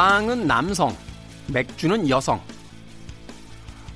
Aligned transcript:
빵은 0.00 0.46
남성, 0.46 0.96
맥주는 1.48 2.08
여성. 2.08 2.40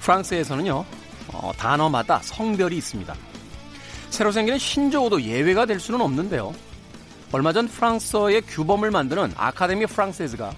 프랑스에서는요, 0.00 0.84
어, 1.32 1.52
단어마다 1.56 2.20
성별이 2.22 2.76
있습니다. 2.76 3.14
새로 4.10 4.30
생기는 4.30 4.58
신조어도 4.58 5.22
예외가 5.22 5.64
될 5.64 5.80
수는 5.80 6.02
없는데요. 6.02 6.52
얼마 7.32 7.54
전 7.54 7.66
프랑스어의 7.68 8.42
규범을 8.42 8.90
만드는 8.90 9.32
아카데미 9.34 9.86
프랑세즈가 9.86 10.52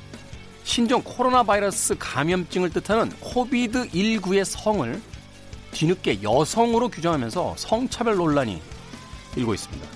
신종 0.64 1.01
코로나 1.04 1.45
바이러스 1.45 1.95
감염증을 1.96 2.70
뜻하는 2.70 3.10
코비드19의 3.10 4.45
성을 4.45 5.01
뒤늦게 5.70 6.24
여성으로 6.24 6.88
규정하면서 6.88 7.54
성차별 7.56 8.16
논란이 8.16 8.60
일고 9.37 9.54
있습니다. 9.54 9.87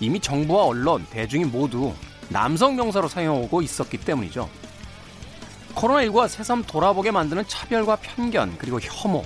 이미 0.00 0.20
정부와 0.20 0.64
언론, 0.66 1.06
대중이 1.08 1.46
모두 1.46 1.94
남성 2.28 2.76
명사로 2.76 3.08
사용하고 3.08 3.62
있었기 3.62 3.96
때문이죠. 3.96 4.65
코로나19가 5.76 6.28
새삼 6.28 6.64
돌아보게 6.64 7.10
만드는 7.10 7.44
차별과 7.46 7.96
편견, 7.96 8.56
그리고 8.58 8.80
혐오. 8.80 9.22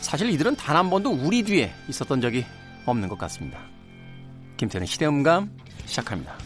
사실 0.00 0.30
이들은 0.30 0.56
단 0.56 0.76
한 0.76 0.90
번도 0.90 1.10
우리 1.10 1.42
뒤에 1.42 1.72
있었던 1.88 2.20
적이 2.20 2.44
없는 2.86 3.08
것 3.08 3.18
같습니다. 3.18 3.60
김태현의 4.56 4.86
시대음감 4.88 5.56
시작합니다. 5.86 6.36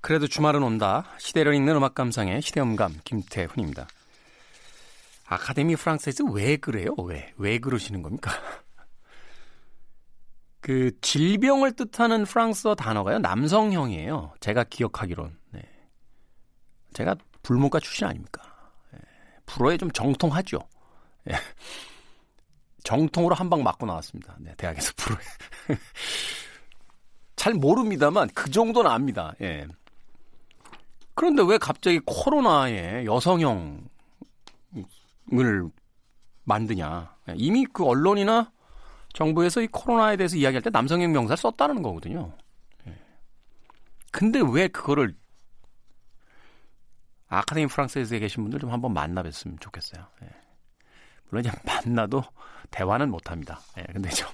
그래도 0.00 0.26
주말은 0.26 0.62
온다. 0.62 1.04
시대를 1.18 1.54
읽는 1.54 1.76
음악 1.76 1.94
감상의 1.94 2.40
시대음감 2.40 3.00
김태훈입니다. 3.04 3.88
아카데미 5.26 5.76
프랑스에서 5.76 6.24
왜 6.24 6.56
그래요? 6.56 6.94
왜? 7.04 7.32
왜 7.36 7.58
그러시는 7.58 8.00
겁니까? 8.02 8.30
그 10.60 10.90
질병을 11.00 11.72
뜻하는 11.72 12.24
프랑스어 12.24 12.74
단어가요. 12.74 13.18
남성형이에요. 13.20 14.34
제가 14.40 14.64
기억하기론. 14.64 15.36
네. 15.52 15.62
제가 16.94 17.14
불문과 17.42 17.78
출신 17.80 18.06
아닙니까? 18.06 18.42
네. 18.92 18.98
불어에 19.46 19.76
좀 19.76 19.90
정통하죠. 19.92 20.58
네. 21.24 21.34
정통으로 22.84 23.34
한 23.34 23.50
방 23.50 23.62
맞고 23.62 23.86
나왔습니다. 23.86 24.36
네, 24.40 24.54
대학에서 24.56 24.92
불어에. 24.96 25.20
잘 27.36 27.54
모릅니다만 27.54 28.28
그 28.34 28.50
정도는 28.50 28.90
압니다. 28.90 29.34
예. 29.40 29.66
그런데 31.14 31.42
왜 31.46 31.58
갑자기 31.58 32.00
코로나에 32.04 33.04
여성형을 33.04 33.80
만드냐. 36.44 37.14
이미 37.36 37.64
그 37.66 37.84
언론이나 37.84 38.50
정부에서 39.12 39.60
이 39.60 39.66
코로나에 39.68 40.16
대해서 40.16 40.36
이야기할 40.36 40.62
때 40.62 40.70
남성형 40.70 41.12
명사를 41.12 41.36
썼다는 41.36 41.82
거거든요. 41.82 42.32
예. 42.86 42.94
근데 44.12 44.40
왜 44.40 44.68
그거를 44.68 45.14
아카데미 47.28 47.66
프랑스에서 47.66 48.18
계신 48.18 48.42
분들 48.44 48.60
좀 48.60 48.70
한번 48.72 48.94
만나뵀으면 48.94 49.60
좋겠어요. 49.60 50.06
예. 50.22 50.28
물론 51.30 51.44
이제 51.44 51.52
만나도 51.64 52.22
대화는 52.70 53.10
못 53.10 53.30
합니다. 53.30 53.60
예. 53.78 53.82
근데 53.92 54.08
좀 54.10 54.28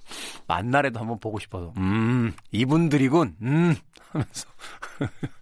만나래도 0.47 1.01
한번 1.01 1.19
보고 1.19 1.39
싶어서, 1.39 1.73
음, 1.77 2.33
이분들이군, 2.53 3.37
음, 3.43 3.75
하면서. 4.11 4.49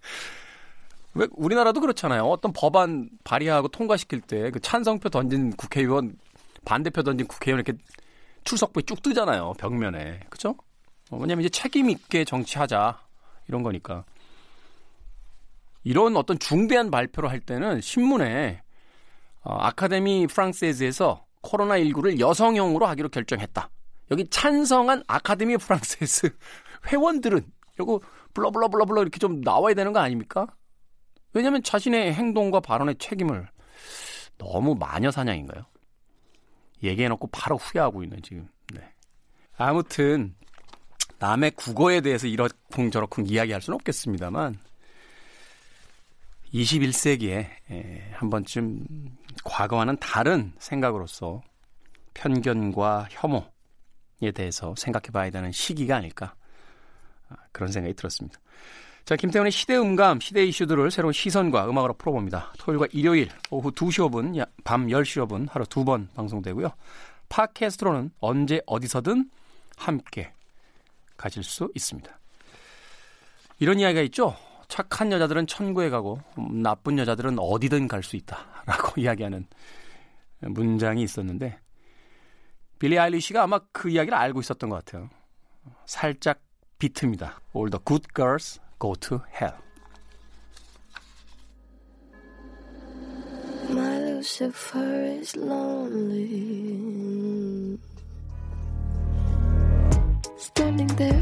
왜 1.15 1.27
우리나라도 1.31 1.79
그렇잖아요. 1.79 2.23
어떤 2.23 2.53
법안 2.53 3.09
발의하고 3.23 3.67
통과시킬 3.67 4.21
때 4.21 4.49
그 4.49 4.59
찬성표 4.59 5.09
던진 5.09 5.51
국회의원 5.55 6.17
반대표 6.65 7.03
던진 7.03 7.27
국회의원 7.27 7.63
이렇게 7.63 7.77
출석부에 8.43 8.83
쭉 8.83 9.01
뜨잖아요. 9.01 9.53
벽면에. 9.57 10.21
그죠? 10.29 10.55
어, 11.11 11.17
왜냐면 11.17 11.45
이제 11.45 11.49
책임 11.49 11.89
있게 11.89 12.25
정치하자. 12.25 12.99
이런 13.47 13.63
거니까. 13.63 14.05
이런 15.83 16.15
어떤 16.15 16.39
중대한 16.39 16.89
발표를 16.91 17.29
할 17.29 17.39
때는 17.39 17.81
신문에 17.81 18.61
어, 19.43 19.55
아카데미 19.55 20.27
프랑세즈에서 20.27 21.25
코로나19를 21.41 22.19
여성형으로 22.19 22.85
하기로 22.85 23.09
결정했다. 23.09 23.69
여기 24.11 24.27
찬성한 24.29 25.03
아카데미 25.07 25.57
프랑세즈 25.57 26.29
회원들은 26.87 27.45
이거 27.79 27.99
blah 28.33 28.50
blah 28.50 28.67
blah 28.67 28.84
blah 28.84 29.01
이렇게 29.01 29.19
좀 29.19 29.41
나와야 29.41 29.73
되는 29.73 29.93
거 29.93 29.99
아닙니까? 29.99 30.47
왜냐하면 31.33 31.63
자신의 31.63 32.13
행동과 32.13 32.59
발언의 32.59 32.95
책임을 32.97 33.47
너무 34.37 34.75
마녀 34.75 35.11
사냥인가요? 35.11 35.63
얘기해놓고 36.83 37.27
바로 37.27 37.57
후회하고 37.57 38.03
있는 38.03 38.21
지금. 38.21 38.47
네. 38.73 38.81
아무튼 39.57 40.35
남의 41.19 41.51
국어에 41.51 42.01
대해서 42.01 42.27
이러쿵저러쿵 42.27 43.27
이야기할 43.27 43.61
수는 43.61 43.75
없겠습니다만 43.75 44.59
21세기에 46.53 47.47
예, 47.71 48.11
한 48.13 48.29
번쯤 48.29 48.85
과거와는 49.43 49.97
다른 49.97 50.53
생각으로서 50.59 51.41
편견과 52.13 53.07
혐오에 53.09 54.31
대해서 54.33 54.75
생각해 54.77 55.11
봐야 55.11 55.29
되는 55.29 55.51
시기가 55.51 55.95
아닐까 55.95 56.35
아, 57.29 57.35
그런 57.51 57.71
생각이 57.71 57.95
들었습니다. 57.95 58.39
자, 59.05 59.17
김태훈의 59.17 59.51
시대 59.51 59.75
음감, 59.77 60.21
시대 60.21 60.45
이슈들을 60.45 60.89
새로운 60.89 61.11
시선과 61.11 61.69
음악으로 61.69 61.93
풀어봅니다. 61.95 62.53
토요일과 62.57 62.87
일요일 62.93 63.29
오후 63.51 63.69
2시 63.71 64.09
5분, 64.09 64.47
밤 64.63 64.87
10시 64.87 65.27
5분 65.27 65.49
하루 65.51 65.65
두 65.65 65.83
번 65.83 66.07
방송되고요. 66.15 66.69
팟캐스트로는 67.27 68.11
언제 68.19 68.61
어디서든 68.65 69.29
함께 69.75 70.31
가질 71.17 71.43
수 71.43 71.69
있습니다. 71.75 72.17
이런 73.59 73.79
이야기가 73.79 74.01
있죠. 74.03 74.37
착한 74.69 75.11
여자들은 75.11 75.47
천국에 75.47 75.89
가고 75.89 76.19
나쁜 76.37 76.97
여자들은 76.97 77.37
어디든 77.39 77.89
갈 77.89 78.03
수 78.03 78.15
있다라고 78.15 78.93
이야기하는 79.01 79.45
문장이 80.39 81.03
있었는데 81.03 81.59
빌리 82.79 82.97
아일리시가 82.97 83.43
아마 83.43 83.59
그 83.73 83.89
이야기를 83.89 84.17
알고 84.17 84.39
있었던 84.39 84.69
것 84.69 84.77
같아요. 84.83 85.09
살짝 85.85 86.39
비트입니다. 86.79 87.41
All 87.55 87.69
the 87.69 87.83
good 87.85 88.07
girls 88.15 88.61
go 88.83 88.93
to 88.95 89.23
hell. 89.31 89.55
My 93.69 93.97
Lucifer 93.99 94.93
is 95.21 95.37
lonely. 95.37 96.19
Standing 100.35 100.91
there, 101.01 101.21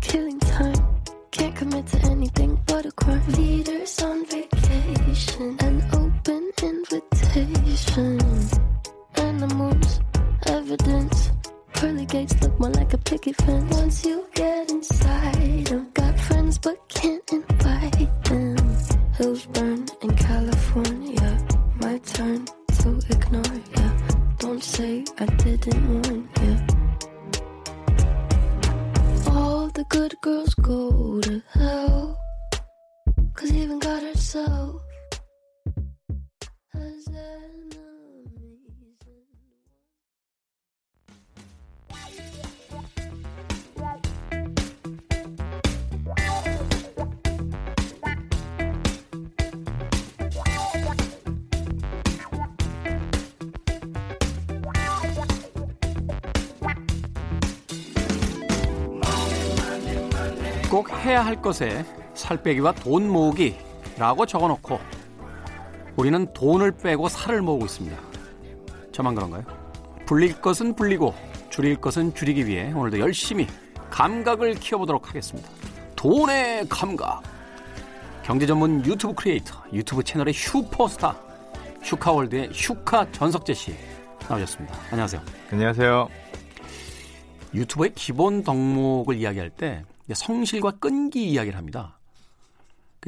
killing 0.00 0.40
time. 0.40 0.82
Can't 1.30 1.54
commit 1.54 1.86
to 1.92 1.98
anything 2.06 2.60
but 2.66 2.86
a 2.86 2.90
crime. 2.90 3.22
Leaders 3.38 4.02
on 4.02 4.26
vacation, 4.26 5.56
an 5.60 5.76
open 6.02 6.50
invitation. 6.60 8.18
Animals, 9.14 10.00
evidence. 10.46 11.30
Pearly 11.74 12.06
gates 12.06 12.34
look 12.42 12.58
more 12.58 12.70
like 12.70 12.92
a 12.94 12.98
picket 12.98 13.36
fence. 13.36 13.76
Once 13.76 14.04
you 14.04 14.26
get 14.34 14.72
inside, 14.72 15.72
I've 15.72 15.94
got 15.94 16.15
friends 16.56 16.58
but 16.58 16.88
can't 16.88 17.32
invite 17.32 18.24
them. 18.24 18.56
Hills 19.16 19.46
burn 19.46 19.86
in 20.02 20.16
California. 20.16 21.46
My 21.80 21.98
turn 21.98 22.46
to 22.80 23.00
ignore 23.10 23.60
ya. 23.76 23.90
Don't 24.38 24.62
say 24.62 25.04
I 25.18 25.26
didn't 25.26 25.88
warn 25.88 26.28
ya. 26.42 26.54
All 29.32 29.68
the 29.68 29.84
good 29.88 30.14
girls 30.20 30.54
go 30.54 31.20
to 31.20 31.42
hell. 31.52 32.18
Cause 33.34 33.52
even 33.52 33.78
God 33.78 34.02
herself 34.02 34.65
해야 61.16 61.24
할 61.24 61.40
것에 61.40 61.82
살 62.12 62.42
빼기와 62.42 62.72
돈 62.72 63.08
모으기라고 63.08 64.26
적어놓고 64.26 64.78
우리는 65.96 66.30
돈을 66.34 66.72
빼고 66.72 67.08
살을 67.08 67.40
모으고 67.40 67.64
있습니다. 67.64 67.96
저만 68.92 69.14
그런가요? 69.14 69.42
불릴 70.04 70.42
것은 70.42 70.76
불리고 70.76 71.14
줄일 71.48 71.76
것은 71.76 72.14
줄이기 72.14 72.46
위해 72.46 72.70
오늘도 72.70 72.98
열심히 72.98 73.46
감각을 73.88 74.56
키워보도록 74.56 75.08
하겠습니다. 75.08 75.48
돈의 75.96 76.68
감각. 76.68 77.22
경제 78.22 78.44
전문 78.44 78.84
유튜브 78.84 79.14
크리에이터, 79.14 79.54
유튜브 79.72 80.02
채널의 80.02 80.34
슈퍼스타, 80.34 81.16
슈카월드의 81.82 82.50
슈카 82.52 83.10
전석재 83.12 83.54
씨 83.54 83.74
나오셨습니다. 84.28 84.76
안녕하세요. 84.90 85.22
안녕하세요. 85.50 86.08
유튜브의 87.54 87.94
기본 87.94 88.42
덕목을 88.42 89.16
이야기할 89.16 89.48
때 89.48 89.82
성실과 90.14 90.72
끈기 90.72 91.30
이야기를 91.30 91.58
합니다. 91.58 91.98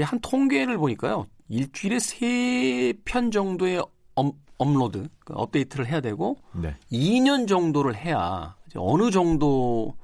한 0.01 0.21
통계를 0.21 0.79
보니까요. 0.79 1.27
일주일에 1.49 1.97
3편 1.97 3.33
정도의 3.33 3.83
업, 4.15 4.35
업로드, 4.59 5.09
그 5.25 5.33
업데이트를 5.35 5.87
해야 5.87 6.01
되고 6.01 6.37
네. 6.53 6.77
2년 6.93 7.49
정도를 7.49 7.97
해야 7.97 8.57
어느 8.77 9.11
정도 9.11 9.97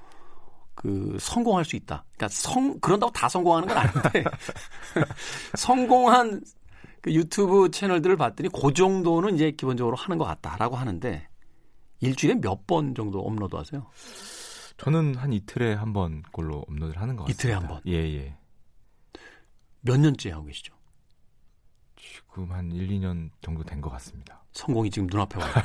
그 0.75 1.17
성공할 1.21 1.65
수 1.65 1.77
있다. 1.77 2.05
그러니까 2.17 2.29
성 2.29 2.79
그런다고 2.81 3.13
다 3.13 3.29
성공하는 3.29 3.69
건 3.69 3.77
아닌데 3.79 4.25
성공한 5.57 6.41
그 7.01 7.13
유튜브 7.13 7.71
채널들을 7.71 8.17
봤더니 8.17 8.49
그 8.49 8.73
정도는 8.73 9.35
이제 9.35 9.51
기본적으로 9.53 9.97
하는 9.97 10.19
것 10.19 10.25
같다라고 10.25 10.77
하는데 10.77 11.29
일주일에 12.01 12.35
몇 12.41 12.67
번 12.67 12.95
정도 12.95 13.21
업로드 13.21 13.55
하세요? 13.57 13.87
저는 14.85 15.15
한 15.15 15.33
이틀에 15.33 15.73
한번 15.73 16.23
걸로 16.31 16.59
업로드를 16.69 17.01
하는 17.01 17.17
것 17.17 17.25
같습니다. 17.25 17.41
이틀에 17.43 17.53
한 17.55 17.67
번? 17.67 17.81
예, 17.87 17.95
예. 17.95 18.37
몇 19.81 19.99
년째 19.99 20.31
하고 20.33 20.45
계시죠? 20.45 20.75
지금 21.97 22.53
한 22.53 22.71
1, 22.71 22.89
2년 22.89 23.31
정도 23.41 23.63
된 23.65 23.81
것 23.81 23.89
같습니다. 23.91 24.45
성공이 24.53 24.91
지금 24.91 25.09
눈앞에 25.11 25.41
와 25.41 25.49
있고 25.49 25.61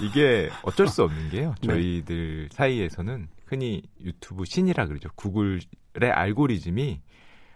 이게 0.06 0.48
어쩔 0.62 0.88
수 0.88 1.02
없는 1.04 1.28
게요. 1.28 1.54
네. 1.60 1.66
저희들 1.68 2.48
네. 2.48 2.56
사이에서는 2.56 3.28
흔히 3.44 3.82
유튜브 4.00 4.46
신이라 4.46 4.86
그러죠. 4.86 5.10
구글의 5.14 5.60
알고리즘이 6.10 7.02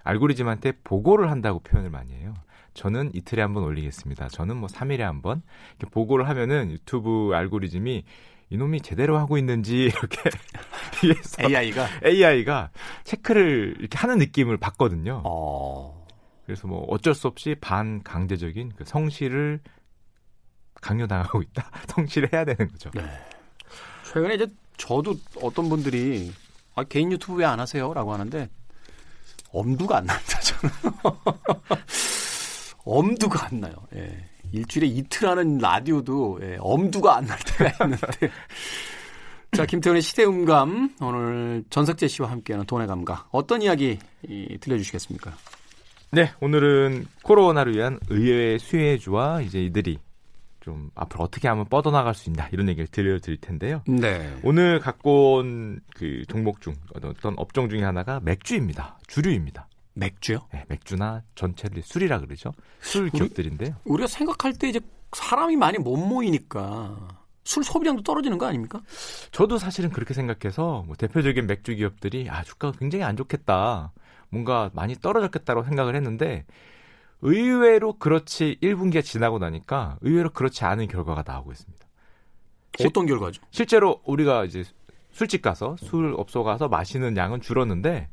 알고리즘한테 0.03 0.73
보고를 0.85 1.31
한다고 1.31 1.61
표현을 1.61 1.89
많이 1.91 2.13
해요. 2.13 2.35
저는 2.75 3.11
이틀에 3.15 3.41
한 3.43 3.53
번 3.55 3.65
올리겠습니다. 3.65 4.29
저는 4.29 4.57
뭐 4.59 4.69
3일에 4.69 4.99
한 5.01 5.23
번. 5.23 5.43
이렇게 5.79 5.91
보고를 5.93 6.29
하면은 6.29 6.71
유튜브 6.71 7.33
알고리즘이 7.35 8.05
이놈이 8.51 8.81
제대로 8.81 9.17
하고 9.19 9.39
있는지 9.39 9.85
이렇게 9.95 10.31
AI가 11.41 11.87
AI가 12.05 12.71
체크를 13.05 13.77
이렇게 13.79 13.97
하는 13.97 14.19
느낌을 14.19 14.57
받거든요. 14.59 15.23
어... 15.25 16.07
그래서 16.45 16.67
뭐 16.67 16.85
어쩔 16.89 17.15
수 17.15 17.29
없이 17.29 17.55
반 17.61 18.03
강제적인 18.03 18.73
그 18.77 18.85
성실을 18.85 19.61
강요당하고 20.81 21.43
있다. 21.43 21.71
성실해야 21.89 22.45
되는 22.45 22.69
거죠. 22.69 22.91
네. 22.93 23.03
최근에 24.13 24.35
이제 24.35 24.49
저도 24.77 25.15
어떤 25.43 25.69
분들이 25.69 26.33
아, 26.75 26.83
개인 26.85 27.13
유튜브 27.13 27.39
왜 27.39 27.45
안 27.45 27.61
하세요?라고 27.61 28.13
하는데 28.13 28.49
엄두가 29.53 29.99
안 29.99 30.07
납니다. 30.07 30.41
저는 30.41 30.75
엄두가 32.85 33.47
안 33.47 33.61
나요. 33.61 33.75
예. 33.95 34.29
일주일에 34.53 34.87
이틀 34.89 35.29
하는 35.29 35.59
라디오도 35.59 36.41
예, 36.43 36.57
엄두가 36.61 37.17
안 37.17 37.27
날 37.27 37.39
때가 37.39 37.85
있는데. 37.85 38.31
자, 39.53 39.67
김태훈의 39.67 40.01
시대음감 40.03 40.95
오늘 41.01 41.65
전석재 41.71 42.07
씨와 42.09 42.31
함께하는 42.31 42.67
돈의 42.67 42.87
감각 42.87 43.29
어떤 43.33 43.63
이야기 43.63 43.99
이, 44.29 44.59
들려주시겠습니까? 44.61 45.33
네, 46.13 46.31
오늘은 46.41 47.07
코로나를 47.23 47.75
위한 47.75 47.99
의외의 48.09 48.59
수혜주와 48.61 49.43
이제 49.43 49.63
이들이 49.63 49.99
좀 50.61 50.91
앞으로 50.95 51.25
어떻게 51.25 51.49
하면 51.49 51.65
뻗어나갈 51.67 52.15
수 52.15 52.29
있나 52.31 52.49
이런 52.53 52.69
얘기를 52.69 52.87
들려드릴 52.87 53.39
텐데요. 53.41 53.83
네. 53.87 54.37
오늘 54.43 54.79
갖고 54.79 55.37
온 55.37 55.81
그 55.97 56.23
종목 56.29 56.61
중 56.61 56.75
어떤 56.95 57.35
업종 57.37 57.69
중에 57.69 57.83
하나가 57.83 58.21
맥주입니다. 58.23 58.99
주류입니다. 59.07 59.67
맥주요? 60.01 60.41
네, 60.53 60.65
맥주나 60.69 61.23
전체를 61.35 61.83
술이라 61.83 62.21
그러죠. 62.21 62.53
술 62.81 63.11
기업들인데요. 63.11 63.77
우리가 63.85 64.09
생각할 64.09 64.55
때 64.55 64.69
이제 64.69 64.81
사람이 65.13 65.57
많이 65.57 65.79
못 65.79 65.97
모이니까 65.97 67.21
술 67.45 67.63
소비량도 67.63 68.03
떨어지는 68.03 68.39
거 68.39 68.47
아닙니까? 68.47 68.81
저도 69.31 69.59
사실은 69.59 69.91
그렇게 69.91 70.15
생각해서 70.15 70.85
뭐 70.87 70.97
대표적인 70.97 71.47
맥주 71.47 71.75
기업들이 71.75 72.29
아 72.31 72.43
주가가 72.43 72.79
굉장히 72.79 73.05
안 73.05 73.17
좋겠다. 73.17 73.93
뭔가 74.31 74.71
많이 74.73 74.95
떨어졌겠다고 74.95 75.65
생각을 75.65 75.95
했는데 75.97 76.47
의외로 77.21 77.99
그렇지 77.99 78.59
1분기가 78.63 79.05
지나고 79.05 79.39
나니까 79.39 79.99
의외로 80.01 80.31
그렇지 80.31 80.65
않은 80.65 80.89
결과가 80.89 81.25
나오고 81.27 81.53
있습니다. 81.53 81.87
어떤 82.87 83.07
결과죠? 83.07 83.43
실제로 83.51 84.01
우리가 84.05 84.45
이제 84.45 84.65
술집 85.11 85.43
가서 85.43 85.77
술 85.79 86.15
업소 86.17 86.45
가서 86.45 86.69
마시는 86.69 87.17
양은 87.17 87.41
줄었는데 87.41 88.09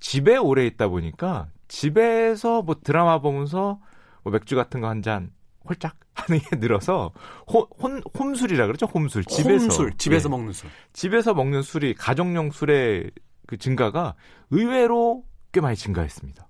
집에 0.00 0.36
오래 0.36 0.66
있다 0.66 0.88
보니까 0.88 1.48
집에서 1.68 2.62
뭐 2.62 2.76
드라마 2.82 3.20
보면서 3.20 3.80
뭐 4.22 4.32
맥주 4.32 4.56
같은 4.56 4.80
거 4.80 4.88
한 4.88 5.02
잔 5.02 5.30
홀짝 5.68 5.96
하는 6.14 6.40
게 6.40 6.56
늘어서 6.56 7.12
혼, 7.46 7.66
혼 7.78 8.02
홈술이라 8.18 8.66
그러죠 8.66 8.86
홈술 8.86 9.24
집에서 9.24 9.64
홈술 9.64 9.92
집에서 9.98 10.28
예. 10.28 10.30
먹는 10.30 10.52
술 10.52 10.70
집에서 10.94 11.34
먹는 11.34 11.62
술이 11.62 11.94
가정용 11.94 12.50
술의 12.50 13.10
그 13.46 13.56
증가가 13.58 14.14
의외로 14.50 15.24
꽤 15.52 15.60
많이 15.60 15.76
증가했습니다. 15.76 16.48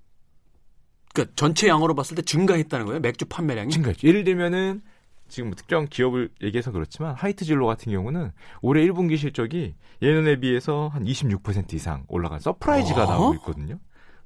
그러니까 1.15 1.33
전체 1.37 1.69
양으로 1.69 1.95
봤을 1.95 2.15
때 2.17 2.23
증가했다는 2.23 2.87
거예요? 2.87 3.01
맥주 3.01 3.25
판매량이? 3.27 3.71
증가했죠. 3.71 4.07
예를 4.07 4.25
들면은 4.25 4.83
지금 5.29 5.51
뭐 5.51 5.57
특정 5.57 5.87
기업을 5.89 6.31
얘기해서 6.43 6.71
그렇지만 6.73 7.15
하이트 7.15 7.45
진로 7.45 7.67
같은 7.67 7.93
경우는 7.93 8.33
올해 8.63 8.87
1분기 8.87 9.17
실적이 9.19 9.75
예년에 10.03 10.41
비해서 10.41 10.89
한 10.89 11.05
26% 11.05 11.75
이상 11.75 12.05
올라간 12.09 12.41
surprise가 12.41 13.05
어? 13.05 13.07
나오고 13.07 13.35
있거든요. 13.37 13.79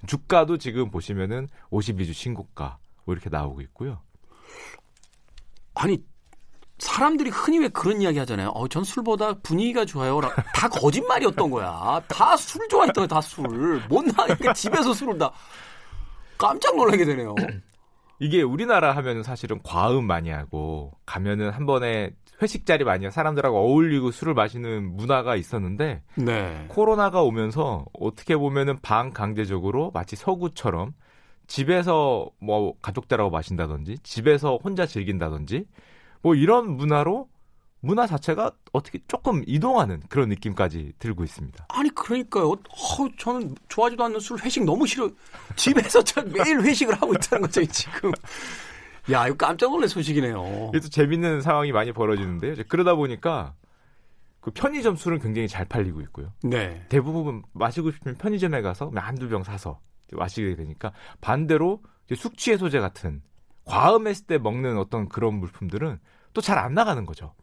주가도 0.06 0.58
지금 0.58 0.90
보시면은 0.90 1.48
52주 1.70 2.12
신고가 2.12 2.78
뭐 3.04 3.14
이렇게 3.14 3.30
나오고 3.30 3.60
있고요. 3.62 4.00
아니 5.74 6.02
사람들이 6.78 7.30
흔히 7.30 7.60
왜 7.60 7.68
그런 7.68 8.02
이야기 8.02 8.18
하잖아요. 8.18 8.48
어, 8.48 8.66
전 8.66 8.82
술보다 8.82 9.34
분위기가 9.34 9.84
좋아요. 9.84 10.20
다 10.52 10.68
거짓말이었던 10.68 11.50
거야. 11.50 12.02
다 12.08 12.36
술 12.36 12.66
좋아했던 12.68 13.06
거야, 13.06 13.06
다 13.06 13.20
술. 13.20 13.80
못 13.88 14.04
나니까 14.04 14.52
집에서 14.52 14.92
술을 14.92 15.16
다. 15.18 15.30
깜짝 16.36 16.74
놀라게 16.76 17.04
되네요. 17.04 17.34
이게 18.22 18.40
우리나라 18.40 18.92
하면은 18.92 19.24
사실은 19.24 19.58
과음 19.64 20.06
많이 20.06 20.30
하고 20.30 20.92
가면은 21.04 21.50
한 21.50 21.66
번에 21.66 22.12
회식 22.40 22.66
자리 22.66 22.84
많이 22.84 23.04
하고 23.04 23.12
사람들하고 23.12 23.58
어울리고 23.58 24.12
술을 24.12 24.34
마시는 24.34 24.96
문화가 24.96 25.34
있었는데 25.34 26.02
네. 26.14 26.64
코로나가 26.68 27.20
오면서 27.22 27.84
어떻게 27.92 28.36
보면은 28.36 28.78
반강제적으로 28.80 29.90
마치 29.90 30.14
서구처럼 30.14 30.92
집에서 31.48 32.30
뭐 32.38 32.74
가족들하고 32.80 33.30
마신다든지 33.30 33.98
집에서 34.04 34.56
혼자 34.62 34.86
즐긴다든지 34.86 35.66
뭐 36.22 36.36
이런 36.36 36.76
문화로 36.76 37.26
문화 37.84 38.06
자체가 38.06 38.52
어떻게 38.72 39.00
조금 39.08 39.42
이동하는 39.46 40.00
그런 40.08 40.28
느낌까지 40.28 40.92
들고 41.00 41.24
있습니다. 41.24 41.66
아니 41.68 41.90
그러니까요. 41.90 42.52
어, 42.52 42.56
저는 43.18 43.56
좋아하지도 43.68 44.04
않는 44.04 44.20
술 44.20 44.38
회식 44.40 44.64
너무 44.64 44.86
싫어. 44.86 45.10
집에서 45.56 46.02
저 46.04 46.22
매일 46.22 46.60
회식을 46.60 46.94
하고 46.94 47.12
있다는 47.12 47.42
거죠 47.42 47.64
지금. 47.66 48.12
야 49.10 49.26
이거 49.26 49.36
깜짝 49.36 49.70
놀랄 49.70 49.88
소식이네요. 49.88 50.70
이것도 50.74 50.88
재밌는 50.90 51.40
상황이 51.42 51.72
많이 51.72 51.92
벌어지는데요. 51.92 52.54
그러다 52.68 52.94
보니까 52.94 53.54
그 54.40 54.52
편의점 54.52 54.94
술은 54.94 55.18
굉장히 55.18 55.48
잘 55.48 55.64
팔리고 55.64 56.00
있고요. 56.02 56.32
네. 56.44 56.86
대부분 56.88 57.42
마시고 57.52 57.90
싶으면 57.90 58.16
편의점에 58.16 58.62
가서 58.62 58.92
한두 58.94 59.28
병 59.28 59.42
사서 59.42 59.80
마시게 60.12 60.54
되니까 60.54 60.92
반대로 61.20 61.82
숙취 62.14 62.52
해소제 62.52 62.78
같은 62.78 63.22
과음했을 63.64 64.26
때 64.26 64.38
먹는 64.38 64.78
어떤 64.78 65.08
그런 65.08 65.34
물품들은 65.34 65.98
또 66.32 66.40
잘 66.40 66.58
안 66.58 66.74
나가는 66.74 67.04
거죠. 67.04 67.34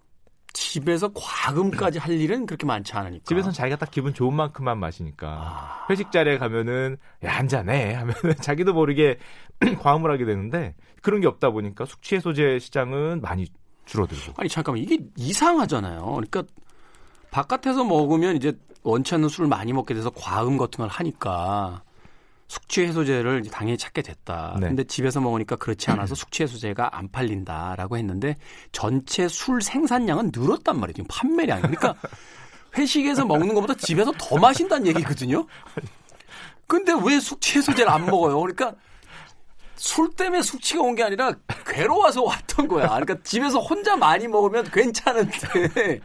집에서 0.59 1.09
과금까지 1.13 1.99
할 1.99 2.19
일은 2.19 2.45
그렇게 2.45 2.65
많지 2.65 2.93
않으니까. 2.93 3.23
집에서는 3.25 3.53
자기가 3.53 3.77
딱 3.77 3.89
기분 3.91 4.13
좋은 4.13 4.33
만큼만 4.33 4.77
마시니까. 4.77 5.27
아... 5.27 5.85
회식 5.89 6.11
자리에 6.11 6.37
가면은 6.37 6.97
야, 7.23 7.31
한 7.31 7.47
잔해 7.47 7.93
하면은 7.93 8.35
자기도 8.41 8.73
모르게 8.73 9.17
과음을 9.79 10.11
하게 10.11 10.25
되는데 10.25 10.75
그런 11.01 11.21
게 11.21 11.27
없다 11.27 11.51
보니까 11.51 11.85
숙취 11.85 12.15
해소제 12.15 12.59
시장은 12.59 13.21
많이 13.21 13.47
줄어들고. 13.85 14.33
아니 14.35 14.49
잠깐만 14.49 14.83
이게 14.83 14.99
이상하잖아요. 15.15 16.03
그러니까 16.03 16.43
바깥에서 17.31 17.85
먹으면 17.85 18.35
이제 18.35 18.51
원치 18.83 19.15
않는 19.15 19.29
술을 19.29 19.47
많이 19.47 19.71
먹게 19.71 19.93
돼서 19.93 20.09
과음 20.09 20.57
같은 20.57 20.79
걸 20.79 20.89
하니까 20.89 21.83
숙취 22.49 22.81
해소제를 22.81 23.43
당연히 23.51 23.77
찾게 23.77 24.01
됐다. 24.01 24.57
네. 24.59 24.67
근데 24.67 24.83
집에서 24.83 25.21
먹으니까 25.21 25.55
그렇지 25.55 25.91
않아서 25.91 26.15
숙취 26.15 26.43
해소제가 26.43 26.97
안 26.97 27.07
팔린다라고 27.09 27.95
했는데 27.95 28.35
전체 28.71 29.27
술 29.27 29.61
생산량은 29.61 30.31
늘었단 30.35 30.77
말이에요. 30.79 30.93
지금 30.95 31.07
판매량이. 31.09 31.61
그러니까 31.61 31.95
회식에서 32.75 33.23
먹는 33.25 33.53
것보다 33.53 33.75
집에서 33.75 34.11
더 34.17 34.37
마신다는 34.37 34.87
얘기거든요. 34.87 35.45
근데 36.67 36.91
왜 37.05 37.19
숙취 37.19 37.59
해소제를 37.59 37.89
안 37.89 38.05
먹어요? 38.07 38.39
그러니까 38.41 38.73
술 39.75 40.09
때문에 40.15 40.41
숙취가 40.41 40.81
온 40.81 40.95
게 40.95 41.03
아니라 41.03 41.33
괴로워서 41.67 42.23
왔던 42.23 42.67
거야. 42.67 42.87
그러니까 42.87 43.15
집에서 43.23 43.59
혼자 43.59 43.95
많이 43.95 44.27
먹으면 44.27 44.69
괜찮은데 44.71 45.99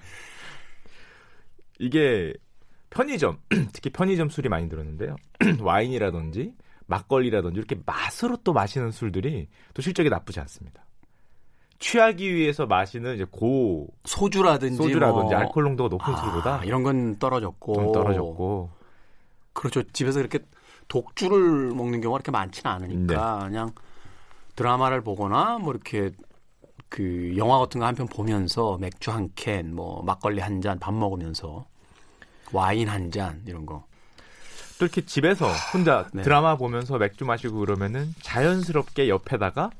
이게 1.78 2.34
편의점, 2.94 3.38
특히 3.72 3.90
편의점 3.90 4.28
술이 4.28 4.48
많이 4.48 4.68
들었는데요. 4.68 5.16
와인이라든지 5.60 6.54
막걸리라든지 6.86 7.58
이렇게 7.58 7.76
맛으로 7.84 8.36
또 8.44 8.52
마시는 8.52 8.90
술들이 8.92 9.48
또 9.74 9.82
실적이 9.82 10.10
나쁘지 10.10 10.40
않습니다. 10.40 10.84
취하기 11.78 12.34
위해서 12.34 12.66
마시는 12.66 13.14
이제 13.16 13.26
고 13.30 13.88
소주라든지 14.04 14.76
소주라든지 14.76 15.34
뭐. 15.34 15.36
알코올 15.36 15.64
농도가 15.64 15.88
높은 15.88 16.14
아, 16.14 16.16
술보다 16.16 16.64
이런 16.64 16.82
건 16.82 17.16
떨어졌고 17.18 17.92
떨어졌고 17.92 18.70
그렇죠. 19.52 19.82
집에서 19.92 20.20
이렇게 20.20 20.38
독주를 20.88 21.72
먹는 21.74 22.00
경우가 22.00 22.18
그렇게 22.18 22.30
많지는 22.30 22.70
않으니까 22.70 23.38
네. 23.42 23.48
그냥 23.48 23.70
드라마를 24.56 25.00
보거나 25.02 25.58
뭐 25.58 25.72
이렇게 25.72 26.10
그 26.88 27.34
영화 27.36 27.58
같은 27.58 27.80
거 27.80 27.86
한 27.86 27.94
편 27.96 28.06
보면서 28.06 28.78
맥주 28.78 29.10
한 29.10 29.30
캔, 29.34 29.74
뭐 29.74 30.02
막걸리 30.04 30.40
한 30.40 30.60
잔 30.60 30.78
밥 30.78 30.94
먹으면서 30.94 31.66
와인 32.54 32.88
한 32.88 33.10
잔 33.10 33.42
이런 33.46 33.66
거. 33.66 33.84
또 34.78 34.86
이렇게 34.86 35.04
집에서 35.04 35.48
혼자 35.72 36.08
네. 36.12 36.22
드라마 36.22 36.56
보면서 36.56 36.98
맥주 36.98 37.24
마시고 37.24 37.58
그러면은 37.60 38.14
자연스럽게 38.22 39.08
옆에다가 39.08 39.70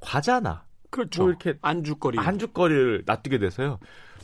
과자나 0.00 0.64
그렇죠. 0.90 1.22
뭐 1.22 1.30
이렇게 1.30 1.54
안주거리 1.62 2.18
안주거리를 2.18 3.02
놔두게 3.06 3.38
돼서요. 3.38 3.78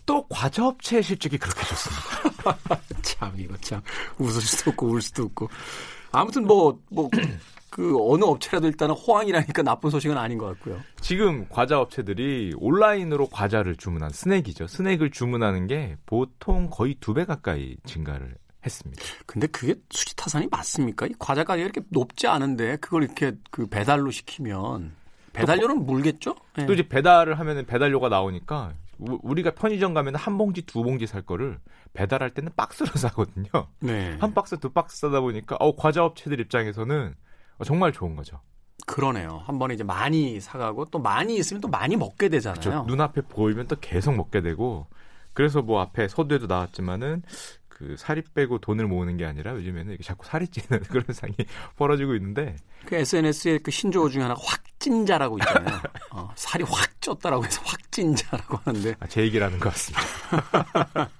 또 0.06 0.26
과자 0.28 0.66
업체 0.66 1.00
실적이 1.02 1.38
그렇게 1.38 1.64
좋습니다. 1.66 2.80
참 3.02 3.32
이거 3.36 3.56
참 3.58 3.80
웃을 4.18 4.40
수도 4.42 4.70
없고 4.70 4.86
울 4.88 5.02
수도 5.02 5.24
없고 5.24 5.48
아무튼 6.12 6.44
뭐뭐 6.46 6.80
뭐, 6.90 7.10
그 7.72 7.96
어느 8.12 8.22
업체라도 8.24 8.66
일단은 8.66 8.94
호황이라니까 8.94 9.62
나쁜 9.62 9.88
소식은 9.88 10.18
아닌 10.18 10.36
것 10.36 10.46
같고요. 10.48 10.78
지금 11.00 11.46
과자 11.48 11.80
업체들이 11.80 12.52
온라인으로 12.58 13.28
과자를 13.28 13.76
주문한 13.76 14.10
스낵이죠. 14.10 14.66
스낵을 14.66 15.10
주문하는 15.10 15.66
게 15.66 15.96
보통 16.04 16.68
거의 16.70 16.94
두 17.00 17.14
배 17.14 17.24
가까이 17.24 17.76
증가를 17.84 18.34
했습니다. 18.64 19.02
근데 19.24 19.46
그게 19.46 19.74
수지 19.90 20.14
타산이 20.16 20.48
맞습니까? 20.50 21.06
이 21.06 21.12
과자 21.18 21.44
가격이 21.44 21.62
이렇게 21.64 21.80
높지 21.88 22.26
않은데 22.26 22.76
그걸 22.76 23.04
이렇게 23.04 23.32
그 23.50 23.66
배달로 23.66 24.10
시키면 24.10 24.92
배달료는 25.32 25.86
물겠죠? 25.86 26.34
네. 26.58 26.66
또 26.66 26.74
이제 26.74 26.86
배달을 26.86 27.38
하면은 27.38 27.64
배달료가 27.64 28.10
나오니까 28.10 28.74
우리가 28.98 29.52
편의점 29.54 29.94
가면 29.94 30.14
한 30.16 30.36
봉지 30.36 30.60
두 30.62 30.82
봉지 30.82 31.06
살 31.06 31.22
거를 31.22 31.58
배달할 31.94 32.30
때는 32.34 32.52
박스로 32.54 32.90
사거든요. 33.00 33.48
네. 33.80 34.14
한 34.20 34.34
박스 34.34 34.58
두 34.58 34.68
박스 34.70 34.98
사다 35.00 35.20
보니까 35.22 35.56
어 35.58 35.74
과자 35.74 36.04
업체들 36.04 36.38
입장에서는 36.40 37.14
정말 37.64 37.92
좋은 37.92 38.16
거죠. 38.16 38.40
그러네요. 38.86 39.42
한 39.46 39.58
번에 39.58 39.74
이제 39.74 39.84
많이 39.84 40.40
사가고 40.40 40.86
또 40.86 40.98
많이 40.98 41.36
있으면 41.36 41.60
또 41.60 41.68
많이 41.68 41.96
먹게 41.96 42.28
되잖아요. 42.28 42.60
그렇죠. 42.60 42.84
눈앞에 42.86 43.22
보이면 43.22 43.68
또 43.68 43.76
계속 43.80 44.14
먹게 44.14 44.40
되고 44.40 44.86
그래서 45.32 45.62
뭐 45.62 45.80
앞에 45.80 46.08
서두에도 46.08 46.46
나왔지만은 46.46 47.22
그 47.68 47.96
살이 47.96 48.22
빼고 48.34 48.58
돈을 48.58 48.86
모으는 48.86 49.16
게 49.16 49.24
아니라 49.24 49.54
요즘에는 49.54 49.96
자꾸 50.04 50.26
살이 50.26 50.46
찌는 50.46 50.82
그런 50.90 51.04
상이 51.12 51.34
벌어지고 51.76 52.14
있는데 52.16 52.56
그 52.86 52.96
SNS에 52.96 53.58
그 53.58 53.70
신조어 53.70 54.08
중에 54.08 54.22
하나 54.22 54.34
확진자라고 54.38 55.38
있잖아요. 55.38 55.80
어, 56.10 56.30
살이 56.36 56.64
확 56.64 57.00
쪘다라고 57.00 57.44
해서 57.44 57.60
확진자라고 57.64 58.58
하는데 58.64 58.94
아, 59.00 59.06
제 59.06 59.22
얘기라는 59.22 59.58
것 59.58 59.70
같습니다. 59.70 60.04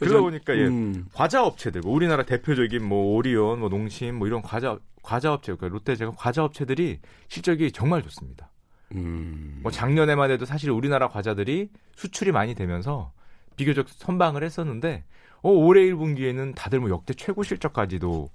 그러다 0.00 0.20
보니까 0.20 0.56
예, 0.56 0.66
음. 0.66 1.06
과자 1.12 1.44
업체들, 1.44 1.82
뭐 1.82 1.92
우리나라 1.92 2.24
대표적인 2.24 2.82
뭐 2.82 3.14
오리온, 3.14 3.60
뭐 3.60 3.68
농심, 3.68 4.16
뭐 4.16 4.26
이런 4.26 4.42
과자 4.42 4.78
과자 5.02 5.32
업체, 5.32 5.54
그러니까 5.54 5.68
롯데제과 5.68 6.12
과자 6.16 6.44
업체들이 6.44 7.00
실적이 7.28 7.72
정말 7.72 8.02
좋습니다. 8.02 8.50
음. 8.94 9.60
뭐 9.62 9.70
작년에만 9.70 10.30
해도 10.30 10.44
사실 10.44 10.70
우리나라 10.70 11.08
과자들이 11.08 11.70
수출이 11.96 12.32
많이 12.32 12.54
되면서 12.54 13.12
비교적 13.56 13.88
선방을 13.88 14.42
했었는데 14.42 15.04
어, 15.42 15.50
올해 15.50 15.82
1분기에는 15.82 16.54
다들 16.54 16.80
뭐 16.80 16.90
역대 16.90 17.14
최고 17.14 17.42
실적까지도 17.42 18.30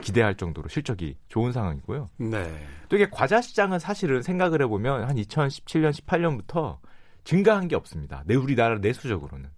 기대할 0.00 0.34
정도로 0.36 0.68
실적이 0.68 1.16
좋은 1.28 1.52
상황이고요. 1.52 2.10
네. 2.18 2.66
또 2.88 2.96
이게 2.96 3.08
과자 3.10 3.40
시장은 3.40 3.78
사실은 3.78 4.22
생각을 4.22 4.62
해보면 4.62 5.04
한 5.04 5.16
2017년, 5.16 5.92
18년부터 5.92 6.78
증가한 7.24 7.68
게 7.68 7.76
없습니다. 7.76 8.22
내 8.26 8.34
우리나라 8.34 8.78
내수적으로는 8.78 9.50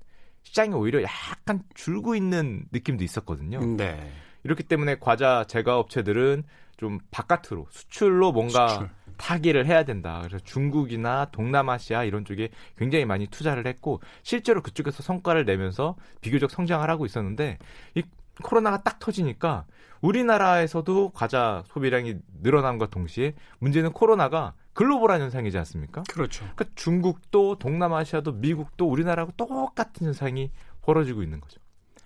시장이 0.42 0.74
오히려 0.74 1.02
약간 1.02 1.62
줄고 1.74 2.14
있는 2.14 2.64
느낌도 2.72 3.04
있었거든요. 3.04 3.60
네. 3.76 4.12
이렇기 4.44 4.64
때문에 4.64 4.98
과자 4.98 5.44
제과 5.44 5.78
업체들은 5.78 6.42
좀 6.76 6.98
바깥으로 7.10 7.66
수출로 7.70 8.32
뭔가 8.32 8.68
수출. 8.68 8.90
타기를 9.16 9.66
해야 9.66 9.84
된다. 9.84 10.20
그래서 10.24 10.42
중국이나 10.44 11.26
동남아시아 11.26 12.04
이런 12.04 12.24
쪽에 12.24 12.48
굉장히 12.76 13.04
많이 13.04 13.28
투자를 13.28 13.66
했고 13.66 14.00
실제로 14.22 14.62
그쪽에서 14.62 15.02
성과를 15.02 15.44
내면서 15.44 15.94
비교적 16.20 16.50
성장을 16.50 16.88
하고 16.88 17.06
있었는데 17.06 17.58
이 17.94 18.02
코로나가 18.42 18.82
딱 18.82 18.98
터지니까 18.98 19.64
우리나라에서도 20.00 21.10
과자 21.10 21.62
소비량이 21.68 22.16
늘어남과 22.42 22.88
동시에 22.88 23.34
문제는 23.60 23.92
코로나가 23.92 24.54
글로벌한 24.74 25.20
현상이지 25.20 25.56
않습니까? 25.58 26.02
그렇죠. 26.08 26.40
그러니까 26.54 26.64
중국도 26.74 27.58
동남아시아도 27.58 28.32
미국도 28.32 28.88
우리나라하고 28.88 29.32
똑같은 29.36 30.06
현상이 30.06 30.50
벌어지고 30.80 31.22
있는 31.22 31.40
거죠. 31.40 31.60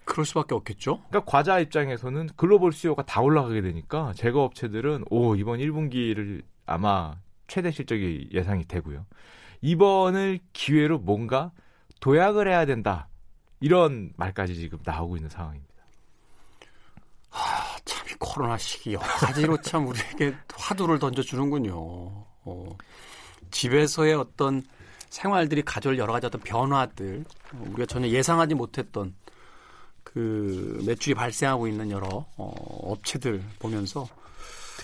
그럴 0.05 0.25
수밖에 0.25 0.55
없겠죠. 0.55 1.03
그러니까 1.09 1.31
과자 1.31 1.59
입장에서는 1.59 2.31
글로벌 2.37 2.73
수요가 2.73 3.03
다 3.05 3.21
올라가게 3.21 3.61
되니까 3.61 4.13
제거 4.15 4.43
업체들은 4.43 5.05
오 5.11 5.35
이번 5.35 5.59
1분기를 5.59 6.43
아마 6.65 7.17
최대 7.49 7.71
실적이 7.71 8.29
예상이 8.33 8.67
되고요. 8.67 9.07
이번을 9.63 10.41
기회로 10.53 10.99
뭔가 10.99 11.53
도약을 12.01 12.49
해야 12.49 12.67
된다. 12.67 13.09
이런 13.61 14.13
말까지 14.17 14.55
지금 14.55 14.79
나오고 14.85 15.17
있는 15.17 15.29
상황입니다. 15.29 15.75
하, 17.31 17.79
참, 17.85 18.07
이 18.09 18.15
코로나 18.19 18.57
시기 18.59 18.95
여러 18.95 19.05
가지로 19.05 19.61
참 19.61 19.87
우리에게 19.87 20.37
화두를 20.55 20.99
던져주는군요. 20.99 22.26
어, 22.47 22.77
집에서의 23.51 24.15
어떤 24.15 24.63
생활들이 25.11 25.63
가져올 25.63 25.99
여러 25.99 26.13
가지 26.13 26.27
어떤 26.27 26.41
변화들, 26.41 27.25
우리가 27.71 27.87
전혀 27.87 28.09
예상하지 28.09 28.55
못했던 28.55 29.15
그 30.03 30.83
매출이 30.87 31.15
발생하고 31.15 31.69
있는 31.69 31.91
여러 31.91 32.27
어, 32.37 32.91
업체들 32.91 33.43
보면서 33.59 34.09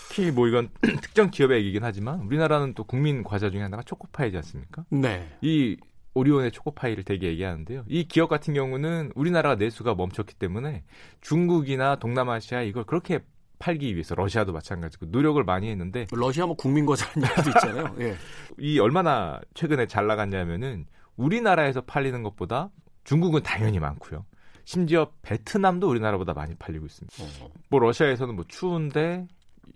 특히 0.09 0.31
뭐 0.31 0.49
이건 0.49 0.69
특정 1.03 1.31
기업의 1.31 1.61
얘기긴 1.61 1.85
하지만 1.85 2.21
우리나라는 2.21 2.75
또 2.75 2.85
국민 2.85 3.23
과자 3.23 3.51
중에 3.51 3.63
하나가 3.63 3.83
초코파이지 3.83 4.37
않습니까? 4.37 4.85
네. 4.91 5.29
이 5.41 5.77
오리온의 6.15 6.53
초코파이를 6.53 7.05
되게 7.05 7.29
얘기하는데요. 7.29 7.85
이 7.89 8.05
기업 8.05 8.29
같은 8.29 8.53
경우는 8.53 9.13
우리나라 9.15 9.55
내수가 9.55 9.95
멈췄기 9.95 10.35
때문에 10.35 10.85
중국이나 11.23 11.97
동남아시아 11.97 12.63
이걸 12.63 12.85
그렇게 12.85 13.21
팔기 13.63 13.95
위해서 13.95 14.17
러시아도 14.17 14.53
마찬가지고 14.53 15.07
노력을 15.07 15.43
많이 15.45 15.71
했는데 15.71 16.09
러시아 16.11 16.47
뭐 16.47 16.57
국민 16.57 16.85
과자라는 16.85 17.29
얘기도 17.31 17.51
있잖아요. 17.51 17.95
예. 18.01 18.17
이 18.59 18.81
얼마나 18.81 19.41
최근에 19.55 19.87
잘 19.87 20.09
나갔냐면은 20.09 20.87
우리나라에서 21.17 21.83
팔리는 21.83 22.25
것보다 22.25 22.71
중국은 23.05 23.45
당연히 23.45 23.79
많고요. 23.79 24.25
심지어 24.65 25.13
베트남도 25.23 25.89
우리나라보다 25.89 26.35
많이 26.35 26.57
팔리고 26.57 26.87
있습니다. 26.87 27.45
어. 27.45 27.51
뭐 27.69 27.79
러시아에서는 27.79 28.35
뭐 28.35 28.45
추운데 28.49 29.29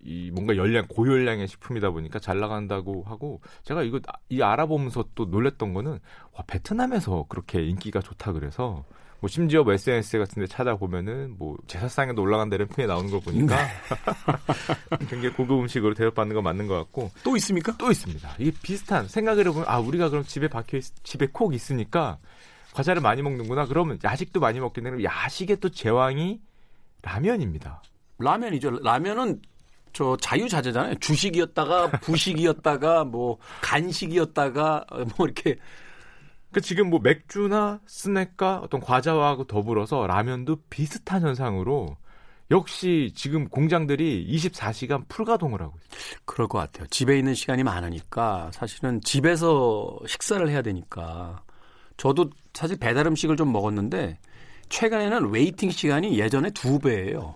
이 0.03 0.33
뭔가 0.35 0.57
열량 0.57 0.87
고열량의 0.89 1.47
식품이다 1.47 1.91
보니까 1.91 2.19
잘 2.19 2.41
나간다고 2.41 3.05
하고 3.05 3.41
제가 3.63 3.85
이거 3.85 4.01
이 4.29 4.43
알아보면서 4.43 5.05
또 5.15 5.27
놀랬던 5.27 5.75
거는 5.75 6.01
와 6.33 6.45
베트남에서 6.49 7.27
그렇게 7.29 7.63
인기가 7.63 8.01
좋다 8.01 8.33
그래서 8.33 8.85
뭐 9.21 9.29
심지어 9.29 9.63
뭐 9.65 9.73
SNS 9.73 10.19
같은 10.19 10.43
데 10.43 10.47
찾아보면은 10.47 11.37
뭐 11.39 11.57
제사상에도 11.67 12.23
올라간다 12.23 12.57
래핑에 12.57 12.87
나오는 12.87 13.11
걸 13.11 13.21
보니까 13.21 13.57
네. 13.57 13.71
굉장히 15.09 15.31
고급 15.31 15.61
음식으로 15.61 15.95
대접받는 15.95 16.35
거 16.35 16.43
맞는 16.43 16.67
것 16.67 16.75
같고 16.75 17.11
또 17.25 17.37
있습니까? 17.37 17.75
또 17.79 17.91
있습니다. 17.91 18.37
이게 18.39 18.53
비슷한 18.63 19.09
생각을 19.09 19.47
해보면 19.47 19.67
아 19.69 19.79
우리가 19.79 20.11
그럼 20.11 20.25
집에 20.25 20.49
박혀 20.49 20.79
있, 20.79 20.85
집에 21.03 21.27
콕 21.33 21.55
있으니까 21.55 22.19
과자를 22.75 23.01
많이 23.01 23.23
먹는구나 23.23 23.67
그러면 23.67 23.99
야식도 24.05 24.41
많이 24.41 24.61
먹게 24.61 24.83
되는 24.83 25.03
야식의 25.03 25.61
또 25.61 25.71
제왕이 25.71 26.41
라면입니다. 27.03 27.83
라면이죠. 28.19 28.71
라면은 28.83 29.41
저 29.93 30.17
자유자재잖아요. 30.21 30.97
주식이었다가 30.97 31.91
부식이었다가 32.03 33.05
뭐 33.05 33.39
간식이었다가 33.63 34.85
뭐 35.17 35.27
이렇게 35.27 35.57
그 36.57 36.63
지금 36.63 36.89
뭐 36.89 37.01
맥주나 37.01 37.81
스낵과 37.85 38.61
어떤 38.65 38.81
과자와 38.81 39.37
더불어서 39.47 40.07
라면도 40.07 40.57
비슷한 40.71 41.21
현상으로 41.21 41.99
역시 42.51 43.13
지금 43.15 43.47
공장들이 43.51 44.27
24시간 44.27 45.07
풀가동을 45.07 45.61
하고 45.61 45.75
있어요. 45.77 46.19
그럴 46.25 46.49
것 46.49 46.57
같아요. 46.57 46.87
집에 46.87 47.19
있는 47.19 47.35
시간이 47.35 47.63
많으니까 47.63 48.51
사실은 48.55 49.03
집에서 49.03 49.99
식사를 50.07 50.49
해야 50.49 50.63
되니까 50.63 51.43
저도 51.99 52.31
사실 52.55 52.79
배달 52.79 53.07
음식을 53.07 53.37
좀 53.37 53.53
먹었는데 53.53 54.19
최근에는 54.71 55.29
waiting 55.29 55.71
시간이 55.71 56.19
예전에 56.19 56.49
두 56.53 56.79
배예요. 56.79 57.35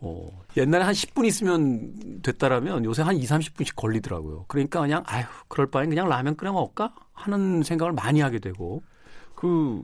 어, 0.00 0.41
옛날에 0.56 0.84
한 0.84 0.92
10분 0.92 1.24
있으면 1.26 2.20
됐다라면 2.22 2.84
요새 2.84 3.02
한 3.02 3.16
2, 3.16 3.22
30분씩 3.24 3.74
걸리더라고요. 3.76 4.44
그러니까 4.48 4.80
그냥 4.80 5.02
아휴, 5.06 5.24
그럴 5.48 5.66
바엔 5.68 5.88
그냥 5.88 6.08
라면 6.08 6.36
끓여 6.36 6.52
먹을까 6.52 6.94
하는 7.14 7.62
생각을 7.62 7.92
많이 7.92 8.20
하게 8.20 8.38
되고 8.38 8.82
그 9.34 9.82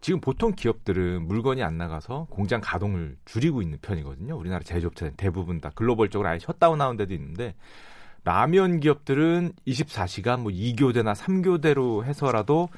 지금 0.00 0.20
보통 0.20 0.52
기업들은 0.54 1.26
물건이 1.26 1.62
안 1.62 1.76
나가서 1.76 2.26
공장 2.30 2.60
가동을 2.62 3.16
줄이고 3.24 3.60
있는 3.62 3.78
편이거든요. 3.82 4.36
우리나라 4.36 4.62
제조업체는 4.62 5.14
대부분 5.16 5.60
다 5.60 5.70
글로벌적으로 5.74 6.28
아예 6.28 6.38
shutdown하는 6.38 6.96
데도 6.96 7.14
있는데 7.14 7.54
라면 8.24 8.80
기업들은 8.80 9.52
24시간 9.66 10.40
뭐 10.40 10.52
2교대나 10.52 11.14
3교대로 11.14 12.04
해서라도 12.04 12.68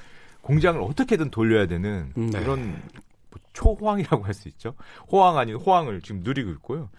공장을 0.41 0.81
어떻게든 0.81 1.31
돌려야 1.31 1.67
되는 1.67 2.13
네. 2.15 2.31
그런 2.31 2.71
뭐 3.31 3.41
초호황이라고 3.53 4.25
할 4.25 4.35
수 4.35 4.49
있죠. 4.49 4.75
호황 5.11 5.39
아닌 5.39 5.57
호황을 5.57 6.01
지금 6.01 6.23
누리고 6.25 6.51
있고요. 6.53 6.91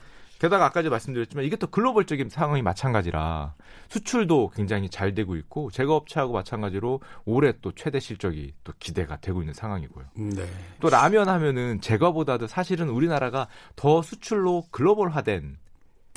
게다가 0.43 0.65
아까도 0.65 0.89
말씀드렸지만 0.89 1.45
이게 1.45 1.55
또 1.55 1.67
글로벌적인 1.67 2.27
상황이 2.27 2.61
마찬가지라 2.61 3.53
수출도 3.87 4.51
굉장히 4.53 4.89
잘 4.89 5.15
되고 5.15 5.37
있고 5.37 5.71
제과업체하고 5.71 6.33
마찬가지로 6.33 6.99
올해 7.23 7.53
또 7.61 7.71
최대 7.71 8.01
실적이 8.01 8.53
또 8.65 8.73
기대가 8.77 9.15
되고 9.15 9.41
있는 9.41 9.53
상황이고요. 9.53 10.05
네. 10.15 10.45
또 10.81 10.89
라면 10.89 11.29
하면은 11.29 11.79
제과보다도 11.79 12.47
사실은 12.47 12.89
우리나라가 12.89 13.47
더 13.77 14.01
수출로 14.01 14.65
글로벌화된 14.71 15.59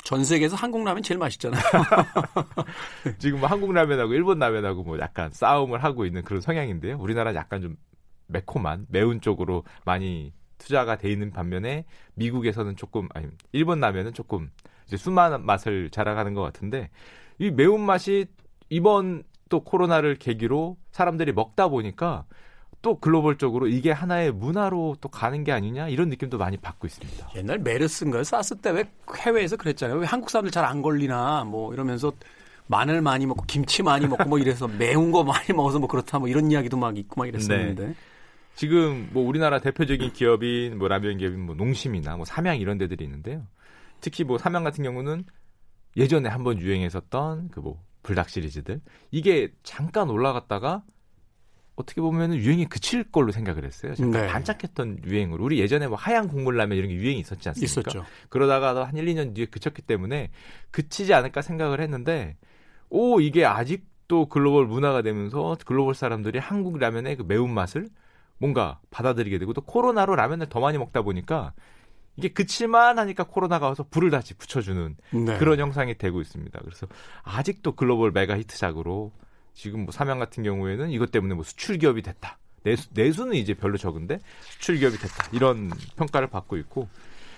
전 0.03 0.25
세계에서 0.25 0.57
한국 0.57 0.83
라면 0.83 1.03
제일 1.03 1.19
맛있잖아요. 1.19 1.63
지금 3.19 3.39
뭐 3.39 3.47
한국 3.47 3.71
라면하고 3.71 4.13
일본 4.13 4.39
라면하고 4.39 4.83
뭐 4.83 4.99
약간 4.99 5.31
싸움을 5.31 5.85
하고 5.85 6.05
있는 6.05 6.23
그런 6.23 6.41
성향인데요. 6.41 6.97
우리나라 6.99 7.33
약간 7.33 7.61
좀 7.61 7.77
매콤한 8.27 8.87
매운 8.89 9.21
쪽으로 9.21 9.63
많이 9.85 10.33
투자가 10.57 10.97
돼 10.97 11.11
있는 11.11 11.31
반면에 11.31 11.85
미국에서는 12.15 12.75
조금 12.75 13.07
아니 13.13 13.27
일본 13.51 13.79
라면은 13.79 14.13
조금 14.13 14.49
이제 14.87 14.97
순한 14.97 15.45
맛을 15.45 15.89
자랑하는 15.89 16.33
것 16.33 16.41
같은데 16.41 16.89
이 17.39 17.51
매운 17.51 17.81
맛이 17.81 18.25
이번 18.69 19.23
또 19.49 19.61
코로나를 19.63 20.15
계기로 20.15 20.77
사람들이 20.91 21.31
먹다 21.31 21.67
보니까 21.67 22.25
또 22.81 22.99
글로벌적으로 22.99 23.67
이게 23.67 23.91
하나의 23.91 24.31
문화로 24.31 24.97
또 25.01 25.09
가는 25.09 25.43
게 25.43 25.51
아니냐 25.51 25.87
이런 25.89 26.09
느낌도 26.09 26.37
많이 26.37 26.57
받고 26.57 26.85
있습니다. 26.87 27.29
옛날 27.35 27.59
메르스인가요? 27.59 28.23
사스 28.23 28.55
때 28.55 28.69
왜 28.71 28.85
해외에서 29.19 29.57
그랬잖아요. 29.57 29.97
왜 29.99 30.05
한국 30.05 30.29
사람들 30.29 30.51
잘 30.51 30.63
안 30.65 30.81
걸리나 30.81 31.43
뭐 31.45 31.73
이러면서 31.73 32.11
마늘 32.67 33.01
많이 33.01 33.25
먹고 33.25 33.43
김치 33.47 33.81
많이 33.81 34.05
먹고 34.07 34.25
뭐 34.29 34.37
이래서 34.39 34.67
매운 34.67 35.11
거 35.11 35.23
많이 35.23 35.47
먹어서 35.55 35.79
뭐 35.79 35.87
그렇다 35.87 36.19
뭐 36.19 36.27
이런 36.27 36.51
이야기도 36.51 36.77
막 36.77 36.97
있고 36.97 37.19
막 37.21 37.27
이랬었는데. 37.27 37.87
네. 37.87 37.93
지금 38.57 39.09
뭐 39.13 39.25
우리나라 39.25 39.59
대표적인 39.59 40.13
기업인 40.13 40.77
뭐 40.77 40.87
라면 40.87 41.17
기업인 41.17 41.45
뭐 41.45 41.55
농심이나 41.55 42.17
뭐 42.17 42.25
삼양 42.25 42.59
이런 42.59 42.77
데들이 42.77 43.05
있는데요. 43.05 43.47
특히 44.01 44.23
뭐 44.23 44.37
삼양 44.37 44.63
같은 44.63 44.83
경우는 44.83 45.23
예전에 45.95 46.27
한번 46.27 46.59
유행했었던 46.59 47.49
그 47.49 47.61
뭐 47.61 47.81
불닭 48.07 48.29
시리즈들 48.29 48.79
이게 49.11 49.51
잠깐 49.63 50.09
올라갔다가 50.09 50.83
어떻게 51.75 51.99
보면 52.01 52.35
유행이 52.35 52.65
그칠 52.65 53.03
걸로 53.03 53.31
생각을 53.31 53.65
했어요. 53.65 53.93
잠깐 53.93 54.21
네. 54.23 54.27
반짝했던 54.29 55.03
유행으로. 55.05 55.43
우리 55.43 55.59
예전에 55.59 55.87
뭐 55.87 55.97
하얀 55.97 56.27
국물 56.27 56.55
라면 56.55 56.77
이런 56.77 56.89
게 56.89 56.95
유행이 56.95 57.19
있었지 57.19 57.49
않습니까? 57.49 57.65
있었죠. 57.65 58.05
그러다가 58.29 58.87
한 58.87 58.95
1, 58.97 59.05
2년 59.05 59.35
뒤에 59.35 59.45
그쳤기 59.45 59.83
때문에 59.83 60.31
그치지 60.71 61.13
않을까 61.13 61.41
생각을 61.41 61.81
했는데 61.81 62.37
오 62.89 63.19
이게 63.19 63.45
아직도 63.45 64.29
글로벌 64.29 64.65
문화가 64.65 65.01
되면서 65.01 65.57
글로벌 65.65 65.93
사람들이 65.93 66.39
한국 66.39 66.79
라면의 66.79 67.17
그 67.17 67.23
매운맛을 67.27 67.89
뭔가 68.39 68.79
받아들이게 68.91 69.39
되고 69.39 69.53
또 69.53 69.61
코로나로 69.61 70.15
라면을 70.15 70.47
더 70.49 70.59
많이 70.59 70.77
먹다 70.77 71.01
보니까 71.01 71.53
이게 72.17 72.29
그칠만 72.29 72.97
하니까 72.97 73.23
코로나가 73.23 73.67
와서 73.67 73.85
불을 73.89 74.09
다시 74.09 74.33
붙여주는 74.33 74.97
네. 75.11 75.37
그런 75.37 75.59
형상이 75.59 75.97
되고 75.97 76.19
있습니다. 76.19 76.59
그래서 76.63 76.87
아직도 77.23 77.73
글로벌 77.73 78.11
메가 78.11 78.37
히트작으로 78.37 79.11
지금 79.53 79.85
뭐 79.85 79.91
삼양 79.91 80.19
같은 80.19 80.43
경우에는 80.43 80.89
이것 80.89 81.11
때문에 81.11 81.35
뭐 81.35 81.43
수출 81.43 81.77
기업이 81.77 82.01
됐다. 82.01 82.37
내수, 82.63 82.89
내수는 82.93 83.35
이제 83.35 83.53
별로 83.53 83.77
적은데 83.77 84.19
수출 84.41 84.77
기업이 84.77 84.97
됐다. 84.97 85.29
이런 85.31 85.69
평가를 85.95 86.27
받고 86.27 86.57
있고 86.57 86.89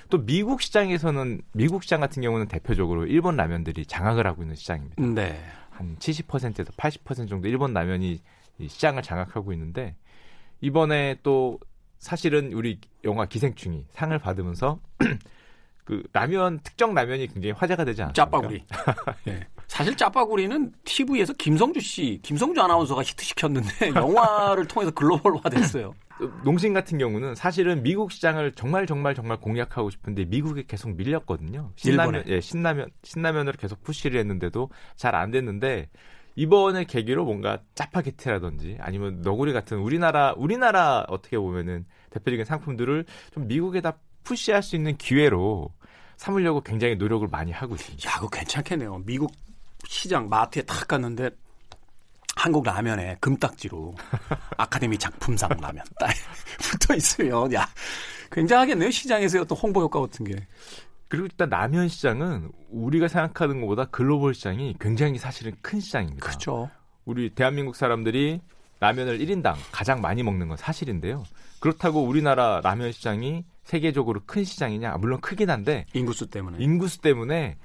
또 0.10 0.26
미국 0.26 0.62
시장에서는 0.62 1.42
미국 1.52 1.84
시장 1.84 2.00
같은 2.00 2.22
경우는 2.22 2.48
대표적으로 2.48 3.06
일본 3.06 3.36
라면들이 3.36 3.86
장악을 3.86 4.26
하고 4.26 4.42
있는 4.42 4.56
시장입니다. 4.56 5.02
네. 5.04 5.40
한 5.70 5.98
70%에서 5.98 6.72
80% 6.74 7.30
정도 7.30 7.48
일본 7.48 7.74
라면이 7.74 8.22
시장을 8.66 9.04
장악하고 9.04 9.54
있는데 9.54 9.96
이번에 10.62 11.18
또 11.24 11.60
사실은 12.00 12.54
우리 12.54 12.80
영화 13.04 13.26
기생충이 13.26 13.86
상을 13.92 14.18
받으면서 14.18 14.80
그 15.86 16.04
라면 16.14 16.60
특정 16.64 16.94
라면이 16.94 17.28
굉장히 17.28 17.52
화제가 17.52 17.84
되지 17.84 18.04
않습니까? 18.04 18.14
짜파구리. 18.14 18.64
네. 19.26 19.48
사실 19.68 19.96
짜파구리는 19.96 20.72
TV에서 20.84 21.34
김성주 21.34 21.80
씨, 21.80 22.20
김성주 22.22 22.62
아나운서가 22.62 23.02
히트시켰는데 23.04 23.90
영화를 23.96 24.68
통해서 24.68 24.92
글로벌화됐어요. 24.92 25.94
농심 26.44 26.74
같은 26.74 26.98
경우는 26.98 27.34
사실은 27.34 27.82
미국 27.82 28.12
시장을 28.12 28.52
정말 28.52 28.86
정말 28.86 29.16
정말 29.16 29.38
공략하고 29.40 29.90
싶은데 29.90 30.26
미국에 30.26 30.64
계속 30.68 30.96
밀렸거든요. 30.96 31.72
신라면, 31.78 32.24
예, 32.28 32.42
신라면, 32.42 32.90
신라면으로 33.04 33.56
계속 33.58 33.82
푸시를 33.84 34.20
했는데도 34.20 34.70
잘 34.96 35.16
안 35.16 35.32
됐는데 35.32 35.90
이번을 36.40 36.86
계기로 36.86 37.26
뭔가 37.26 37.60
짜파게티라든지 37.76 38.78
아니면 38.80 39.22
너구리 39.22 39.52
같은 39.52 39.78
우리나라 39.80 40.34
우리나라 40.38 41.04
어떻게 41.10 41.38
보면은 41.38 41.86
대표적인 42.12 42.46
상품들을 42.46 43.06
좀 43.34 43.48
미국에다 43.48 43.98
푸시할 44.24 44.64
수 44.64 44.78
있는 44.78 44.96
기회로 44.96 45.74
삼으려고 46.16 46.62
굉장히 46.62 46.96
노력을 46.96 47.28
많이 47.28 47.52
하고 47.52 47.76
있습니다. 47.76 48.10
야, 48.10 48.16
그거 48.16 48.30
괜찮겠네요. 48.30 49.04
미국 49.06 49.34
시장 49.86 50.30
마트에 50.30 50.62
탁 50.62 50.88
갔는데 50.88 51.30
한국 52.38 52.64
라면에 52.64 53.18
금딱지로 53.20 53.94
아카데미 54.56 54.98
작품상 54.98 55.50
라면 55.60 55.84
딱 56.00 56.10
붙어 56.62 56.96
있으면 56.96 57.52
야 57.54 57.68
굉장하겠네요 58.32 58.92
시장에서의 58.92 59.42
어떤 59.42 59.58
홍보 59.58 59.82
효과 59.82 60.00
같은 60.00 60.26
게. 60.26 60.36
그리고 61.10 61.26
일단 61.26 61.50
라면 61.50 61.88
시장은 61.88 62.52
우리가 62.70 63.08
생각하는 63.08 63.62
것보다 63.62 63.86
글로벌 63.86 64.34
시장이 64.36 64.76
굉장히 64.80 65.18
사실은 65.18 65.54
큰 65.62 65.80
시장입니다. 65.80 66.26
그렇죠. 66.26 66.70
우리 67.04 67.32
대한민국 67.32 67.76
사람들이 67.76 68.42
라면을 68.80 69.18
1인당 69.20 69.56
가장 69.72 70.02
많이 70.02 70.24
먹는 70.24 70.48
건 70.48 70.56
사실인데요. 70.56 71.24
그렇다고 71.60 72.04
우리나라 72.04 72.62
라면 72.62 72.92
시장이 72.92 73.44
세계적으로 73.64 74.22
큰 74.26 74.44
시장이냐? 74.44 74.98
물론 74.98 75.20
크긴 75.20 75.50
한데 75.50 75.86
인구수 75.94 76.28
때문에 76.28 76.64
인구수 76.64 77.02
때문에 77.02 77.58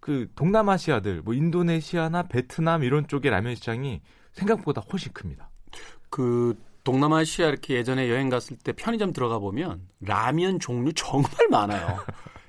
그 0.00 0.28
동남아시아들 0.34 1.22
뭐 1.22 1.32
인도네시아나 1.32 2.24
베트남 2.24 2.82
이런 2.82 3.06
쪽의 3.06 3.30
라면 3.30 3.54
시장이 3.54 4.00
생각보다 4.32 4.82
훨씬 4.92 5.12
큽니다. 5.12 5.48
그 6.10 6.58
동남아시아 6.82 7.46
이렇게 7.46 7.74
예전에 7.74 8.10
여행 8.10 8.28
갔을 8.28 8.56
때 8.56 8.72
편의점 8.72 9.12
들어가 9.12 9.38
보면 9.38 9.86
라면 10.00 10.58
종류 10.58 10.92
정말 10.92 11.30
많아요. 11.50 12.00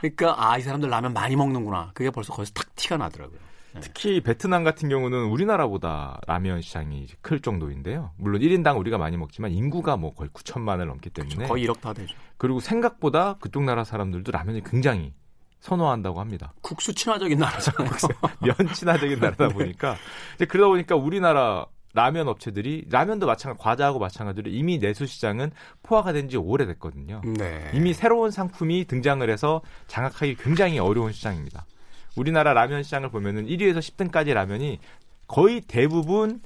그러니까 0.00 0.34
아 0.38 0.58
이 0.58 0.62
사람들 0.62 0.88
라면 0.88 1.12
많이 1.12 1.36
먹는구나. 1.36 1.90
그게 1.94 2.10
벌써 2.10 2.32
거기서 2.32 2.52
탁 2.54 2.74
티가 2.76 2.96
나더라고요. 2.96 3.38
네. 3.72 3.80
특히 3.82 4.20
베트남 4.20 4.64
같은 4.64 4.88
경우는 4.88 5.26
우리나라보다 5.26 6.20
라면 6.26 6.60
시장이 6.60 7.06
클 7.20 7.40
정도인데요. 7.40 8.10
물론 8.16 8.40
1인당 8.40 8.78
우리가 8.78 8.98
많이 8.98 9.16
먹지만 9.16 9.52
인구가 9.52 9.96
뭐 9.96 10.12
거의 10.12 10.28
9천만을 10.30 10.86
넘기 10.86 11.08
때문에 11.10 11.34
그렇죠. 11.36 11.48
거의 11.52 11.66
1억 11.66 11.80
다 11.80 11.92
되죠. 11.92 12.14
그리고 12.36 12.58
생각보다 12.58 13.34
그쪽 13.34 13.62
나라 13.62 13.84
사람들도 13.84 14.32
라면이 14.32 14.64
굉장히 14.64 15.12
선호한다고 15.60 16.18
합니다. 16.18 16.52
국수 16.62 16.92
친화적인 16.94 17.38
나라잖아요. 17.38 17.90
면 18.40 18.54
친화적인 18.74 19.20
나라다 19.20 19.48
보니까 19.50 19.96
이제 20.34 20.46
그러다 20.46 20.68
보니까 20.68 20.96
우리나라 20.96 21.66
라면 21.92 22.28
업체들이 22.28 22.86
라면도 22.88 23.26
마찬가지 23.26 23.62
과자하고 23.62 23.98
마찬가지로 23.98 24.50
이미 24.50 24.78
내수 24.78 25.06
시장은 25.06 25.50
포화가 25.82 26.12
된 26.12 26.28
지 26.30 26.36
오래됐거든요. 26.36 27.22
네. 27.38 27.70
이미 27.74 27.92
새로운 27.92 28.30
상품이 28.30 28.84
등장을 28.84 29.28
해서 29.28 29.62
장악하기 29.88 30.36
굉장히 30.36 30.78
어려운 30.78 31.12
시장입니다. 31.12 31.66
우리나라 32.16 32.52
라면 32.52 32.82
시장을 32.84 33.08
보면은 33.10 33.46
1위에서 33.46 33.78
10등까지 33.78 34.32
라면이 34.34 34.78
거의 35.26 35.60
대부분 35.60 36.40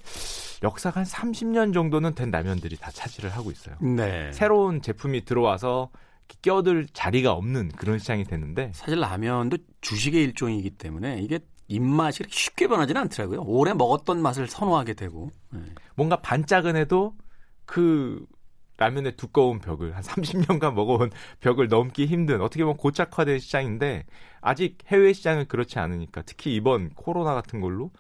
역사가 0.63 1.01
한 1.01 1.07
30년 1.07 1.75
정도는 1.75 2.15
된 2.15 2.31
라면들이 2.31 2.77
다 2.79 2.91
차지를 2.91 3.31
하고 3.31 3.51
있어요. 3.51 3.77
네. 3.81 4.31
새로운 4.33 4.81
제품이 4.81 5.25
들어와서 5.27 5.91
껴들 6.41 6.87
자리가 6.93 7.33
없는 7.33 7.69
그런 7.77 7.99
시장이 7.99 8.25
됐는데 8.25 8.71
사실 8.73 8.99
라면도 9.01 9.59
주식의 9.83 10.23
일종이기 10.23 10.71
때문에 10.71 11.19
이게 11.21 11.41
입맛이 11.69 12.19
이렇게 12.21 12.35
쉽게 12.35 12.69
변하지는 12.69 13.01
않더라고요. 13.03 13.43
오래 13.43 13.73
먹었던 13.73 14.21
맛을 14.21 14.47
선호하게 14.47 14.95
되고. 14.95 15.31
네. 15.51 15.61
뭔가 15.95 16.17
반짝은 16.17 16.77
해도 16.77 17.15
그 17.65 18.27
라면의 18.77 19.17
두꺼운 19.17 19.61
벽을 19.61 19.95
한 19.95 20.03
30년간 20.03 20.75
먹어온 20.75 21.11
벽을 21.41 21.69
넘기 21.69 22.07
힘든 22.07 22.41
어떻게 22.41 22.65
보면 22.65 22.77
고착화된 22.77 23.39
시장인데 23.39 24.05
아직 24.41 24.79
해외 24.89 25.13
시장은 25.13 25.47
그렇지 25.47 25.79
않으니까 25.79 26.23
특히 26.23 26.55
이번 26.55 26.91
코로나 26.91 27.35
같은 27.35 27.61
걸로 27.61 27.93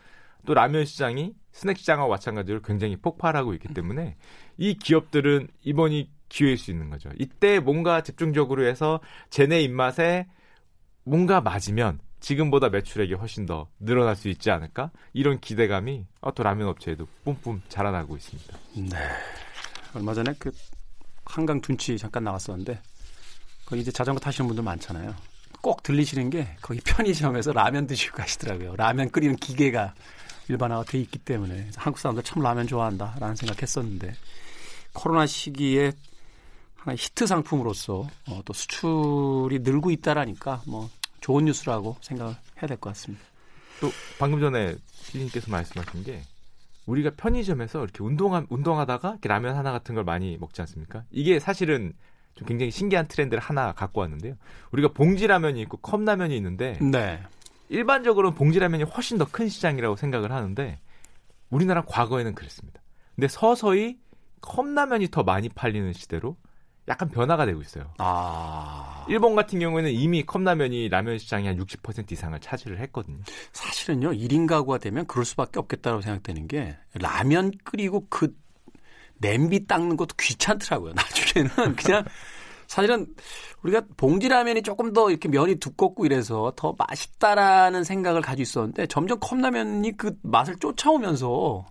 또 0.45 0.53
라면 0.53 0.85
시장이 0.85 1.35
스낵 1.53 1.79
시장과 1.79 2.09
마찬가지로 2.09 2.61
굉장히 2.63 2.97
폭발하고 2.97 3.55
있기 3.55 3.69
때문에 3.73 4.17
이 4.57 4.75
기업들은 4.75 5.49
이번이 5.63 6.11
기회일 6.29 6.59
수 6.59 6.73
있는 6.73 6.91
거죠. 6.91 7.11
이때 7.19 7.61
뭔가 7.61 8.03
집중적으로 8.03 8.67
해서 8.67 9.01
쟤네 9.31 9.63
입맛에 9.63 10.27
뭔가 11.05 11.41
맞으면 11.41 12.01
지금보다 12.25 12.71
매출액이 12.71 13.13
훨씬 13.13 13.45
더 13.45 13.69
늘어날 13.79 14.17
수 14.17 14.29
있지 14.29 14.51
않을까? 14.51 14.91
이런 15.13 15.39
기대감이 15.41 16.07
또 16.35 16.43
라면 16.43 16.69
업체에도 16.69 17.07
뿜뿜 17.23 17.61
자라나고 17.69 18.17
있습니다. 18.17 18.59
네. 18.77 18.97
얼마 19.95 20.15
전에 20.15 20.35
그 20.39 20.51
한강 21.27 21.61
둔치 21.61 21.99
잠깐 21.99 22.25
나왔었는데 22.25 22.81
그 23.67 23.77
이제 23.77 23.93
자전거 23.93 24.19
타시는 24.21 24.49
분들 24.49 24.65
많잖아요. 24.65 25.15
꼭 25.61 25.83
들리시는 25.83 26.31
게 26.31 26.57
거기 26.63 26.81
편의점에서 26.81 27.53
라면 27.53 27.87
드시고 27.87 28.17
가시더라고요. 28.17 28.75
라면 28.77 29.11
끓이는 29.11 29.37
기계가 29.37 29.93
일반화가 30.49 30.85
돼 30.85 30.99
있기 31.01 31.19
때문에 31.19 31.73
한국 31.77 31.99
사람들 31.99 32.23
참 32.25 32.43
라면 32.43 32.67
좋아한다라는 32.67 33.37
생각했었는데 33.37 34.15
코로나 34.95 35.27
시기에 35.27 35.93
하나의 36.77 36.97
히트 36.97 37.27
상품으로서 37.27 38.09
어, 38.29 38.41
또 38.47 38.55
수출이 38.55 39.59
늘고 39.59 39.91
있다라니까 39.91 40.63
뭐 40.67 40.89
좋은 41.25 41.47
뉴스라고 41.47 41.97
생각을 42.03 42.35
해야 42.61 42.67
될 42.67 42.77
것 42.77 42.91
같습니다. 42.91 43.25
또 43.81 43.89
방금 44.19 44.41
전에 44.41 44.75
피디님께서 45.07 45.51
말씀하신 45.51 46.05
게 46.05 46.21
우리가 46.85 47.13
편의점에서 47.17 47.83
이렇게 47.83 48.05
운동하, 48.05 48.45
운동하다가 48.51 49.09
이렇게 49.13 49.29
라면 49.29 49.57
하나 49.57 49.73
같은 49.73 49.95
걸 49.95 50.05
많이 50.05 50.37
먹지 50.37 50.61
않습니까? 50.61 51.05
이게 51.11 51.39
사실은 51.41 51.95
좀 52.35 52.47
굉장히 52.47 52.71
신기한 52.71 53.09
트렌드를 53.09 53.43
하나 53.43 53.73
갖고 53.73 54.03
왔는데요. 54.03 54.35
우리가 54.73 54.89
봉지 54.93 55.27
라면이 55.27 55.63
있고 55.63 55.79
컵 55.79 56.03
라면이 56.03 56.37
있는데 56.37 56.79
네. 56.83 57.23
일반적으로는 57.71 58.37
봉지 58.37 58.59
라면이 58.59 58.83
훨씬 58.83 59.17
더 59.17 59.25
큰 59.25 59.49
시장이라고 59.49 59.97
생각을 59.97 60.31
하는데 60.31 60.79
우리나라 61.49 61.83
과거에는 61.87 62.35
그랬습니다. 62.35 62.83
근데 63.15 63.29
서서히 63.29 63.99
컵라면이 64.43 65.09
더 65.11 65.23
많이 65.23 65.49
팔리는 65.49 65.91
시대로 65.95 66.37
약간 66.89 67.09
변화가 67.09 67.47
되고 67.47 67.61
있어요. 67.61 67.91
아. 67.99 69.07
일본 69.09 69.35
같은 69.35 69.59
경우에는 69.59 69.91
이미 69.91 70.23
컵라면이 70.23 70.89
라면 70.89 71.19
시장이 71.19 71.49
한60% 71.49 72.13
이상을 72.13 72.39
차지를 72.41 72.81
했거든요. 72.81 73.19
사실은요, 73.53 74.13
1인 74.13 74.47
가구가 74.47 74.79
되면 74.79 75.07
그럴 75.07 75.25
수밖에 75.25 75.59
없겠다고 75.61 76.03
생각되는 76.03 76.47
게 76.49 76.77
라면 76.95 77.53
끓이고 77.65 78.07
그 78.11 78.35
냄비 79.19 79.67
닦는 79.67 79.97
것도 79.97 80.15
귀찮더라고요. 80.19 80.93
나중에는 80.95 81.77
그냥 81.77 82.05
사실은 82.67 83.07
우리가 83.63 83.83
봉지라면이 83.97 84.63
조금 84.63 84.93
더 84.93 85.11
이렇게 85.11 85.29
면이 85.29 85.57
두껍고 85.57 86.05
이래서 86.07 86.53
더 86.57 86.75
맛있다라는 86.77 87.85
생각을 87.85 88.21
가지고 88.21 88.43
있었는데 88.43 88.87
점점 88.87 89.19
컵라면이 89.21 89.97
그 89.97 90.17
맛을 90.23 90.57
쫓아오면서 90.57 91.65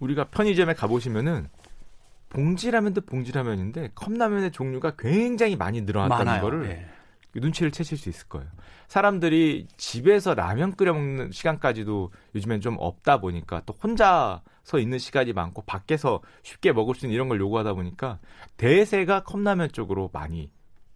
우리가 0.00 0.24
편의점에 0.24 0.74
가보시면은 0.74 1.48
봉지라면도 2.30 3.02
봉지라면인데 3.02 3.90
컵라면의 3.94 4.52
종류가 4.52 4.94
굉장히 4.98 5.56
많이 5.56 5.82
늘어났다는 5.82 6.24
많아요. 6.24 6.42
거를 6.42 6.62
네. 6.68 6.88
눈치를 7.34 7.70
채실 7.70 7.98
수 7.98 8.08
있을 8.08 8.28
거예요. 8.28 8.48
사람들이 8.88 9.68
집에서 9.76 10.34
라면 10.34 10.74
끓여 10.74 10.92
먹는 10.92 11.30
시간까지도 11.30 12.10
요즘엔 12.34 12.60
좀 12.60 12.76
없다 12.80 13.20
보니까 13.20 13.62
또 13.66 13.74
혼자서 13.80 14.78
있는 14.80 14.98
시간이 14.98 15.32
많고 15.32 15.62
밖에서 15.62 16.20
쉽게 16.42 16.72
먹을 16.72 16.94
수 16.94 17.06
있는 17.06 17.14
이런 17.14 17.28
걸 17.28 17.38
요구하다 17.38 17.74
보니까 17.74 18.18
대세가 18.56 19.22
컵라면 19.22 19.70
쪽으로 19.72 20.10
많이 20.12 20.50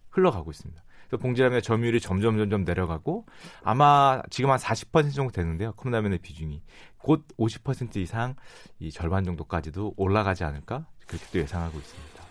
흘러가고 0.09 0.51
있습니다. 0.51 0.83
그래서 1.07 1.21
봉지라면의 1.21 1.61
점유율이 1.61 1.99
점점 2.01 2.37
점점 2.37 2.63
내려가고 2.63 3.25
아마 3.63 4.21
지금 4.29 4.51
한 4.51 4.57
40% 4.57 5.13
정도 5.13 5.31
되는데요. 5.31 5.71
컵라면의 5.73 6.19
비중이 6.19 6.61
곧 6.97 7.25
50% 7.37 7.97
이상 7.97 8.35
이 8.79 8.91
절반 8.91 9.23
정도까지도 9.23 9.93
올라가지 9.95 10.43
않을까 10.43 10.85
그렇게 11.17 11.25
또 11.31 11.39
예상하고 11.39 11.77
있습니다. 11.79 12.23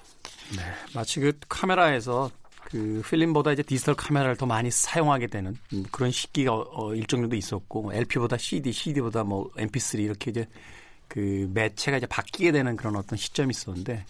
네, 0.56 0.62
마치 0.94 1.20
그 1.20 1.32
카메라에서 1.48 2.30
그 2.64 3.02
필름보다 3.08 3.52
이제 3.52 3.62
디지털 3.62 3.94
카메라를 3.94 4.36
더 4.36 4.46
많이 4.46 4.70
사용하게 4.70 5.26
되는 5.28 5.56
그런 5.90 6.10
시기가 6.10 6.52
어, 6.54 6.94
일정 6.94 7.20
정도 7.20 7.36
있었고 7.36 7.92
LP보다 7.92 8.36
CD, 8.36 8.72
CD보다 8.72 9.22
뭐 9.24 9.50
MP3 9.56 10.00
이렇게 10.00 10.30
이제 10.30 10.46
그 11.08 11.48
매체가 11.52 11.98
이제 11.98 12.06
바뀌게 12.06 12.52
되는 12.52 12.76
그런 12.76 12.96
어떤 12.96 13.16
시점이 13.16 13.50
있었는데 13.50 14.04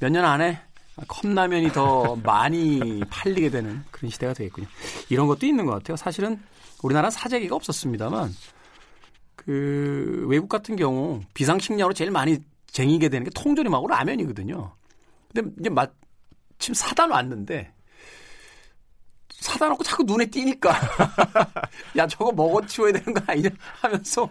몇 0.00 0.10
년 0.10 0.24
안에 0.24 0.60
컵라면이 1.06 1.72
더 1.72 2.16
많이 2.24 3.00
팔리게 3.10 3.50
되는 3.50 3.84
그런 3.90 4.10
시대가 4.10 4.32
되겠군요. 4.32 4.66
이런 5.10 5.26
것도 5.26 5.46
있는 5.46 5.66
것 5.66 5.72
같아요. 5.72 5.96
사실은 5.96 6.40
우리나라 6.82 7.10
사재기가 7.10 7.54
없었습니다만 7.56 8.34
그 9.36 10.24
외국 10.28 10.48
같은 10.48 10.76
경우 10.76 11.20
비상식량으로 11.34 11.94
제일 11.94 12.10
많이 12.10 12.38
쟁이게 12.70 13.08
되는 13.08 13.24
게 13.24 13.30
통조림하고 13.30 13.86
라면이거든요. 13.88 14.74
근데 15.32 15.50
이제 15.60 15.70
마침 15.70 16.74
사다 16.74 17.06
놨는데 17.06 17.72
사다 19.40 19.68
놓고 19.68 19.84
자꾸 19.84 20.02
눈에 20.04 20.26
띄니까 20.26 20.74
야 21.96 22.06
저거 22.06 22.32
먹어 22.32 22.64
치워야 22.66 22.92
되는 22.92 23.14
거 23.14 23.22
아니냐 23.26 23.50
하면서 23.80 24.28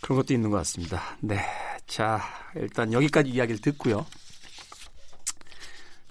그런 0.00 0.18
것도 0.18 0.34
있는 0.34 0.50
것 0.50 0.58
같습니다. 0.58 1.02
네, 1.20 1.40
자 1.86 2.20
일단 2.56 2.92
여기까지 2.92 3.30
이야기를 3.30 3.60
듣고요. 3.60 4.04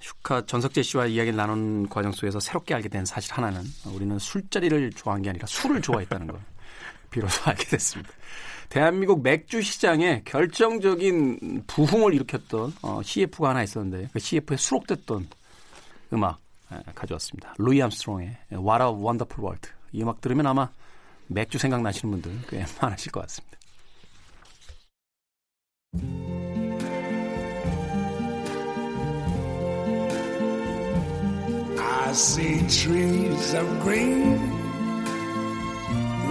슈카 0.00 0.44
전석재 0.46 0.82
씨와 0.82 1.06
이야기를 1.06 1.36
나눈 1.36 1.88
과정 1.88 2.12
속에서 2.12 2.40
새롭게 2.40 2.74
알게 2.74 2.88
된 2.88 3.04
사실 3.04 3.32
하나는 3.32 3.62
우리는 3.86 4.18
술자리를 4.18 4.92
좋아한 4.92 5.22
게 5.22 5.30
아니라 5.30 5.46
술을 5.46 5.80
좋아했다는 5.80 6.26
걸 6.26 6.40
비로소 7.14 7.42
알게 7.48 7.64
됐습니다. 7.66 8.10
대한민국 8.68 9.22
맥주 9.22 9.62
시장에 9.62 10.22
결정적인 10.24 11.64
부흥을 11.68 12.12
일으켰던 12.14 12.74
어, 12.82 13.00
CF가 13.02 13.50
하나 13.50 13.62
있었는데 13.62 14.08
그 14.12 14.18
CF에 14.18 14.56
수록됐던 14.56 15.28
음악 16.12 16.40
에, 16.72 16.76
가져왔습니다. 16.94 17.54
루이 17.58 17.80
암스트롱의 17.80 18.36
What 18.52 18.82
a 18.82 18.88
Wonderful 18.90 19.40
World. 19.40 19.68
이 19.92 20.02
음악 20.02 20.20
들으면 20.20 20.46
아마 20.46 20.68
맥주 21.28 21.56
생각나시는 21.58 22.20
분들 22.20 22.32
꽤 22.48 22.64
많으실 22.82 23.12
것 23.12 23.20
같습니다. 23.20 23.54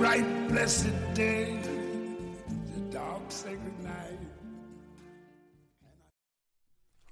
bright, 0.00 0.48
blessed 0.48 1.14
day. 1.14 1.60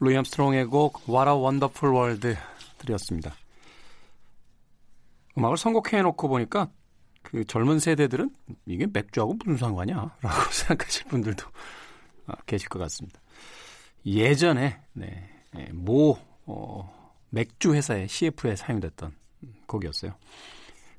루이 0.01 0.17
암스트롱의 0.17 0.67
곡 0.67 1.09
What 1.09 1.29
a 1.29 1.37
Wonderful 1.37 1.95
World 1.95 2.37
드렸습니다. 2.79 3.35
음악을 5.37 5.57
선곡해 5.57 6.03
놓고 6.03 6.29
보니까 6.29 6.71
그 7.23 7.45
젊은 7.45 7.81
세대들은 7.81 8.31
이게 8.67 8.87
맥주하고 8.87 9.35
무슨 9.35 9.57
상관이야? 9.57 10.17
라고 10.23 10.37
생각하실 10.53 11.09
분들도 11.09 11.45
아, 12.27 12.35
계실 12.47 12.69
것 12.69 12.79
같습니다. 12.79 13.21
예전에 14.07 14.81
네, 14.93 15.29
네, 15.53 15.69
모 15.73 16.17
어, 16.47 17.13
맥주 17.31 17.75
회사의 17.75 18.09
CF에 18.09 18.55
사용됐던 18.55 19.13
곡이었어요. 19.67 20.15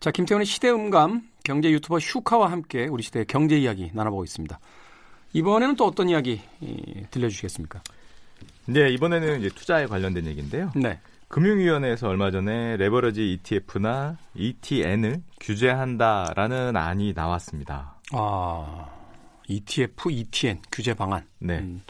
자, 0.01 0.11
김태훈의 0.11 0.45
시대음감 0.45 1.28
경제 1.43 1.71
유튜버 1.71 1.99
슈카와 1.99 2.51
함께 2.51 2.87
우리 2.87 3.03
시대의 3.03 3.25
경제 3.25 3.57
이야기 3.57 3.91
나눠보고 3.93 4.23
있습니다. 4.23 4.59
이번에는 5.33 5.75
또 5.75 5.85
어떤 5.85 6.09
이야기 6.09 6.41
들려주시겠습니까? 7.11 7.81
네, 8.65 8.89
이번에는 8.89 9.39
이제 9.39 9.49
투자에 9.49 9.85
관련된 9.85 10.25
얘기인데요. 10.25 10.71
네. 10.75 10.99
금융위원회에서 11.27 12.07
얼마 12.07 12.31
전에 12.31 12.77
레버러지 12.77 13.33
ETF나 13.33 14.17
ETN을 14.33 15.21
규제한다라는 15.39 16.75
안이 16.75 17.13
나왔습니다. 17.15 17.95
아, 18.13 18.89
ETF, 19.47 20.11
ETN 20.11 20.61
규제 20.71 20.93
방안. 20.95 21.25
네. 21.37 21.59
음, 21.59 21.83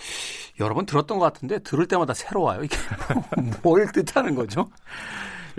여러 0.60 0.74
번 0.74 0.86
들었던 0.86 1.20
것 1.20 1.26
같은데 1.26 1.60
들을 1.60 1.88
때마다 1.88 2.14
새로워요. 2.14 2.64
이게 2.64 2.76
뭘 3.64 3.90
뜻하는 3.92 4.36
거죠? 4.36 4.70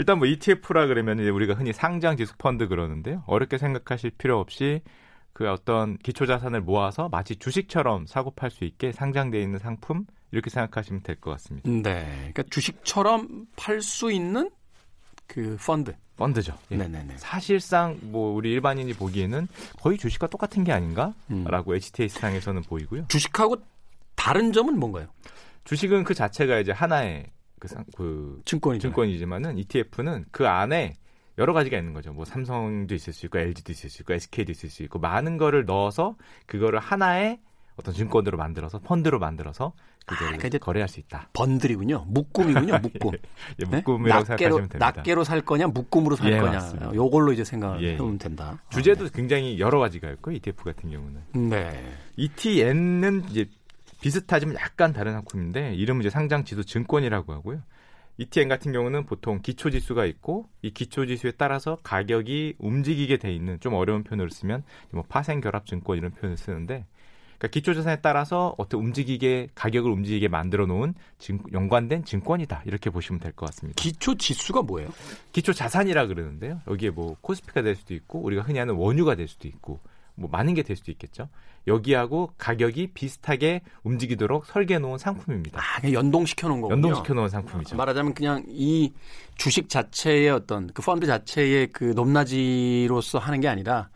일단 0.00 0.16
뭐 0.18 0.26
ETF라 0.26 0.86
그러면 0.86 1.18
우리가 1.18 1.52
흔히 1.52 1.74
상장 1.74 2.16
지수 2.16 2.34
펀드 2.38 2.68
그러는데요. 2.68 3.22
어렵게 3.26 3.58
생각하실 3.58 4.12
필요 4.16 4.40
없이 4.40 4.80
그 5.34 5.46
어떤 5.50 5.98
기초 5.98 6.24
자산을 6.24 6.62
모아서 6.62 7.10
마치 7.10 7.36
주식처럼 7.36 8.06
사고 8.06 8.30
팔 8.30 8.50
수 8.50 8.64
있게 8.64 8.92
상장되어 8.92 9.38
있는 9.42 9.58
상품 9.58 10.06
이렇게 10.32 10.48
생각하시면 10.48 11.02
될 11.02 11.16
것 11.16 11.32
같습니다. 11.32 11.68
네. 11.68 12.06
그러니까 12.32 12.44
주식처럼 12.44 13.44
팔 13.56 13.82
수 13.82 14.10
있는 14.10 14.50
그 15.26 15.58
펀드. 15.60 15.94
펀드죠. 16.16 16.56
예. 16.70 16.76
네네네. 16.78 17.18
사실상 17.18 17.98
뭐 18.00 18.32
우리 18.34 18.52
일반인이 18.52 18.94
보기에는 18.94 19.48
거의 19.82 19.98
주식과 19.98 20.28
똑같은 20.28 20.64
게 20.64 20.72
아닌가라고 20.72 21.72
음. 21.72 21.74
HTS상에서는 21.74 22.62
보이고요. 22.62 23.04
주식하고 23.08 23.56
다른 24.16 24.50
점은 24.54 24.78
뭔가요? 24.78 25.08
주식은 25.64 26.04
그 26.04 26.14
자체가 26.14 26.58
이제 26.58 26.72
하나의 26.72 27.26
그, 27.60 27.68
상, 27.68 27.84
그 27.96 28.40
증권이잖아요. 28.46 28.80
증권이지만은 28.80 29.58
ETF는 29.58 30.24
그 30.32 30.48
안에 30.48 30.94
여러 31.38 31.52
가지가 31.52 31.78
있는 31.78 31.92
거죠. 31.92 32.12
뭐 32.12 32.24
삼성도 32.24 32.94
있을 32.94 33.12
수 33.12 33.26
있고 33.26 33.38
LG도 33.38 33.70
있을 33.70 33.88
수 33.88 34.02
있고 34.02 34.14
SK도 34.14 34.50
있을 34.50 34.68
수 34.68 34.82
있고 34.82 34.98
많은 34.98 35.36
거를 35.36 35.64
넣어서 35.64 36.16
그거를 36.46 36.80
하나의 36.80 37.38
어떤 37.76 37.94
증권으로 37.94 38.36
만들어서 38.36 38.78
펀드로 38.80 39.18
만들어서 39.18 39.72
그걸 40.04 40.28
아, 40.28 40.36
그러니까 40.36 40.58
거래할 40.58 40.88
수 40.88 40.98
있다. 41.00 41.28
번들이군요. 41.32 42.06
묶음이군요. 42.08 42.78
묶음. 42.82 43.10
예, 43.60 43.64
묶음이라고 43.64 44.22
네? 44.22 44.26
생각하시면 44.26 44.68
됩니다. 44.68 44.78
낱개로 44.78 45.24
살 45.24 45.40
거냐, 45.42 45.68
묶음으로 45.68 46.16
살 46.16 46.32
예, 46.32 46.38
거냐. 46.40 46.52
맞습니다. 46.52 46.94
요걸로 46.94 47.32
이제 47.32 47.44
생각을 47.44 47.82
예, 47.82 47.92
해보면 47.94 48.18
된다. 48.18 48.60
주제도 48.70 49.04
아, 49.04 49.08
네. 49.08 49.12
굉장히 49.14 49.60
여러 49.60 49.78
가지가 49.78 50.10
있고 50.12 50.32
ETF 50.32 50.64
같은 50.64 50.90
경우는. 50.90 51.48
네. 51.48 51.94
ETN은 52.16 53.24
이제 53.30 53.46
비슷하지만 54.00 54.56
약간 54.56 54.92
다른 54.92 55.12
상품인데 55.12 55.74
이름은 55.74 56.00
이제 56.02 56.10
상장 56.10 56.44
지수 56.44 56.64
증권이라고 56.64 57.32
하고요. 57.32 57.62
ETN 58.18 58.48
같은 58.48 58.72
경우는 58.72 59.06
보통 59.06 59.40
기초 59.40 59.70
지수가 59.70 60.04
있고 60.06 60.46
이 60.62 60.70
기초 60.72 61.06
지수에 61.06 61.32
따라서 61.38 61.78
가격이 61.82 62.56
움직이게 62.58 63.16
돼 63.16 63.32
있는 63.34 63.58
좀 63.60 63.72
어려운 63.74 64.04
표현을 64.04 64.30
쓰면 64.30 64.62
뭐 64.90 65.04
파생 65.08 65.40
결합 65.40 65.64
증권 65.64 65.96
이런 65.96 66.10
표현을 66.10 66.36
쓰는데 66.36 66.84
그러니까 67.38 67.48
기초 67.54 67.72
자산에 67.72 67.96
따라서 68.02 68.54
어떻게 68.58 68.76
움직이게 68.76 69.48
가격을 69.54 69.90
움직이게 69.90 70.28
만들어 70.28 70.66
놓은 70.66 70.92
증, 71.18 71.38
연관된 71.50 72.04
증권이다 72.04 72.64
이렇게 72.66 72.90
보시면 72.90 73.20
될 73.20 73.32
것 73.32 73.46
같습니다. 73.46 73.80
기초 73.80 74.14
지수가 74.14 74.62
뭐예요? 74.62 74.90
기초 75.32 75.54
자산이라 75.54 76.06
그러는데요. 76.08 76.60
여기에 76.68 76.90
뭐 76.90 77.16
코스피가 77.22 77.62
될 77.62 77.76
수도 77.76 77.94
있고 77.94 78.20
우리가 78.20 78.42
흔히 78.42 78.58
하는 78.58 78.74
원유가 78.74 79.14
될 79.14 79.28
수도 79.28 79.48
있고 79.48 79.80
뭐 80.20 80.28
많은 80.30 80.54
게 80.54 80.62
될 80.62 80.76
수도 80.76 80.92
있겠죠. 80.92 81.28
여기하고 81.66 82.32
가격이 82.38 82.88
비슷하게 82.94 83.62
움직이도록 83.82 84.46
설계해 84.46 84.78
놓은 84.78 84.98
상품입니다. 84.98 85.60
아, 85.60 85.90
연동시켜 85.90 86.48
놓은 86.48 86.60
거군요. 86.60 86.74
연동시켜 86.76 87.14
놓은 87.14 87.28
상품이죠. 87.28 87.76
말하자면 87.76 88.14
그냥 88.14 88.44
이 88.48 88.92
주식 89.36 89.68
자체의 89.68 90.30
어떤 90.30 90.68
그 90.72 90.82
펀드 90.82 91.06
자체의 91.06 91.68
그 91.68 91.84
높낮이로서 91.96 93.18
하는 93.18 93.40
게 93.40 93.48
아니라 93.48 93.88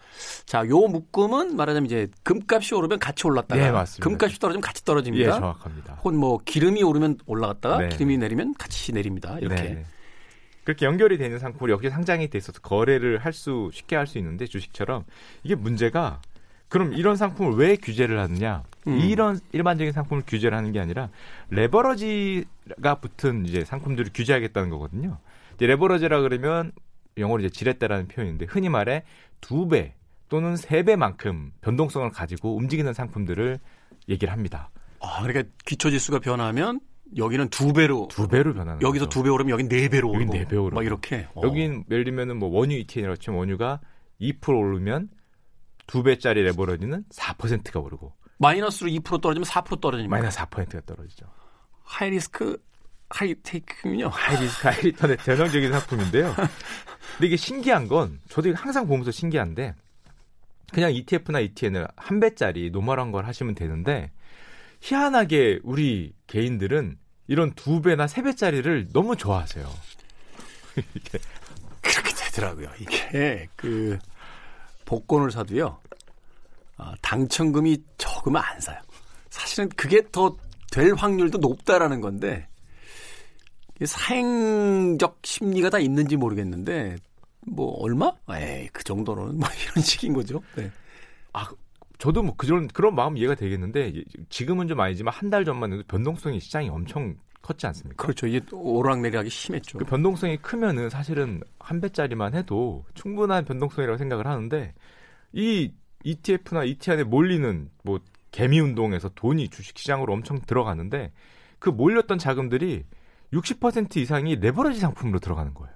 자, 0.47 0.67
요 0.69 0.79
묶음은 0.81 1.57
말하자면 1.57 1.87
이제 1.87 2.09
금값이 2.23 2.75
오르면 2.75 2.99
같이 2.99 3.27
올랐다가 3.27 3.63
네, 3.63 3.71
맞습니다. 3.71 4.09
금값이 4.09 4.39
떨어지면 4.41 4.61
같이 4.63 4.85
떨어집니다. 4.85 5.27
예, 5.27 5.31
정확합니다. 5.33 5.95
혹은 5.95 6.17
뭐 6.17 6.39
기름이 6.45 6.83
오르면 6.83 7.19
올라갔다가 7.27 7.79
네. 7.79 7.89
기름이 7.89 8.19
내리면 8.19 8.55
같이 8.59 8.93
내립니다. 8.93 9.39
이렇게. 9.41 9.63
네. 9.63 9.85
그렇게 10.65 10.87
연결이 10.87 11.19
되는 11.19 11.39
상품이 11.39 11.71
여기 11.71 11.91
상장이 11.91 12.29
돼 12.29 12.39
있어서 12.39 12.61
거래를 12.61 13.19
할 13.19 13.33
수 13.33 13.71
쉽게 13.73 13.97
할 13.97 14.07
수 14.07 14.19
있는데 14.19 14.47
주식처럼 14.47 15.05
이게 15.43 15.55
문제가 15.55 16.21
그럼 16.69 16.93
이런 16.95 17.17
상품을 17.17 17.55
왜 17.57 17.77
규제를 17.77 18.19
하느냐? 18.19 18.65
음. 18.89 18.99
이런 18.99 19.39
일반적인 19.53 19.93
상품을 19.93 20.25
규제를 20.27 20.57
하는 20.57 20.73
게 20.73 20.81
아니라 20.81 21.09
레버러지가 21.51 22.95
붙은 23.01 23.47
이제 23.47 23.65
상품들을 23.65 24.11
규제하겠다는 24.15 24.71
거거든요. 24.71 25.19
이제 25.55 25.67
레버러지라 25.67 26.21
그러면 26.23 26.73
영어로 27.19 27.41
이제 27.45 27.51
지렛대라는 27.51 28.09
표현인데 28.09 28.47
흔히 28.49 28.69
말해 28.69 29.05
두 29.41 29.69
배 29.69 29.95
또는 30.29 30.57
세 30.57 30.83
배만큼 30.83 31.53
변동성을 31.61 32.11
가지고 32.11 32.57
움직이는 32.57 32.93
상품들을 32.93 33.59
얘기를 34.09 34.33
합니다. 34.33 34.71
아, 35.01 35.23
그러니까 35.23 35.49
기초 35.65 35.91
지수가 35.91 36.19
변하면 36.21 36.81
여기는 37.17 37.49
두 37.51 37.73
배로 37.73 38.09
두 38.11 38.27
배로 38.29 38.53
변하는 38.55 38.83
여기서 38.83 39.09
두 39.09 39.23
배 39.23 39.31
오르면 39.31 39.51
여긴 39.51 39.69
네 39.69 39.89
배로 39.89 40.11
오르고 40.11 40.33
네 40.33 40.45
배 40.45 40.57
오르고 40.57 40.75
막 40.75 40.85
이렇게 40.85 41.29
어. 41.35 41.43
여긴 41.45 41.85
예를 41.91 42.05
들면은 42.05 42.39
뭐 42.39 42.49
원유 42.51 42.77
ETN이라고 42.77 43.17
치면 43.17 43.39
원유가 43.39 43.81
2% 44.21 44.49
오르면 44.49 45.09
두 45.87 46.03
배짜리 46.03 46.43
레버러지는 46.43 47.05
4%가 47.11 47.81
오르고 47.81 48.13
마이너스로 48.39 48.91
2% 48.91 49.21
떨어지면 49.21 49.45
4% 49.45 49.81
떨어지면 49.81 50.11
마이너스 50.11 50.39
4%가 50.39 50.81
떨어지죠. 50.87 51.27
high 51.83 52.11
risk 52.11 52.59
high 53.11 53.35
take군요. 53.43 54.09
High 54.09 54.41
risk 54.43 54.67
high 54.69 54.81
return의 54.83 55.19
전형적인 55.19 55.71
상품인데요. 55.73 56.35
근데 56.35 57.27
이게 57.27 57.37
신기한 57.37 57.87
건 57.87 58.21
저도 58.29 58.53
항상 58.55 58.87
보면서 58.89 59.11
신기한데 59.13 59.75
그냥 60.73 60.93
ETF나 60.93 61.39
ETN을 61.41 61.87
한 61.97 62.19
배짜리 62.19 62.71
normal한 62.71 63.13
걸 63.13 63.27
하시면 63.27 63.55
되는데 63.55 64.11
희한하게 64.81 65.61
우리 65.63 66.13
개인들은 66.27 66.97
이런 67.27 67.53
두 67.55 67.81
배나 67.81 68.07
세 68.07 68.23
배짜리를 68.23 68.89
너무 68.93 69.17
좋아하세요. 69.17 69.69
이게 70.95 71.19
그렇게 71.81 72.15
되더라고요. 72.15 72.71
이게 72.81 73.49
그 73.57 73.99
복권을 74.85 75.31
사도요. 75.31 75.79
어, 76.77 76.93
당첨금이 77.01 77.83
적으면 77.99 78.43
안 78.45 78.61
사요. 78.61 78.79
사실은 79.31 79.69
그게 79.71 80.03
더 80.11 80.37
될 80.75 80.93
확률도 80.93 81.39
높다라는 81.39 82.01
건데 82.01 82.49
사행적 83.85 85.21
심리가 85.23 85.71
다 85.71 85.79
있는지 85.79 86.17
모르겠는데 86.17 86.97
뭐 87.47 87.81
얼마? 87.81 88.13
에이 88.31 88.69
그 88.73 88.83
정도는 88.83 89.39
뭐 89.39 89.49
이런 89.51 89.85
식인 89.85 90.15
거죠. 90.15 90.43
네. 90.57 90.73
아 91.33 91.49
저도 91.99 92.23
뭐 92.23 92.35
그런 92.37 92.69
그런 92.69 92.95
마음 92.95 93.17
이해가 93.17 93.35
되겠는데 93.35 93.93
지금은 94.29 94.69
좀 94.69 94.81
아니지만 94.81 95.15
한 95.15 95.31
달 95.31 95.45
전만 95.45 95.73
해도 95.73 95.83
변동성이 95.89 96.41
시장이 96.41 96.69
엄청 96.69 97.17
컸지 97.43 97.67
않습니까? 97.67 98.03
그렇죠. 98.03 98.27
이게 98.27 98.41
오락내리하기 98.53 99.29
심했죠. 99.31 99.79
그 99.79 99.85
변동성이 99.85 100.37
크면은 100.39 100.91
사실은 100.91 101.41
한 101.59 101.81
배짜리만 101.81 102.35
해도 102.35 102.85
충분한 102.95 103.45
변동성이라고 103.45 103.97
생각을 103.99 104.27
하는데 104.27 104.75
이 105.33 105.73
ETF나 106.05 106.65
ETN에 106.65 107.05
몰리는 107.05 107.71
뭐 107.83 108.01
개미 108.31 108.61
운동에서 108.61 109.11
돈이 109.15 109.49
주식 109.49 109.79
시장으로 109.79 110.13
엄청 110.13 110.41
들어가는데 110.41 111.13
그 111.59 111.71
몰렸던 111.71 112.19
자금들이 112.19 112.85
60% 113.33 113.97
이상이 113.97 114.37
레버러지 114.37 114.81
상품으로 114.81 115.19
들어가는 115.19 115.55
거예요. 115.55 115.75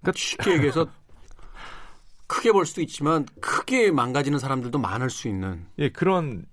그러니까 0.00 0.18
쉽게 0.18 0.52
얘기해서 0.54 0.86
크게 2.28 2.52
볼 2.52 2.64
수도 2.66 2.80
있지만 2.82 3.26
크게 3.40 3.90
망가지는 3.90 4.38
사람들도 4.38 4.78
많을 4.78 5.10
수 5.10 5.26
있는. 5.26 5.66
예, 5.78 5.88
그런 5.88 6.44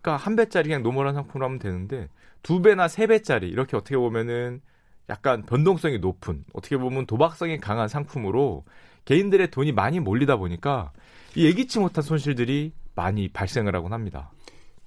그러니까 0.00 0.24
한 0.24 0.36
배짜리 0.36 0.68
그냥 0.68 0.82
normal한 0.82 1.14
상품으로 1.14 1.44
하면 1.46 1.58
되는데 1.58 2.08
두 2.42 2.62
배나 2.62 2.88
세 2.88 3.06
배짜리 3.06 3.48
이렇게 3.48 3.76
어떻게 3.76 3.96
보면은 3.96 4.62
약간 5.10 5.42
변동성이 5.42 5.98
높은 5.98 6.44
어떻게 6.52 6.76
보면 6.76 7.06
도박성이 7.06 7.58
강한 7.58 7.88
상품으로 7.88 8.64
개인들의 9.04 9.50
돈이 9.50 9.72
많이 9.72 10.00
몰리다 10.00 10.36
보니까 10.36 10.92
이 11.34 11.44
예기치 11.44 11.78
못한 11.78 12.02
손실들이 12.02 12.72
많이 12.94 13.28
발생을 13.28 13.74
하곤 13.74 13.92
합니다. 13.92 14.30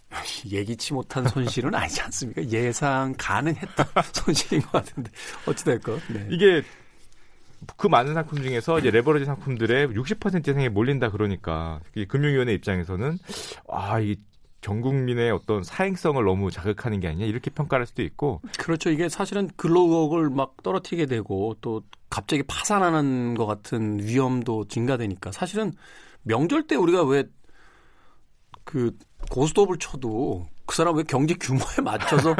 예기치 0.49 0.93
못한 0.93 1.27
손실은 1.27 1.75
아니지 1.75 2.01
않습니까? 2.01 2.43
예상 2.49 3.13
가능했던 3.17 3.85
손실인 4.13 4.61
것 4.61 4.71
같은데 4.71 5.11
어찌됐건 5.45 6.01
네. 6.13 6.27
이게 6.31 6.63
그 7.75 7.87
많은 7.87 8.13
상품 8.13 8.41
중에서 8.41 8.79
이제 8.79 8.91
레버리지 8.91 9.25
상품들의 9.25 9.87
60% 9.89 10.47
이상이 10.47 10.69
몰린다 10.69 11.09
그러니까 11.11 11.79
금융위원회 12.07 12.53
입장에서는 12.53 13.17
아 13.69 13.99
이 13.99 14.15
전 14.59 14.81
국민의 14.81 15.31
어떤 15.31 15.63
사행성을 15.63 16.21
너무 16.25 16.51
자극하는 16.51 16.99
게 16.99 17.07
아니냐 17.07 17.25
이렇게 17.25 17.49
평가할 17.51 17.85
수도 17.85 18.01
있고. 18.01 18.41
그렇죠. 18.57 18.89
이게 18.89 19.07
사실은 19.07 19.49
근로국을 19.55 20.29
막 20.29 20.55
떨어뜨리게 20.63 21.05
되고 21.05 21.55
또 21.61 21.83
갑자기 22.09 22.43
파산하는 22.43 23.35
것 23.35 23.45
같은 23.45 23.99
위험도 23.99 24.67
증가되니까 24.67 25.31
사실은 25.31 25.73
명절 26.23 26.67
때 26.67 26.75
우리가 26.75 27.03
왜 27.03 27.23
그 28.63 28.91
고스톱을 29.31 29.77
쳐도 29.79 30.45
그 30.65 30.75
사람 30.75 30.97
왜 30.97 31.03
경제 31.03 31.33
규모에 31.35 31.77
맞춰서 31.83 32.35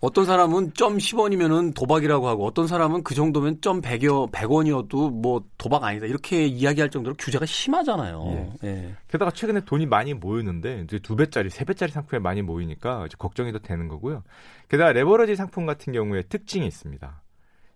어떤 0.00 0.24
사람은 0.24 0.72
점 0.72 0.96
10원이면은 0.96 1.74
도박이라고 1.74 2.26
하고 2.26 2.46
어떤 2.46 2.66
사람은 2.66 3.02
그 3.04 3.14
정도면 3.14 3.60
점 3.60 3.82
100여 3.82 4.32
100원이어도 4.32 5.10
뭐 5.12 5.44
도박 5.58 5.84
아니다. 5.84 6.06
이렇게 6.06 6.46
이야기할 6.46 6.88
정도로 6.90 7.16
규제가 7.18 7.44
심하잖아요. 7.44 8.24
예. 8.64 8.68
예. 8.68 8.94
게다가 9.08 9.30
최근에 9.30 9.60
돈이 9.66 9.84
많이 9.84 10.14
모였는데 10.14 10.82
이제 10.84 10.98
두 11.00 11.16
배짜리, 11.16 11.50
세 11.50 11.66
배짜리 11.66 11.92
상품에 11.92 12.18
많이 12.18 12.40
모이니까 12.40 13.04
이제 13.06 13.16
걱정이 13.18 13.52
더 13.52 13.58
되는 13.58 13.88
거고요. 13.88 14.22
게다가 14.70 14.92
레버러지 14.92 15.36
상품 15.36 15.66
같은 15.66 15.92
경우에 15.92 16.22
특징이 16.22 16.66
있습니다. 16.66 17.22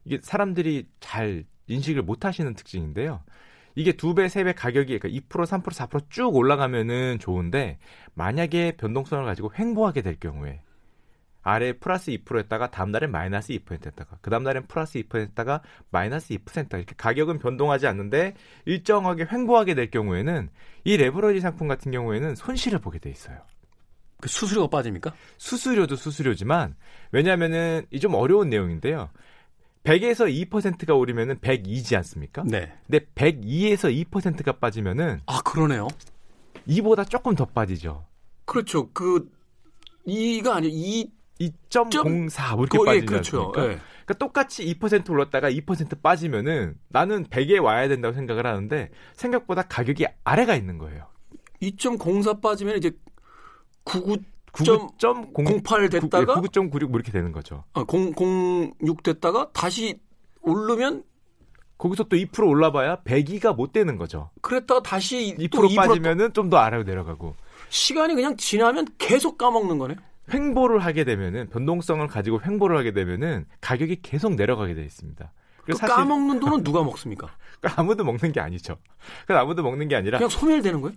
이게 0.06 0.18
사람들이 0.22 0.86
잘 1.00 1.44
인식을 1.66 2.02
못 2.02 2.24
하시는 2.24 2.54
특징인데요. 2.54 3.20
이게 3.74 3.92
두 3.92 4.14
배, 4.14 4.28
세 4.28 4.44
배 4.44 4.54
가격이 4.54 4.98
그러니까 4.98 5.08
2%, 5.28 5.44
3%, 5.44 5.62
4%쭉 5.64 6.34
올라가면은 6.34 7.18
좋은데 7.18 7.78
만약에 8.14 8.76
변동성을 8.78 9.24
가지고 9.26 9.52
횡보하게 9.58 10.00
될 10.02 10.18
경우에 10.18 10.62
아래 11.44 11.74
플러스 11.74 12.10
2%였다가 12.10 12.70
다음 12.70 12.90
날엔 12.90 13.10
마이너스 13.12 13.52
2%였다가 13.52 14.16
그 14.22 14.30
다음 14.30 14.42
날엔 14.42 14.66
플러스 14.66 14.98
2%였다가 15.02 15.60
마이너스 15.90 16.34
2% 16.34 16.72
이렇게 16.74 16.94
가격은 16.96 17.38
변동하지 17.38 17.86
않는데 17.86 18.34
일정하게 18.64 19.26
횡보하게 19.30 19.74
될 19.74 19.90
경우에는 19.90 20.48
이 20.84 20.96
레버러지 20.96 21.40
상품 21.40 21.68
같은 21.68 21.92
경우에는 21.92 22.34
손실을 22.34 22.78
보게 22.80 22.98
돼 22.98 23.10
있어요. 23.10 23.38
그 24.20 24.28
수수료가 24.28 24.68
빠집니까? 24.68 25.12
수수료도 25.36 25.96
수수료지만 25.96 26.76
왜냐하면은 27.12 27.86
이 27.90 27.98
좀 28.00 28.14
어려운 28.14 28.48
내용인데요. 28.48 29.10
100에서 29.84 30.48
2%가 30.48 30.94
오르면은 30.94 31.36
102지 31.40 31.94
않습니까? 31.96 32.42
네. 32.46 32.72
근데 32.86 33.04
102에서 33.14 34.06
2%가 34.10 34.52
빠지면은 34.52 35.20
아 35.26 35.42
그러네요. 35.42 35.88
2보다 36.66 37.06
조금 37.08 37.34
더 37.34 37.44
빠지죠. 37.44 38.06
그렇죠. 38.46 38.90
그 38.92 39.30
2가 40.06 40.52
아니고 40.52 40.74
2 40.74 41.10
2.04 41.40 42.56
뭐 42.56 42.64
이렇게 42.64 42.78
그, 42.78 42.84
빠지지 42.84 43.02
예, 43.02 43.06
그렇죠. 43.06 43.38
않습니까? 43.38 43.62
예. 43.62 43.80
그러니까 44.04 44.14
똑같이 44.18 44.64
2% 44.74 45.10
올랐다가 45.10 45.50
2% 45.50 46.02
빠지면은 46.02 46.76
나는 46.88 47.24
100에 47.24 47.62
와야 47.62 47.88
된다고 47.88 48.14
생각을 48.14 48.46
하는데 48.46 48.90
생각보다 49.14 49.62
가격이 49.62 50.06
아래가 50.24 50.54
있는 50.54 50.78
거예요. 50.78 51.06
2.04 51.62 52.40
빠지면 52.40 52.76
이제 52.76 52.92
99 53.84 54.18
99.08 54.54 55.90
됐다가 55.90 56.36
99.96 56.36 56.86
뭐 56.86 56.98
이렇게 57.00 57.10
되는 57.10 57.32
거죠. 57.32 57.64
아, 57.72 57.84
006 57.84 59.02
됐다가 59.02 59.50
다시 59.52 59.98
오르면 60.42 61.02
거기서 61.76 62.04
또 62.04 62.16
2% 62.16 62.48
올라봐야 62.48 63.02
102가 63.02 63.54
못 63.56 63.72
되는 63.72 63.96
거죠. 63.96 64.30
그랬다가 64.42 64.80
다시 64.82 65.34
2%, 65.38 65.50
2% 65.50 65.74
빠지면은 65.76 66.32
좀 66.32 66.50
더 66.50 66.58
아래로 66.58 66.84
내려가고. 66.84 67.34
시간이 67.68 68.14
그냥 68.14 68.36
지나면 68.36 68.86
계속 68.98 69.38
까먹는 69.38 69.78
거네요. 69.78 69.98
횡보를 70.32 70.78
하게 70.80 71.04
되면은 71.04 71.48
변동성을 71.50 72.06
가지고 72.08 72.40
횡보를 72.44 72.76
하게 72.76 72.92
되면은 72.92 73.46
가격이 73.60 74.00
계속 74.02 74.34
내려가게 74.34 74.74
돼 74.74 74.82
있습니다. 74.84 75.32
그 75.64 75.72
사실 75.74 75.94
까먹는 75.94 76.40
돈은 76.40 76.62
누가 76.64 76.82
먹습니까? 76.84 77.28
그러니까 77.60 77.80
아무도 77.80 78.04
먹는 78.04 78.32
게 78.32 78.40
아니죠. 78.40 78.76
그 79.26 79.34
아무도 79.36 79.62
먹는 79.62 79.88
게 79.88 79.96
아니라 79.96 80.18
그냥 80.18 80.28
소멸되는 80.28 80.80
거예요? 80.80 80.96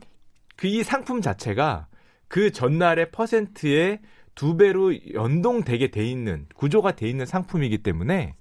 그 0.55 0.67
이 0.67 0.83
상품 0.83 1.21
자체가 1.21 1.87
그 2.27 2.51
전날의 2.51 3.11
퍼센트에 3.11 4.01
두 4.35 4.57
배로 4.57 4.93
연동되게 5.13 5.89
돼 5.91 6.05
있는 6.05 6.45
구조가 6.55 6.95
돼 6.95 7.07
있는 7.09 7.25
상품이기 7.25 7.79
때문에 7.83 8.35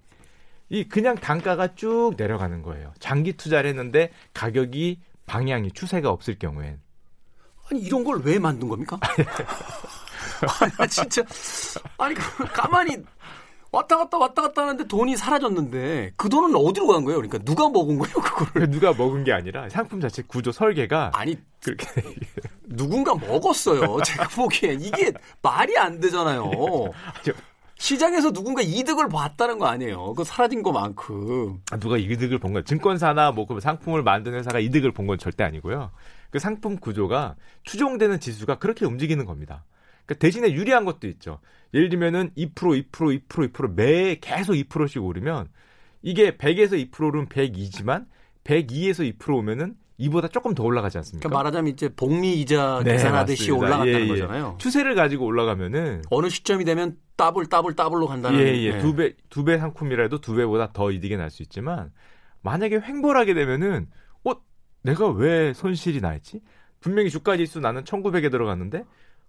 이 0.68 0.88
그냥 0.88 1.14
단가가 1.14 1.74
쭉 1.74 2.14
내려가는 2.16 2.62
거예요. 2.62 2.92
장기 2.98 3.34
투자를 3.34 3.70
했는데 3.70 4.10
가격이 4.34 5.00
방향이 5.26 5.70
추세가 5.72 6.10
없을 6.10 6.38
경우엔 6.38 6.80
아니 7.70 7.80
이런 7.80 8.02
걸 8.04 8.20
왜 8.24 8.38
만든 8.38 8.68
겁니까? 8.68 8.98
아니 10.78 10.90
진짜 10.90 11.22
아니 11.98 12.14
가만히 12.14 12.96
왔다 13.72 13.96
갔다 13.98 14.16
왔다 14.16 14.42
갔다 14.42 14.62
하는데 14.62 14.84
돈이 14.86 15.16
사라졌는데 15.16 16.12
그 16.16 16.28
돈은 16.28 16.54
어디로 16.56 16.86
간 16.86 17.04
거예요? 17.04 17.18
그러니까 17.18 17.38
누가 17.38 17.68
먹은 17.68 17.98
거예요, 17.98 18.14
그거를? 18.14 18.70
누가 18.70 18.92
먹은 18.94 19.24
게 19.24 19.32
아니라 19.32 19.68
상품 19.68 20.00
자체 20.00 20.22
구조 20.26 20.50
설계가 20.52 21.10
아니 21.14 21.36
그렇게 21.62 21.86
누군가 22.64 23.14
먹었어요. 23.14 24.00
제가 24.02 24.28
보기엔 24.28 24.80
이게 24.80 25.12
말이 25.42 25.76
안 25.76 26.00
되잖아요. 26.00 26.50
시장에서 27.78 28.32
누군가 28.32 28.62
이득을 28.62 29.08
봤다는 29.08 29.58
거 29.58 29.66
아니에요. 29.66 30.14
그 30.14 30.24
사라진 30.24 30.62
것만큼. 30.62 31.60
아, 31.70 31.76
누가 31.76 31.98
이득을 31.98 32.38
본 32.38 32.54
거야? 32.54 32.62
증권사나 32.64 33.32
뭐그 33.32 33.60
상품을 33.60 34.02
만드는 34.02 34.38
회사가 34.38 34.60
이득을 34.60 34.92
본 34.92 35.06
건 35.06 35.18
절대 35.18 35.44
아니고요. 35.44 35.90
그 36.30 36.38
상품 36.38 36.78
구조가 36.78 37.34
추종되는 37.64 38.18
지수가 38.20 38.54
그렇게 38.58 38.86
움직이는 38.86 39.26
겁니다. 39.26 39.64
그 40.06 40.16
대신에 40.16 40.52
유리한 40.52 40.84
것도 40.84 41.06
있죠. 41.08 41.40
예를 41.74 41.88
들면은 41.88 42.30
2% 42.36 42.54
2% 42.54 43.26
2% 43.28 43.52
2%매 43.52 44.16
계속 44.20 44.52
2%씩 44.54 45.02
오르면 45.02 45.48
이게 46.02 46.36
100에서 46.36 46.90
2%는 46.90 47.26
102지만 47.26 48.06
102에서 48.44 49.18
2% 49.18 49.36
오면은 49.36 49.74
이보다 49.98 50.28
조금 50.28 50.54
더 50.54 50.62
올라가지 50.62 50.98
않습니까? 50.98 51.26
그러니까 51.28 51.38
말하자면 51.38 51.72
이제 51.72 51.88
복리 51.88 52.38
이자 52.40 52.82
네, 52.84 52.92
계산하듯이 52.92 53.50
올라간다는 53.50 53.98
예, 54.00 54.04
예. 54.04 54.08
거잖아요. 54.08 54.56
추세를 54.58 54.94
가지고 54.94 55.24
올라가면은 55.24 56.02
어느 56.10 56.28
시점이 56.28 56.64
되면 56.64 56.96
더블 57.16 57.46
더블 57.46 57.74
더블로 57.74 58.06
간다는 58.06 58.38
예, 58.38 58.44
예. 58.62 58.72
네. 58.72 58.78
두 58.78 58.94
배, 58.94 59.14
두 59.30 59.42
배 59.44 59.56
상품이라도 59.58 60.20
두 60.20 60.34
배보다 60.36 60.72
더 60.74 60.90
이득이 60.90 61.16
날 61.16 61.30
수 61.30 61.42
있지만 61.42 61.90
만약에 62.42 62.78
횡보를 62.78 63.18
하게 63.20 63.32
되면은 63.34 63.88
어, 64.24 64.32
내가 64.82 65.08
왜 65.08 65.52
손실이 65.54 66.00
나 66.02 66.14
있지? 66.14 66.42
분명히 66.78 67.08
주가 67.10 67.36
지수 67.38 67.58
나는 67.60 67.82
1900에 67.84 68.30
들어갔는데 68.30 68.84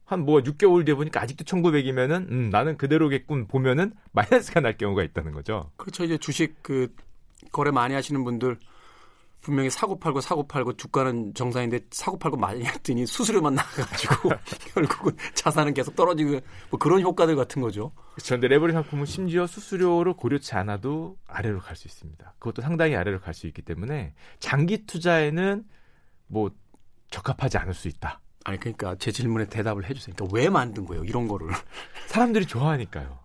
한 0.08 0.22
뭐 0.26 0.42
6개월 0.42 0.86
뒤에 0.86 0.96
보니까 0.96 1.22
아직도 1.22 1.44
1900이면은 1.44 2.32
음, 2.32 2.50
나는 2.50 2.78
그대로겠군 2.78 3.48
보면은 3.48 3.94
마이너스가 4.14 4.62
날 4.62 4.78
경우가 4.78 5.04
있다는 5.04 5.34
거죠. 5.34 5.70
그렇죠. 5.76 6.06
이제 6.06 6.18
주식 6.18 6.64
그 6.64 6.94
거래 7.52 7.72
많이 7.72 7.94
하시는 7.94 8.24
분들 8.24 8.58
분명히 9.42 9.70
사고 9.70 10.00
팔고 10.00 10.20
사고 10.22 10.48
팔고 10.48 10.78
주가는 10.78 11.34
정상인데 11.34 11.82
사고 11.92 12.18
팔고 12.18 12.38
많이 12.38 12.64
했더니 12.66 13.06
수수료만 13.06 13.54
나가가지고 13.56 14.30
결국은 14.74 15.16
자산은 15.36 15.74
계속 15.74 15.96
떨어지고 15.96 16.40
뭐 16.70 16.80
그런 16.80 17.02
효과들 17.02 17.36
같은 17.36 17.62
거죠. 17.62 17.92
그런데 18.26 18.48
레버리 18.48 18.74
상품은 18.74 19.06
심지어 19.06 19.46
수수료를 19.46 20.14
고려치 20.14 20.56
않아도 20.56 21.18
아래로 21.28 21.60
갈 21.60 21.76
수 21.76 21.88
있습니다. 21.88 22.34
그것도 22.40 22.62
상당히 22.62 22.96
아래로 22.96 23.20
갈 23.20 23.34
수 23.34 23.46
있기 23.48 23.62
때문에 23.62 24.14
장기 24.40 24.86
투자에는 24.86 25.64
뭐 26.28 26.50
적합하지 27.12 27.58
않을 27.58 27.74
수 27.74 27.88
있다. 27.88 28.20
아니 28.48 28.58
그러니까 28.60 28.96
제 28.98 29.12
질문에 29.12 29.46
대답을 29.48 29.90
해주세요. 29.90 30.16
그러니까 30.16 30.38
왜 30.38 30.50
만든 30.50 30.86
거예요 30.86 31.04
이런 31.04 31.28
거를? 31.28 31.50
사람들이 32.08 32.46
좋아하니까요. 32.46 33.20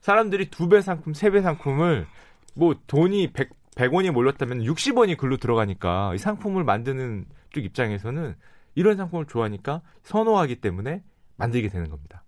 사람들이 0.00 0.50
두 0.50 0.68
배 0.68 0.82
상품, 0.82 1.14
세 1.14 1.30
배 1.30 1.40
상품을 1.40 2.06
뭐 2.54 2.74
돈이 2.86 3.32
100, 3.32 3.48
100원이 3.74 4.10
몰렸다면 4.10 4.60
60원이 4.64 5.16
글로 5.16 5.38
들어가니까 5.38 6.12
이 6.14 6.18
상품을 6.18 6.62
만드는 6.64 7.24
쪽 7.50 7.64
입장에서는 7.64 8.36
이런 8.74 8.96
상품을 8.98 9.24
좋아하니까 9.26 9.80
선호하기 10.02 10.56
때문에 10.60 11.02
만들게 11.36 11.68
되는 11.68 11.88
겁니다. 11.88 12.22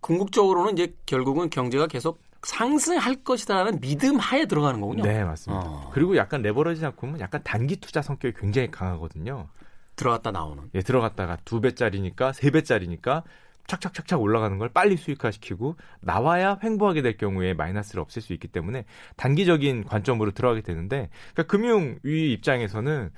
궁극적으로는 0.00 0.72
이제 0.72 0.96
결국은 1.06 1.48
경제가 1.48 1.86
계속 1.86 2.18
상승할 2.42 3.22
것이다라는 3.22 3.80
믿음 3.80 4.16
하에 4.18 4.46
들어가는 4.46 4.80
거군요. 4.80 5.04
네, 5.04 5.22
맞습니다. 5.24 5.64
어. 5.64 5.90
그리고 5.92 6.16
약간 6.16 6.42
레버러지 6.42 6.80
상품은 6.80 7.20
약간 7.20 7.40
단기 7.44 7.76
투자 7.76 8.02
성격이 8.02 8.34
굉장히 8.38 8.68
강하거든요. 8.70 9.48
들어갔다 9.96 10.30
나오는. 10.30 10.64
예, 10.74 10.82
들어갔다가 10.82 11.38
두 11.44 11.60
배짜리니까 11.60 12.32
세 12.32 12.50
배짜리니까 12.50 13.24
착착착착 13.66 14.20
올라가는 14.20 14.56
걸 14.58 14.68
빨리 14.68 14.96
수익화시키고 14.96 15.74
나와야 16.00 16.56
횡보하게 16.62 17.02
될 17.02 17.16
경우에 17.16 17.52
마이너스를 17.52 18.00
없앨 18.00 18.22
수 18.22 18.32
있기 18.32 18.46
때문에 18.46 18.84
단기적인 19.16 19.84
관점으로 19.84 20.30
들어가게 20.30 20.60
되는데 20.60 21.10
그러니까 21.34 21.42
금융위 21.50 22.32
입장에서는 22.32 23.10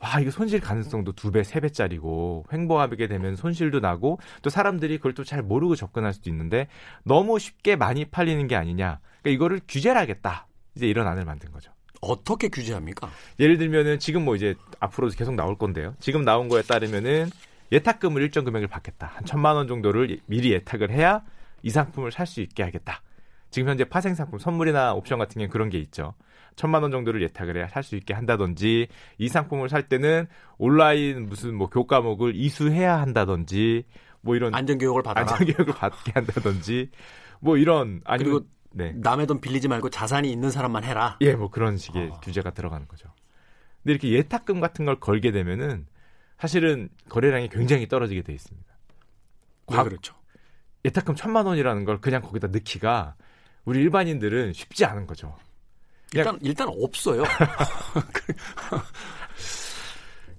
와 0.00 0.20
이거 0.20 0.32
손실 0.32 0.58
가능성도 0.60 1.12
두 1.12 1.30
배, 1.30 1.44
세 1.44 1.60
배짜리고 1.60 2.46
횡보하게 2.52 3.06
되면 3.06 3.36
손실도 3.36 3.78
나고 3.78 4.18
또 4.42 4.50
사람들이 4.50 4.96
그걸 4.96 5.14
또 5.14 5.22
잘 5.22 5.40
모르고 5.40 5.76
접근할 5.76 6.12
수도 6.12 6.30
있는데 6.30 6.66
너무 7.04 7.38
쉽게 7.38 7.76
많이 7.76 8.04
팔리는 8.04 8.44
게 8.48 8.56
아니냐. 8.56 8.98
그러니까 9.22 9.30
이거를 9.36 9.60
규제를 9.68 10.00
하겠다. 10.00 10.48
이제 10.74 10.88
이런 10.88 11.06
안을 11.06 11.24
만든 11.24 11.52
거죠. 11.52 11.70
어떻게 12.02 12.48
규제합니까? 12.48 13.08
예를 13.38 13.56
들면은 13.58 13.98
지금 13.98 14.24
뭐 14.24 14.34
이제 14.36 14.54
앞으로도 14.80 15.16
계속 15.16 15.34
나올 15.34 15.56
건데요. 15.56 15.94
지금 16.00 16.24
나온 16.24 16.48
거에 16.48 16.62
따르면은 16.62 17.30
예탁금을 17.70 18.20
일정 18.20 18.44
금액을 18.44 18.68
받겠다. 18.68 19.12
한 19.14 19.24
천만 19.24 19.56
원 19.56 19.66
정도를 19.68 20.18
미리 20.26 20.52
예탁을 20.52 20.90
해야 20.90 21.22
이 21.62 21.70
상품을 21.70 22.10
살 22.10 22.26
수 22.26 22.40
있게 22.42 22.62
하겠다. 22.64 23.00
지금 23.50 23.68
현재 23.68 23.84
파생 23.84 24.14
상품, 24.14 24.38
선물이나 24.38 24.94
옵션 24.94 25.18
같은 25.18 25.34
경우는 25.34 25.50
그런 25.50 25.68
게 25.70 25.78
있죠. 25.78 26.14
천만 26.56 26.82
원 26.82 26.90
정도를 26.90 27.22
예탁을 27.22 27.56
해야 27.56 27.68
살 27.68 27.82
수 27.82 27.96
있게 27.96 28.12
한다든지 28.14 28.88
이 29.18 29.28
상품을 29.28 29.68
살 29.68 29.88
때는 29.88 30.26
온라인 30.58 31.28
무슨 31.28 31.54
뭐 31.54 31.68
교과목을 31.70 32.34
이수해야 32.34 33.00
한다든지 33.00 33.84
뭐 34.20 34.36
이런 34.36 34.54
안전 34.54 34.76
교육을 34.78 35.02
받아 35.02 35.20
안전 35.20 35.38
교육을 35.46 35.74
받게 35.74 36.12
한다든지 36.14 36.90
뭐 37.40 37.56
이런 37.56 38.00
아니면 38.04 38.32
그리고 38.32 38.46
네. 38.74 38.92
남의 38.96 39.26
돈 39.26 39.40
빌리지 39.40 39.68
말고 39.68 39.90
자산이 39.90 40.30
있는 40.30 40.50
사람만 40.50 40.84
해라. 40.84 41.16
예, 41.20 41.34
뭐 41.34 41.50
그런 41.50 41.76
식의 41.76 42.10
어. 42.10 42.20
규제가 42.20 42.50
들어가는 42.50 42.88
거죠. 42.88 43.08
근데 43.82 43.92
이렇게 43.92 44.10
예탁금 44.12 44.60
같은 44.60 44.84
걸 44.84 45.00
걸게 45.00 45.32
되면은 45.32 45.86
사실은 46.38 46.88
거래량이 47.08 47.48
굉장히 47.48 47.86
떨어지게 47.88 48.22
돼 48.22 48.32
있습니다. 48.32 48.72
과, 49.66 49.84
그렇죠. 49.84 50.14
예탁금 50.84 51.14
천만 51.14 51.46
원이라는 51.46 51.84
걸 51.84 52.00
그냥 52.00 52.22
거기다 52.22 52.48
넣기가 52.48 53.14
우리 53.64 53.80
일반인들은 53.80 54.52
쉽지 54.52 54.84
않은 54.84 55.06
거죠. 55.06 55.36
일단 56.14 56.38
일단 56.42 56.68
없어요. 56.68 57.22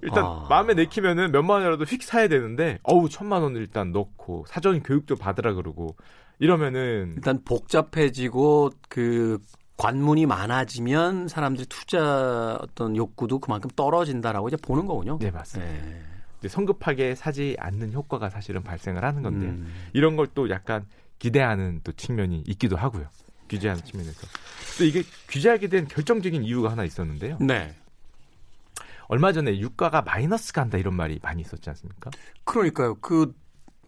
일단 0.01 0.25
아... 0.25 0.45
마음에 0.49 0.73
내키면은 0.73 1.31
몇만 1.31 1.61
원이라도 1.61 1.85
휙 1.85 2.03
사야 2.03 2.27
되는데 2.27 2.79
어우 2.83 3.07
천만 3.09 3.41
원을 3.41 3.61
일단 3.61 3.91
넣고 3.93 4.45
사전 4.47 4.83
교육도 4.83 5.15
받으라 5.15 5.53
그러고 5.53 5.95
이러면은 6.39 7.13
일단 7.15 7.41
복잡해지고 7.43 8.71
그 8.89 9.39
관문이 9.77 10.25
많아지면 10.25 11.27
사람들이 11.27 11.67
투자 11.67 12.57
어떤 12.61 12.95
욕구도 12.95 13.39
그만큼 13.39 13.69
떨어진다라고 13.75 14.47
이제 14.47 14.57
보는 14.57 14.85
거군요. 14.85 15.17
네, 15.19 15.31
맞습니다. 15.31 15.71
네. 16.41 16.47
성급하게 16.47 17.15
사지 17.15 17.55
않는 17.59 17.93
효과가 17.93 18.29
사실은 18.29 18.63
발생을 18.63 19.03
하는 19.03 19.23
건데 19.23 19.45
음. 19.47 19.73
이런 19.93 20.15
걸 20.17 20.27
또 20.33 20.49
약간 20.49 20.85
기대하는 21.19 21.79
또 21.83 21.91
측면이 21.93 22.43
있기도 22.47 22.75
하고요. 22.75 23.05
규제하는 23.49 23.83
측면에서. 23.83 24.27
또 24.77 24.83
이게 24.83 25.03
규제하게 25.29 25.67
된 25.69 25.87
결정적인 25.87 26.43
이유가 26.43 26.71
하나 26.71 26.83
있었는데요. 26.83 27.37
네. 27.39 27.73
얼마 29.07 29.31
전에 29.31 29.57
유가가 29.59 30.01
마이너스 30.01 30.51
간다 30.53 30.77
이런 30.77 30.95
말이 30.95 31.19
많이 31.21 31.41
있었지 31.41 31.69
않습니까? 31.69 32.09
그러니까요. 32.45 32.95
그 32.95 33.33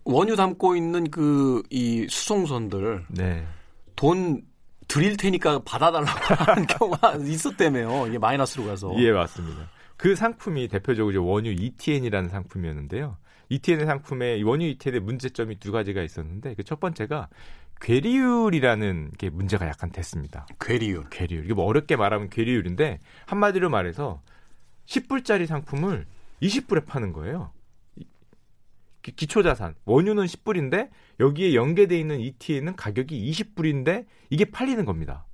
원유 0.06 0.36
담고 0.36 0.76
있는 0.76 1.10
그 1.12 1.64
이 1.70 2.08
수송선들 2.10 3.06
네. 3.10 3.45
돈 3.95 4.43
드릴 4.88 5.18
테니까 5.18 5.62
받아달라고 5.66 6.36
하는 6.45 6.68
경우가 6.68 7.16
있었다며요. 7.16 8.08
이게 8.08 8.20
마이너스로 8.20 8.66
가서. 8.66 8.93
예, 8.99 9.12
맞습니다. 9.12 9.70
그 9.97 10.16
상품이 10.16 10.68
대표적으로 10.68 11.26
원유 11.26 11.51
ETN이라는 11.58 12.30
상품이었는데요. 12.30 13.18
ETN의 13.49 13.86
상품에 13.86 14.41
원유 14.43 14.68
ETN의 14.68 14.99
문제점이 15.01 15.60
두 15.60 15.72
가지가 15.72 16.01
있었는데 16.03 16.53
그 16.56 16.64
첫 16.64 16.80
번째가 16.80 17.30
괴리율이라는 17.82 19.12
게 19.18 19.30
문제가 19.30 19.68
약간 19.68 19.91
됐습니다. 19.91 20.45
괴리율. 20.60 21.06
괴리율. 21.10 21.45
이게 21.45 21.53
뭐 21.53 21.66
어렵게 21.66 21.95
말하면 21.95 22.30
괴리율인데 22.30 22.99
한마디로 23.26 23.70
말해서 23.70 24.22
10불짜리 24.88 25.45
상품을 25.47 26.06
20불에 26.41 26.86
파는 26.86 27.12
거예요. 27.14 27.51
기초자산 29.12 29.76
원유는 29.86 30.26
10불인데 30.26 30.89
여기에 31.20 31.53
연계돼 31.56 31.97
있는 31.99 32.20
ETN은 32.20 32.76
가격이 32.76 33.32
20불인데 33.32 34.06
이게 34.30 34.45
팔리는 34.45 34.84
겁니다. 34.86 35.26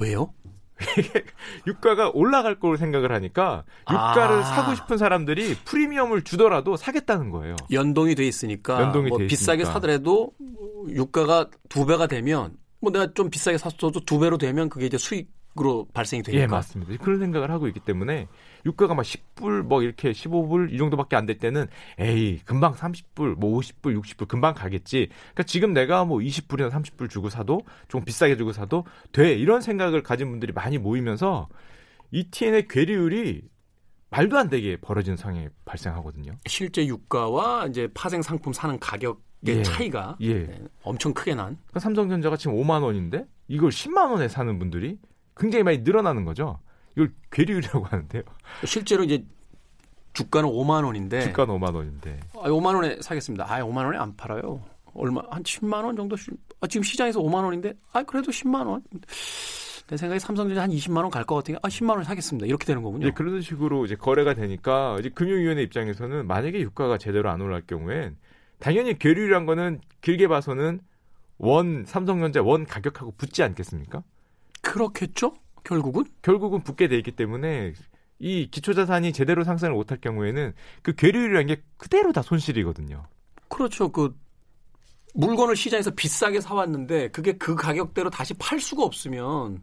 왜요? 0.00 0.32
유가가 1.66 2.10
올라갈 2.12 2.58
거로 2.58 2.76
생각을 2.76 3.12
하니까 3.12 3.64
유가를 3.88 4.36
아. 4.38 4.42
사고 4.42 4.74
싶은 4.74 4.98
사람들이 4.98 5.54
프리미엄을 5.64 6.22
주더라도 6.24 6.76
사겠다는 6.76 7.30
거예요. 7.30 7.54
연동이 7.70 8.14
돼 8.16 8.26
있으니까 8.26 8.80
연동이 8.80 9.08
뭐 9.08 9.18
돼 9.18 9.26
비싸게 9.28 9.62
있으니까. 9.62 9.72
사더라도 9.74 10.32
유가가 10.88 11.48
두 11.68 11.86
배가 11.86 12.06
되면 12.08 12.56
뭐 12.80 12.90
내가 12.90 13.12
좀 13.14 13.30
비싸게 13.30 13.58
샀어도 13.58 14.00
두 14.04 14.18
배로 14.18 14.38
되면 14.38 14.68
그게 14.68 14.86
이제 14.86 14.98
수익 14.98 15.30
으로 15.58 15.86
발생이 15.92 16.22
되니까. 16.22 16.42
예, 16.42 16.46
맞습니다. 16.46 16.96
그런 17.04 17.18
생각을 17.18 17.50
하고 17.50 17.68
있기 17.68 17.80
때문에 17.80 18.26
유가가 18.64 18.94
막 18.94 19.02
10불 19.02 19.62
뭐 19.62 19.82
이렇게 19.82 20.12
15불 20.12 20.72
이 20.72 20.78
정도밖에 20.78 21.14
안 21.16 21.26
될 21.26 21.36
때는 21.36 21.66
에이, 21.98 22.40
금방 22.46 22.72
30불, 22.74 23.34
뭐 23.36 23.58
50불, 23.60 24.00
60불 24.00 24.28
금방 24.28 24.54
가겠지. 24.54 25.08
그러니까 25.10 25.42
지금 25.42 25.74
내가 25.74 26.06
뭐 26.06 26.18
20불이나 26.20 26.70
30불 26.70 27.10
주고 27.10 27.28
사도 27.28 27.60
좀 27.88 28.02
비싸게 28.04 28.36
주고 28.38 28.52
사도 28.52 28.86
돼. 29.12 29.34
이런 29.34 29.60
생각을 29.60 30.02
가진 30.02 30.30
분들이 30.30 30.52
많이 30.52 30.78
모이면서 30.78 31.48
ETN의 32.12 32.68
괴리율이 32.68 33.42
말도 34.10 34.38
안 34.38 34.48
되게 34.48 34.76
벌어지는 34.76 35.16
상황이 35.16 35.48
발생하거든요. 35.64 36.32
실제 36.46 36.86
유가와 36.86 37.66
이제 37.66 37.88
파생 37.94 38.20
상품 38.22 38.52
사는 38.52 38.78
가격의 38.78 39.18
예. 39.46 39.62
차이가 39.62 40.16
예. 40.20 40.46
네, 40.46 40.64
엄청 40.82 41.12
크게 41.14 41.34
난. 41.34 41.56
그러니까 41.56 41.80
삼성전자가 41.80 42.36
지금 42.36 42.56
5만 42.56 42.82
원인데 42.82 43.24
이걸 43.48 43.70
10만 43.70 44.10
원에 44.10 44.28
사는 44.28 44.58
분들이 44.58 44.98
굉장히 45.36 45.62
많이 45.62 45.78
늘어나는 45.78 46.24
거죠. 46.24 46.58
이걸 46.94 47.12
괴리율이라고 47.30 47.84
하는데요. 47.86 48.22
실제로 48.64 49.02
이제 49.04 49.24
주가는 50.12 50.48
5만 50.48 50.84
원인데 50.84 51.22
주가는 51.22 51.54
5만 51.54 51.74
원인데 51.74 52.20
아, 52.34 52.48
5만 52.48 52.74
원에 52.74 52.98
사겠습니다. 53.00 53.46
아, 53.48 53.60
5만 53.60 53.84
원에 53.84 53.98
안 53.98 54.14
팔아요. 54.16 54.62
얼마 54.94 55.22
한 55.30 55.42
10만 55.42 55.84
원 55.84 55.96
정도 55.96 56.16
아, 56.60 56.66
지금 56.66 56.82
시장에서 56.84 57.20
5만 57.20 57.44
원인데 57.44 57.72
아, 57.92 58.02
그래도 58.02 58.30
10만 58.30 58.66
원. 58.66 58.82
내 59.88 59.96
생각에 59.96 60.18
삼성전자 60.18 60.62
한 60.62 60.70
20만 60.70 60.98
원 60.98 61.10
갈 61.10 61.24
것 61.24 61.34
같으니까 61.36 61.60
아 61.62 61.68
10만 61.68 61.90
원 61.90 62.04
사겠습니다. 62.04 62.46
이렇게 62.46 62.66
되는 62.66 62.82
거군요. 62.82 63.06
예, 63.06 63.10
그런 63.10 63.40
식으로 63.40 63.84
이제 63.86 63.96
거래가 63.96 64.34
되니까 64.34 64.96
이제 65.00 65.08
금융위원회 65.08 65.62
입장에서는 65.62 66.26
만약에 66.26 66.60
유가가 66.60 66.98
제대로 66.98 67.30
안 67.30 67.40
올라갈 67.40 67.62
경우엔 67.66 68.16
당연히 68.58 68.98
괴리율이란 68.98 69.44
거는 69.46 69.80
길게 70.02 70.28
봐서는 70.28 70.80
원 71.38 71.84
삼성전자 71.86 72.42
원 72.42 72.64
가격하고 72.66 73.14
붙지 73.16 73.42
않겠습니까? 73.42 74.02
그렇겠죠? 74.62 75.34
결국은? 75.64 76.04
결국은 76.22 76.62
붙게 76.62 76.88
돼 76.88 76.96
있기 76.96 77.12
때문에 77.12 77.74
이 78.18 78.48
기초자산이 78.50 79.12
제대로 79.12 79.44
상승을 79.44 79.74
못할 79.74 80.00
경우에는 80.00 80.54
그 80.82 80.94
괴리율이라는 80.94 81.46
게 81.46 81.62
그대로 81.76 82.12
다 82.12 82.22
손실이거든요. 82.22 83.04
그렇죠. 83.48 83.90
그 83.90 84.16
물건을 85.14 85.56
시장에서 85.56 85.90
비싸게 85.90 86.40
사왔는데 86.40 87.08
그게 87.08 87.32
그 87.32 87.54
가격대로 87.54 88.10
다시 88.10 88.32
팔 88.34 88.58
수가 88.60 88.84
없으면 88.84 89.62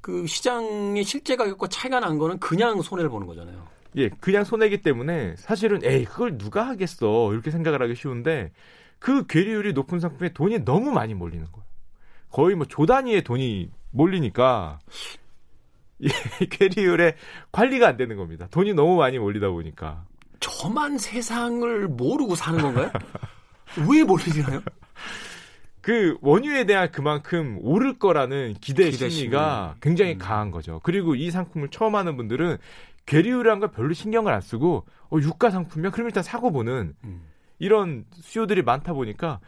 그 0.00 0.26
시장의 0.26 1.04
실제 1.04 1.36
가격과 1.36 1.68
차이가 1.68 2.00
난 2.00 2.18
거는 2.18 2.38
그냥 2.38 2.82
손해를 2.82 3.08
보는 3.08 3.26
거잖아요. 3.26 3.66
예, 3.96 4.08
그냥 4.08 4.44
손해기 4.44 4.82
때문에 4.82 5.34
사실은 5.36 5.80
에이 5.84 6.04
그걸 6.04 6.38
누가 6.38 6.66
하겠어 6.68 7.32
이렇게 7.32 7.50
생각을 7.50 7.82
하기 7.82 7.94
쉬운데 7.94 8.52
그 8.98 9.26
괴리율이 9.26 9.72
높은 9.72 9.98
상품에 9.98 10.32
돈이 10.32 10.64
너무 10.64 10.92
많이 10.92 11.14
몰리는 11.14 11.46
거예요. 11.50 11.69
거의 12.30 12.54
뭐 12.54 12.66
조 12.68 12.86
단위의 12.86 13.22
돈이 13.22 13.70
몰리니까 13.92 14.78
이 15.98 16.08
캐리율에 16.50 17.16
관리가 17.52 17.88
안 17.88 17.96
되는 17.96 18.16
겁니다. 18.16 18.46
돈이 18.50 18.74
너무 18.74 18.96
많이 18.96 19.18
몰리다 19.18 19.50
보니까. 19.50 20.04
저만 20.40 20.96
세상을 20.98 21.88
모르고 21.88 22.34
사는 22.34 22.60
건가요? 22.62 22.90
왜 23.90 24.02
몰리나요? 24.04 24.62
그 25.82 26.16
원유에 26.20 26.64
대한 26.64 26.90
그만큼 26.92 27.58
오를 27.60 27.98
거라는 27.98 28.54
기대, 28.60 28.90
기대 28.90 29.08
심리가 29.08 29.70
심리. 29.74 29.80
굉장히 29.80 30.12
음. 30.14 30.18
강한 30.18 30.50
거죠. 30.50 30.80
그리고 30.82 31.14
이 31.14 31.30
상품을 31.30 31.68
처음 31.68 31.94
하는 31.96 32.16
분들은 32.16 32.58
괴리율이란 33.06 33.60
걸 33.60 33.70
별로 33.70 33.92
신경을 33.92 34.32
안 34.32 34.40
쓰고 34.40 34.86
어, 35.10 35.18
유가 35.20 35.50
상품이면 35.50 35.92
그럼 35.92 36.06
일단 36.08 36.22
사고 36.22 36.52
보는 36.52 36.94
음. 37.04 37.22
이런 37.58 38.04
수요들이 38.12 38.62
많다 38.62 38.92
보니까 38.92 39.40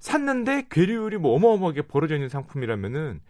샀는데 0.00 0.66
괴리율이 0.70 1.18
뭐 1.18 1.34
어마어마하게 1.36 1.82
벌어져 1.82 2.14
있는 2.14 2.28
상품이라면은 2.28 3.20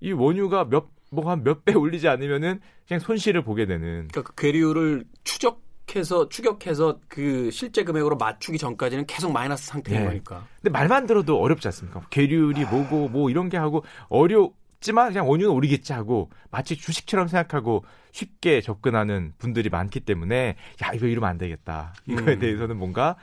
이 0.00 0.12
원유가 0.12 0.64
몇 0.64 0.94
뭐 1.12 1.30
한 1.30 1.44
몇 1.44 1.64
배 1.64 1.72
올리지 1.72 2.08
않으면은 2.08 2.60
그냥 2.88 2.98
손실을 3.00 3.42
보게 3.44 3.64
되는. 3.64 4.08
그러니까 4.08 4.22
그 4.22 4.34
괴리율을 4.34 5.04
추적 5.22 5.62
해서 5.94 6.28
추격해서 6.28 6.98
그 7.06 7.48
실제 7.52 7.84
금액으로 7.84 8.16
맞추기 8.16 8.58
전까지는 8.58 9.06
계속 9.06 9.30
마이너스 9.30 9.66
상태인 9.68 10.00
네. 10.00 10.06
거니까. 10.08 10.44
근데 10.56 10.70
말만 10.70 11.06
들어도 11.06 11.40
어렵지 11.40 11.68
않습니까? 11.68 12.04
괴리율이 12.10 12.64
뭐고 12.64 13.08
뭐 13.08 13.30
이런 13.30 13.48
게 13.48 13.56
하고 13.56 13.84
어렵지만 14.08 15.10
그냥 15.12 15.28
원유는 15.28 15.52
오르겠지 15.54 15.92
하고 15.92 16.28
마치 16.50 16.76
주식처럼 16.76 17.28
생각하고 17.28 17.84
쉽게 18.10 18.60
접근하는 18.62 19.32
분들이 19.38 19.68
많기 19.70 20.00
때문에 20.00 20.56
야 20.82 20.92
이거 20.92 21.06
이러면 21.06 21.30
안 21.30 21.38
되겠다. 21.38 21.94
이거에 22.08 22.34
음. 22.34 22.38
대해서는 22.40 22.76
뭔가 22.76 23.14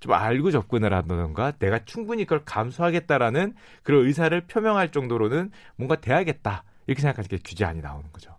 좀 0.00 0.12
알고 0.12 0.50
접근을 0.50 0.92
한다던가 0.94 1.52
내가 1.52 1.84
충분히 1.84 2.24
그걸 2.24 2.44
감수하겠다라는 2.44 3.54
그런 3.82 4.06
의사를 4.06 4.38
표명할 4.46 4.90
정도로는 4.92 5.52
뭔가 5.76 5.96
돼야겠다 5.96 6.64
이렇게 6.86 7.02
생각하니까 7.02 7.36
규제안이 7.44 7.80
나오는 7.80 8.10
거죠. 8.10 8.34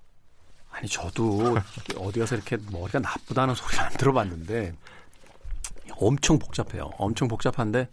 아니 0.72 0.88
저도 0.88 1.58
어디 2.00 2.20
가서 2.20 2.36
이렇게 2.36 2.58
머리가 2.72 3.00
나쁘다는 3.00 3.54
소리 3.56 3.78
안 3.78 3.92
들어봤는데 3.92 4.74
엄청 5.98 6.40
복잡해요. 6.40 6.90
엄청 6.98 7.28
복잡한데 7.28 7.90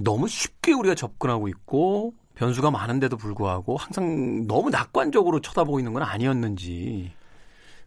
너무 0.00 0.28
쉽게 0.28 0.72
우리가 0.72 0.94
접근하고 0.94 1.48
있고 1.48 2.14
변수가 2.34 2.70
많은데도 2.70 3.16
불구하고 3.16 3.76
항상 3.76 4.46
너무 4.46 4.70
낙관적으로 4.70 5.40
쳐다보고 5.40 5.80
있는 5.80 5.92
건 5.92 6.02
아니었는지 6.02 7.12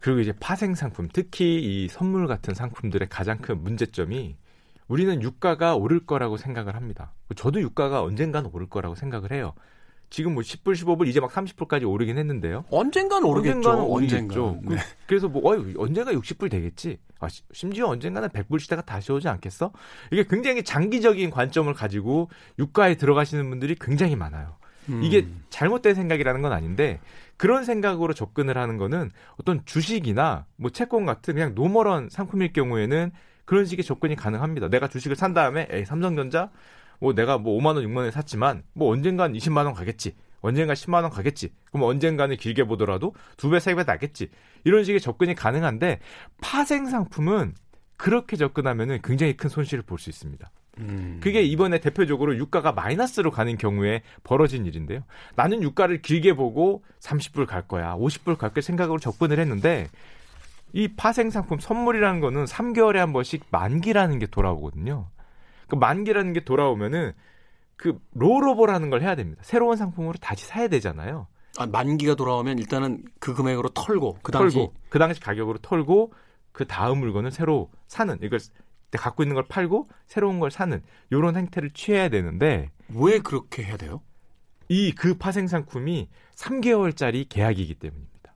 그리고 0.06 0.20
이제 0.20 0.34
파생 0.40 0.76
상품, 0.76 1.10
특히 1.12 1.56
이 1.56 1.88
선물 1.88 2.28
같은 2.28 2.54
상품들의 2.54 3.10
가장 3.10 3.40
큰 3.40 3.64
문제점이 3.64 4.36
우리는 4.88 5.22
유가가 5.24 5.76
오를 5.76 6.06
거라고 6.06 6.38
생각을 6.38 6.76
합니다. 6.76 7.12
저도 7.36 7.60
유가가 7.60 8.04
언젠가는 8.04 8.48
오를 8.54 8.70
거라고 8.70 8.94
생각을 8.94 9.32
해요. 9.32 9.56
지금 10.12 10.36
뭐 10.36 10.44
10불, 10.44 10.74
15불 10.74 11.08
이제 11.08 11.20
막 11.20 11.32
30불까지 11.32 11.90
오르긴 11.90 12.20
했는데요. 12.20 12.66
언젠가는 12.70 13.28
오르겠죠. 13.28 13.58
언젠가는 13.58 13.84
오르겠죠. 13.84 14.60
네. 14.66 14.78
그래서 15.08 15.28
뭐 15.28 15.42
어, 15.52 15.58
언제가 15.80 16.12
60불 16.12 16.52
되겠지. 16.52 17.00
아, 17.20 17.28
심지어 17.52 17.88
언젠가는 17.88 18.30
100불 18.30 18.60
시대가 18.60 18.84
다시 18.84 19.12
오지 19.12 19.28
않겠어? 19.28 19.72
이게 20.12 20.24
굉장히 20.30 20.62
장기적인 20.62 21.32
관점을 21.32 21.74
가지고 21.74 22.30
유가에 22.60 22.94
들어가시는 22.94 23.50
분들이 23.50 23.74
굉장히 23.74 24.16
많아요. 24.16 24.56
음. 24.90 25.04
이게 25.04 25.28
잘못된 25.50 25.96
생각이라는 25.96 26.44
건 26.44 26.54
아닌데 26.54 27.00
그런 27.38 27.66
생각으로 27.66 28.14
접근을 28.14 28.58
하는 28.58 28.78
거는 28.78 29.12
어떤 29.38 29.64
주식이나 29.66 30.46
뭐 30.56 30.70
채권 30.72 31.06
같은 31.06 31.34
그냥 31.34 31.54
normal한 31.56 32.10
상품일 32.10 32.54
경우에는 32.54 33.12
그런 33.46 33.66
식의 33.66 33.84
접근이 33.84 34.16
가능합니다. 34.16 34.70
내가 34.70 34.88
주식을 34.88 35.16
산 35.16 35.34
다음에 35.34 35.68
에이, 35.70 35.86
삼성전자 35.86 36.50
뭐 37.00 37.14
내가 37.14 37.38
뭐 37.38 37.60
5만 37.60 37.76
원, 37.76 37.84
6만 37.86 37.98
원에 37.98 38.12
샀지만 38.12 38.64
뭐 38.74 38.92
언젠간 38.92 39.34
20만 39.34 39.66
원 39.66 39.74
가겠지. 39.74 40.16
언젠가 40.42 40.74
10만 40.74 41.02
원 41.02 41.10
가겠지. 41.10 41.54
그럼 41.72 41.88
언젠가는 41.88 42.36
길게 42.38 42.64
보더라도 42.66 43.14
두 43.38 43.50
배, 43.50 43.60
세 43.60 43.76
배 43.76 43.84
나겠지. 43.84 44.30
이런 44.64 44.84
식의 44.84 45.02
접근이 45.02 45.36
가능한데 45.36 46.00
파생 46.42 46.86
상품은 46.86 47.54
그렇게 47.98 48.36
접근하면은 48.38 49.00
굉장히 49.04 49.36
큰 49.38 49.50
손실을 49.50 49.84
볼 49.84 49.98
수 50.00 50.10
있습니다. 50.10 50.50
음. 50.80 51.20
그게 51.22 51.42
이번에 51.42 51.80
대표적으로 51.80 52.36
유가가 52.38 52.72
마이너스로 52.72 53.32
가는 53.32 53.58
경우에 53.58 54.02
벌어진 54.24 54.66
일인데요. 54.66 55.02
나는 55.36 55.64
유가를 55.64 56.02
길게 56.02 56.34
보고 56.34 56.84
30불 57.00 57.46
갈 57.46 57.68
거야, 57.68 57.96
50불 57.96 58.38
갈 58.38 58.54
거야 58.54 58.62
생각으로 58.62 59.00
접근을 59.00 59.40
했는데 59.40 59.88
이 60.74 60.90
파생 60.90 61.30
상품 61.30 61.60
선물이라는 61.60 62.20
거는 62.20 62.46
3개월에 62.46 62.96
한 62.98 63.14
번씩 63.14 63.46
만기라는 63.50 64.20
게 64.20 64.26
돌아오거든요. 64.26 65.08
그 65.68 65.76
만기라는 65.76 66.34
게 66.34 66.44
돌아오면은 66.44 67.14
그 67.78 67.98
롤오버라는 68.14 68.90
걸 68.90 69.02
해야 69.02 69.16
됩니다. 69.16 69.42
새로운 69.44 69.78
상품으로 69.78 70.16
다시 70.20 70.46
사야 70.46 70.68
되잖아요. 70.68 71.28
아, 71.58 71.66
만기가 71.66 72.16
돌아오면 72.16 72.60
일단은 72.60 73.04
그 73.20 73.34
금액으로 73.34 73.70
털고 73.70 74.20
그 74.22 74.32
당시 74.32 74.58
털고, 74.58 74.74
그 74.90 75.00
당시 75.00 75.20
가격으로 75.22 75.60
털고 75.60 76.12
그 76.52 76.66
다음 76.66 77.00
물건을 77.00 77.32
새로 77.32 77.70
사는 77.88 78.18
이걸 78.22 78.40
갖고 78.92 79.24
있는 79.24 79.34
걸 79.36 79.46
팔고 79.48 79.90
새로운 80.08 80.40
걸 80.40 80.52
사는 80.52 80.82
이런 81.10 81.36
행태를 81.36 81.72
취해야 81.72 82.10
되는데 82.10 82.72
왜 82.90 83.20
그렇게 83.20 83.64
해야 83.64 83.78
돼요? 83.78 84.02
이 84.70 84.94
그 84.94 85.16
파생 85.18 85.48
상품이 85.48 86.10
3개월짜리 86.36 87.28
계약이기 87.30 87.76
때문입니다. 87.76 88.34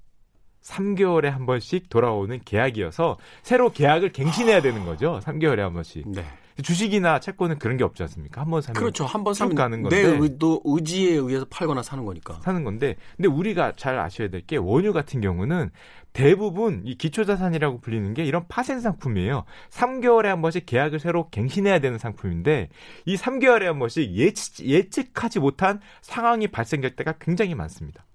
3개월에 0.62 1.26
한 1.30 1.46
번씩 1.46 1.90
돌아오는 1.90 2.40
계약이어서 2.44 3.18
새로 3.42 3.72
계약을 3.72 4.12
갱신해야 4.12 4.62
되는 4.62 4.86
거죠. 4.86 5.20
3개월에 5.24 5.58
한 5.60 5.74
번씩. 5.74 6.08
네. 6.10 6.24
주식이나 6.62 7.20
채권은 7.20 7.60
그런 7.60 7.78
게 7.78 7.84
없지 7.84 8.04
않습니까? 8.04 8.42
한 8.42 8.50
번 8.50 8.62
사면 8.62 8.80
그렇죠. 8.80 9.06
한 9.06 9.24
번 9.24 9.34
사면 9.34 9.56
가는 9.56 9.82
건데 9.82 10.04
내 10.04 10.18
의도 10.18 10.62
의지에 10.66 11.14
의해서 11.16 11.46
팔거나 11.50 11.82
사는 11.84 12.04
거니까. 12.06 12.40
사는 12.44 12.64
건데 12.64 12.96
근데 13.18 13.28
우리가 13.30 13.74
잘 13.76 13.98
아셔야 14.00 14.30
될 14.30 14.42
게 14.48 14.58
원유 14.58 14.94
같은 14.94 15.22
경우는 15.22 15.70
대부분 16.14 16.82
이 16.86 16.96
기초자산이라고 16.96 17.82
불리는 17.82 18.14
게 18.14 18.24
이런 18.26 18.48
파생 18.48 18.80
상품이에요. 18.80 19.44
3개월에 19.70 20.24
한 20.26 20.42
번씩 20.42 20.66
계약을 20.66 21.00
새로 21.00 21.30
갱신해야 21.30 21.80
되는 21.80 21.98
상품인데 22.00 22.70
이 23.06 23.16
3개월에 23.16 23.64
한 23.66 23.78
번씩 23.80 24.12
예측, 24.16 24.66
예측하지 24.66 25.40
못한 25.40 25.80
상황이 26.02 26.48
발생될 26.48 26.96
때가 26.96 27.14
굉장히 27.20 27.54
많습니다. 27.54 28.06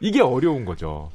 이게 0.00 0.20
어려운 0.20 0.64
거죠. 0.64 1.10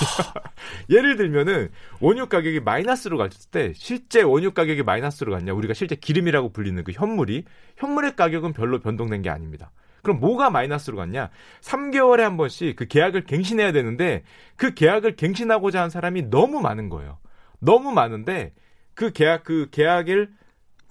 예를 0.90 1.16
들면은 1.16 1.70
원유 2.00 2.28
가격이 2.28 2.60
마이너스로 2.60 3.18
갔을 3.18 3.50
때 3.50 3.72
실제 3.74 4.22
원유 4.22 4.52
가격이 4.52 4.82
마이너스로 4.82 5.32
갔냐 5.32 5.52
우리가 5.52 5.74
실제 5.74 5.94
기름이라고 5.94 6.52
불리는 6.52 6.82
그 6.84 6.92
현물이 6.92 7.44
현물의 7.76 8.16
가격은 8.16 8.52
별로 8.52 8.80
변동된 8.80 9.22
게 9.22 9.30
아닙니다. 9.30 9.70
그럼 10.02 10.18
뭐가 10.20 10.50
마이너스로 10.50 10.96
갔냐? 10.96 11.30
3개월에 11.60 12.20
한 12.20 12.36
번씩 12.36 12.76
그 12.76 12.86
계약을 12.86 13.24
갱신해야 13.24 13.72
되는데 13.72 14.22
그 14.56 14.74
계약을 14.74 15.16
갱신하고자 15.16 15.82
한 15.82 15.90
사람이 15.90 16.30
너무 16.30 16.60
많은 16.60 16.88
거예요. 16.88 17.18
너무 17.58 17.92
많은데 17.92 18.54
그 18.94 19.12
계약 19.12 19.44
그 19.44 19.68
계약을 19.70 20.30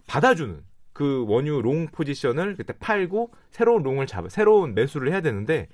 받아주는 0.08 0.62
그 0.94 1.26
원유 1.28 1.62
long 1.62 1.88
position을 1.88 2.56
그때 2.56 2.74
팔고 2.74 3.32
새로운 3.52 3.84
long을 3.84 4.06
잡아 4.06 4.30
새로운 4.30 4.76
매수를 4.76 5.12
해야 5.12 5.22
되는데 5.22 5.70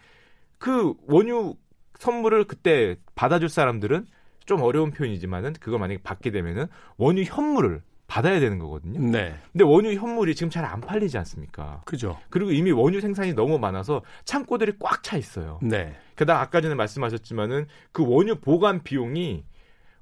그 0.57 0.93
원유 1.07 1.55
선물을 1.99 2.45
그때 2.45 2.95
받아줄 3.15 3.49
사람들은 3.49 4.07
좀 4.45 4.61
어려운 4.61 4.91
표현이지만은 4.91 5.53
그걸 5.59 5.79
만약에 5.79 6.01
받게 6.03 6.31
되면은 6.31 6.67
원유 6.97 7.23
현물을 7.23 7.81
받아야 8.07 8.39
되는 8.39 8.59
거거든요. 8.59 8.99
네. 8.99 9.33
근데 9.51 9.63
원유 9.63 9.93
현물이 9.93 10.35
지금 10.35 10.51
잘 10.51 10.63
안 10.63 10.79
팔리지 10.79 11.17
않습니까? 11.17 11.81
그죠. 11.85 12.19
그리고 12.29 12.51
이미 12.51 12.71
원유 12.71 13.01
생산이 13.01 13.33
너무 13.33 13.57
많아서 13.57 14.03
창고들이 14.25 14.73
꽉 14.79 15.01
차 15.01 15.17
있어요. 15.17 15.59
네. 15.63 15.95
게다가 16.15 16.41
아까 16.41 16.61
전에 16.61 16.75
말씀하셨지만은 16.75 17.65
그 17.91 18.05
원유 18.05 18.41
보관 18.41 18.83
비용이 18.83 19.43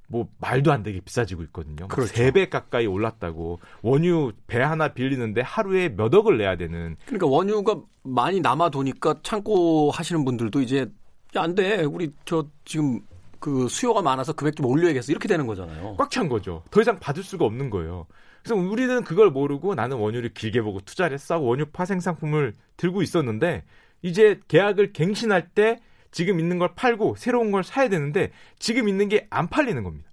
뭐 0.08 0.28
말도 0.39 0.72
안 0.72 0.84
되게 0.84 1.00
비싸지고 1.00 1.44
있거든요. 1.44 1.88
그렇죠. 1.88 2.14
3배 2.14 2.50
가까이 2.50 2.86
올랐다고. 2.86 3.60
원유 3.82 4.34
배 4.48 4.62
하나 4.62 4.89
빌리는데 4.89 5.41
하루에 5.41 5.89
몇 5.89 6.14
억을 6.14 6.38
내야 6.38 6.58
되는. 6.58 6.98
그러니까 7.06 7.28
원유가 7.28 7.78
많이 8.04 8.41
남아 8.41 8.70
도니까 8.70 9.16
창고 9.24 9.91
하시는 9.91 10.26
분들도 10.26 10.62
이제 10.62 10.91
야, 11.36 11.42
안 11.42 11.56
돼. 11.56 11.84
우리 11.84 12.12
저 12.26 12.48
지금 12.66 13.02
그 13.40 13.68
수요가 13.68 14.02
많아서 14.02 14.34
금액 14.34 14.56
좀 14.56 14.66
올려야겠어. 14.68 15.12
이렇게 15.12 15.28
되는 15.28 15.48
거잖아요. 15.48 15.96
꽉 15.98 16.10
찬 16.10 16.30
거죠. 16.30 16.64
더 16.72 16.82
이상 16.82 17.00
받을 17.00 17.24
수가 17.24 17.46
없는 17.46 17.70
거예요. 17.70 18.06
그래서 18.44 18.56
우리는 18.56 19.04
그걸 19.04 19.32
모르고 19.32 19.76
나는 19.76 19.98
원유를 19.98 20.34
길게 20.34 20.62
보고 20.62 20.80
투자를 20.82 21.14
했어. 21.14 21.40
원유 21.40 21.68
파생 21.68 22.00
상품을 22.00 22.54
들고 22.78 23.02
있었는데 23.02 23.64
이제 24.02 24.40
계약을 24.48 24.94
갱신할 24.94 25.50
때 25.50 25.80
지금 26.12 26.40
있는 26.40 26.60
걸 26.60 26.76
팔고 26.76 27.16
새로운 27.18 27.52
걸 27.52 27.64
사야 27.64 27.90
되는데 27.90 28.32
지금 28.60 28.88
있는 28.88 29.10
게 29.10 29.28
안 29.30 29.50
팔리는 29.50 29.82
겁니다. 29.84 30.10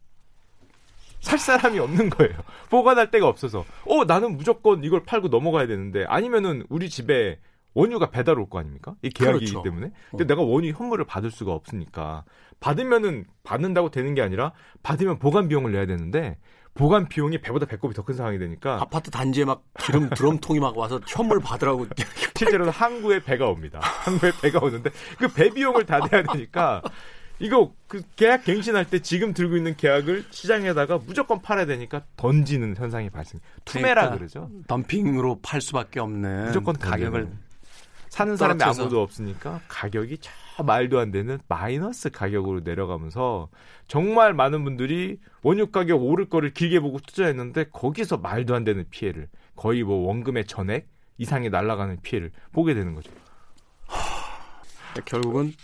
살 1.21 1.39
사람이 1.39 1.79
없는 1.79 2.09
거예요. 2.11 2.33
보관할 2.71 3.11
데가 3.11 3.29
없어서. 3.29 3.67
어, 3.85 4.05
나는 4.05 4.37
무조건 4.39 4.83
이걸 4.85 5.05
팔고 5.05 5.29
넘어가야 5.29 5.67
되는데 5.67 6.05
아니면은 6.09 6.65
우리 6.71 6.89
집에 6.89 7.39
원유가 7.75 8.11
배달 8.11 8.39
올 8.39 8.49
거 8.49 8.59
아닙니까? 8.59 8.95
이 9.03 9.11
계약이기 9.11 9.53
그렇죠. 9.53 9.63
때문에. 9.63 9.93
근데 10.11 10.25
어. 10.25 10.27
내가 10.27 10.43
원유 10.43 10.73
현물을 10.77 11.05
받을 11.07 11.31
수가 11.31 11.53
없으니까 11.53 12.25
받으면은 12.61 13.25
받는다고 13.43 13.91
되는 13.91 14.15
게 14.15 14.23
아니라 14.23 14.53
받으면 14.83 15.19
보관 15.19 15.49
비용을 15.49 15.73
내야 15.73 15.87
되는데 15.87 16.39
보관 16.75 17.09
비용이 17.09 17.41
배보다 17.41 17.67
배꼽이 17.67 17.95
더 17.95 18.03
큰 18.05 18.15
상황이 18.15 18.39
되니까 18.39 18.81
아파트 18.81 19.11
단지에 19.11 19.45
막 19.45 19.63
기름 19.79 20.09
드럼통이 20.15 20.61
막 20.61 20.77
와서 20.77 21.01
현물 21.07 21.41
받으라고 21.41 21.87
실제로는 22.37 22.73
항구에 22.73 23.23
배가 23.23 23.47
옵니다. 23.49 23.81
항구에 23.83 24.33
배가 24.43 24.61
오는데 24.61 24.91
그 25.19 25.29
배 25.29 25.51
비용을 25.51 25.85
다 25.87 25.99
내야 26.11 26.23
되니까 26.23 26.83
이거 27.39 27.73
그 27.89 28.03
계약 28.17 28.45
갱신할 28.45 28.85
때 28.91 29.01
지금 29.01 29.33
들고 29.33 29.57
있는 29.57 29.75
계약을 29.77 30.27
시장에다가 30.31 30.99
무조건 30.99 31.41
팔아야 31.41 31.65
되니까 31.67 32.03
던지는 32.17 32.77
현상이 32.77 33.09
발생. 33.11 33.41
투매라 33.65 33.95
그러니까 34.11 34.19
그러죠. 34.19 34.51
덤핑으로 34.69 35.41
팔 35.43 35.61
수밖에 35.61 36.01
없는 36.01 36.47
무조건 36.47 36.77
가격을 36.77 37.31
사는 38.11 38.37
사람이 38.37 38.59
떨어져서. 38.59 38.83
아무도 38.83 39.01
없으니까 39.03 39.61
가격이 39.69 40.19
저 40.19 40.63
말도 40.63 40.99
안 40.99 41.11
되는 41.11 41.39
마이너스 41.49 42.11
가격으로 42.11 42.61
내려가면서 42.61 43.49
정말 43.87 44.35
많은 44.35 44.65
분들이 44.65 45.19
원유 45.43 45.71
가격 45.71 46.03
오를 46.03 46.29
거를 46.29 46.53
길게 46.53 46.81
보고 46.81 46.99
투자했는데 46.99 47.67
거기서 47.73 48.19
말도 48.19 48.55
안 48.55 48.65
되는 48.65 48.85
피해를 48.91 49.29
거의 49.57 49.85
뭐 49.85 50.07
원금의 50.09 50.47
전액 50.47 50.89
이상이 51.19 51.51
날아가는 51.51 52.03
피해를 52.03 52.33
보게 52.53 52.75
되는 52.75 52.95
거죠. 52.95 53.11
결국은 55.05 55.55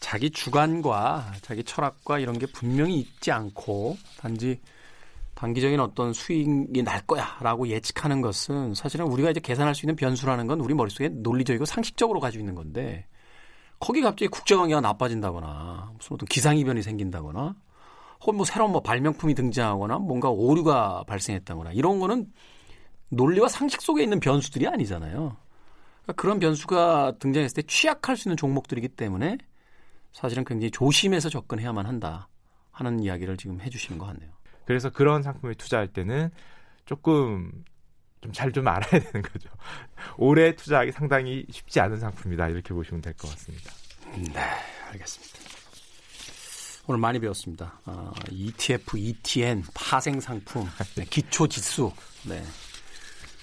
자기 0.00 0.30
주관과 0.30 1.32
자기 1.42 1.62
철학과 1.62 2.18
이런 2.18 2.38
게 2.38 2.46
분명히 2.46 2.98
있지 2.98 3.30
않고 3.30 3.96
단지 4.18 4.60
단기적인 5.40 5.80
어떤 5.80 6.12
수익이 6.12 6.82
날 6.82 7.00
거야라고 7.06 7.68
예측하는 7.68 8.20
것은 8.20 8.74
사실은 8.74 9.06
우리가 9.06 9.30
이제 9.30 9.40
계산할 9.40 9.74
수 9.74 9.86
있는 9.86 9.96
변수라는 9.96 10.46
건 10.46 10.60
우리 10.60 10.74
머릿속에 10.74 11.08
논리적이고 11.08 11.64
상식적으로 11.64 12.20
가지고 12.20 12.42
있는 12.42 12.54
건데 12.54 13.06
거기 13.78 14.02
갑자기 14.02 14.28
국제 14.28 14.54
관계가 14.54 14.82
나빠진다거나 14.82 15.92
무슨 15.96 16.14
어떤 16.14 16.26
기상 16.26 16.58
이변이 16.58 16.82
생긴다거나 16.82 17.54
혹은 18.20 18.36
뭐 18.36 18.44
새로운 18.44 18.72
뭐 18.72 18.82
발명품이 18.82 19.34
등장하거나 19.34 20.00
뭔가 20.00 20.28
오류가 20.28 21.04
발생했다거나 21.06 21.72
이런 21.72 22.00
거는 22.00 22.30
논리와 23.08 23.48
상식 23.48 23.80
속에 23.80 24.02
있는 24.02 24.20
변수들이 24.20 24.68
아니잖아요. 24.68 25.38
그러니까 26.02 26.12
그런 26.20 26.38
변수가 26.38 27.14
등장했을 27.18 27.54
때 27.54 27.62
취약할 27.62 28.18
수 28.18 28.28
있는 28.28 28.36
종목들이기 28.36 28.88
때문에 28.88 29.38
사실은 30.12 30.44
굉장히 30.44 30.70
조심해서 30.70 31.30
접근해야만 31.30 31.86
한다 31.86 32.28
하는 32.72 33.00
이야기를 33.00 33.38
지금 33.38 33.58
해주시는 33.62 33.98
것 33.98 34.04
같네요. 34.04 34.39
그래서 34.70 34.88
그런 34.88 35.24
상품에 35.24 35.54
투자할 35.54 35.88
때는 35.88 36.30
조금 36.86 37.50
좀 38.20 38.32
잘좀 38.32 38.52
좀 38.52 38.68
알아야 38.68 39.00
되는 39.02 39.20
거죠. 39.20 39.48
올해 40.16 40.54
투자하기 40.54 40.92
상당히 40.92 41.44
쉽지 41.50 41.80
않은 41.80 41.98
상품이다. 41.98 42.50
이렇게 42.50 42.72
보시면 42.72 43.02
될 43.02 43.12
것 43.14 43.28
같습니다. 43.30 43.72
네, 44.32 44.40
알겠습니다. 44.92 45.38
오늘 46.86 47.00
많이 47.00 47.18
배웠습니다. 47.18 47.80
어, 47.84 48.12
ETF, 48.30 48.96
ETN, 48.96 49.64
파생 49.74 50.20
상품, 50.20 50.68
네, 50.94 51.04
기초 51.10 51.48
지수, 51.48 51.92
네. 52.28 52.40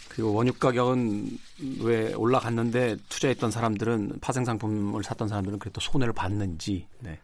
그리고 0.07 0.31
원유 0.33 0.53
가격은 0.53 1.37
왜 1.81 2.13
올라갔는데 2.13 2.95
투자했던 3.09 3.51
사람들은 3.51 4.19
파생 4.21 4.45
상품을 4.45 5.03
샀던 5.03 5.27
사람들은 5.27 5.59
그래도 5.59 5.81
손해를 5.81 6.13
봤는지, 6.13 6.87
네. 7.01 7.19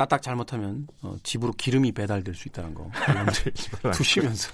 까딱 0.00 0.22
잘못하면 0.22 0.86
어, 1.02 1.14
집으로 1.22 1.52
기름이 1.52 1.92
배달될 1.92 2.34
수 2.34 2.48
있다는 2.48 2.72
거 2.72 2.90
두시면서 3.92 4.50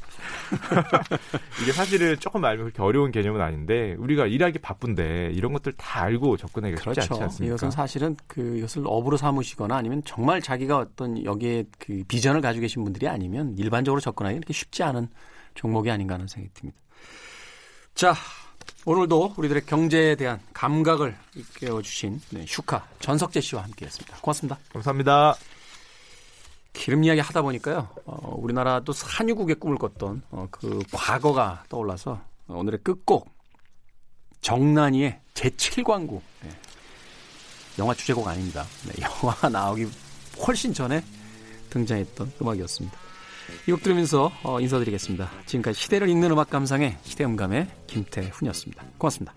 이게 1.62 1.70
사실은 1.70 2.18
조금 2.18 2.44
알면 2.44 2.64
그렇게 2.64 2.82
어려운 2.82 3.12
개념은 3.12 3.40
아닌데 3.40 3.94
우리가 4.00 4.26
일하기 4.26 4.58
바쁜데 4.58 5.30
이런 5.34 5.52
것들 5.52 5.74
다 5.74 6.02
알고 6.02 6.36
접근하기가 6.36 6.80
그렇죠. 6.80 7.00
쉽지 7.00 7.12
않지 7.12 7.22
않습니까? 7.22 7.54
이것은 7.54 7.70
사실은 7.70 8.16
그 8.26 8.58
이것을 8.58 8.82
업으로 8.86 9.16
삼으시거나 9.16 9.76
아니면 9.76 10.02
정말 10.04 10.42
자기가 10.42 10.78
어떤 10.78 11.24
여기에 11.24 11.66
그 11.78 12.02
비전을 12.08 12.40
가지고 12.40 12.62
계신 12.62 12.82
분들이 12.82 13.06
아니면 13.06 13.54
일반적으로 13.56 14.00
접근하기 14.00 14.36
이렇게 14.36 14.52
쉽지 14.52 14.82
않은 14.82 15.06
종목이 15.54 15.92
아닌가 15.92 16.14
하는 16.14 16.26
생각이 16.26 16.54
듭니다. 16.54 16.80
자, 17.94 18.14
오늘도 18.84 19.34
우리들의 19.36 19.66
경제에 19.66 20.14
대한 20.14 20.40
감각을 20.52 21.16
이끌어주신 21.34 22.20
네, 22.30 22.44
슈카 22.46 22.86
전석재 23.00 23.40
씨와 23.40 23.64
함께했습니다. 23.64 24.18
고맙습니다. 24.18 24.58
감사합니다. 24.72 25.36
기름 26.72 27.04
이야기 27.04 27.20
하다 27.20 27.42
보니까요, 27.42 27.88
어, 28.04 28.36
우리나라도 28.38 28.92
산유국의 28.92 29.56
꿈을 29.56 29.78
꿨던 29.78 30.22
어, 30.30 30.46
그 30.50 30.82
과거가 30.92 31.64
떠올라서 31.68 32.20
오늘의 32.48 32.80
끝곡 32.82 33.28
정난이의 34.40 35.20
제7광구 35.34 36.20
네. 36.42 36.50
영화 37.78 37.94
주제곡 37.94 38.28
아닙니다. 38.28 38.64
네, 38.86 39.02
영화 39.02 39.48
나오기 39.48 39.88
훨씬 40.46 40.72
전에 40.72 41.02
등장했던 41.70 42.32
음악이었습니다. 42.40 43.05
이 43.66 43.70
곡 43.70 43.82
들으면서 43.82 44.32
어, 44.42 44.60
인사드리겠습니다. 44.60 45.30
지금까지 45.46 45.80
시대를 45.80 46.08
읽는 46.08 46.30
음악 46.30 46.50
감상의 46.50 46.96
시대음감의 47.02 47.66
김태훈이었습니다. 47.86 48.84
고맙습니다. 48.98 49.34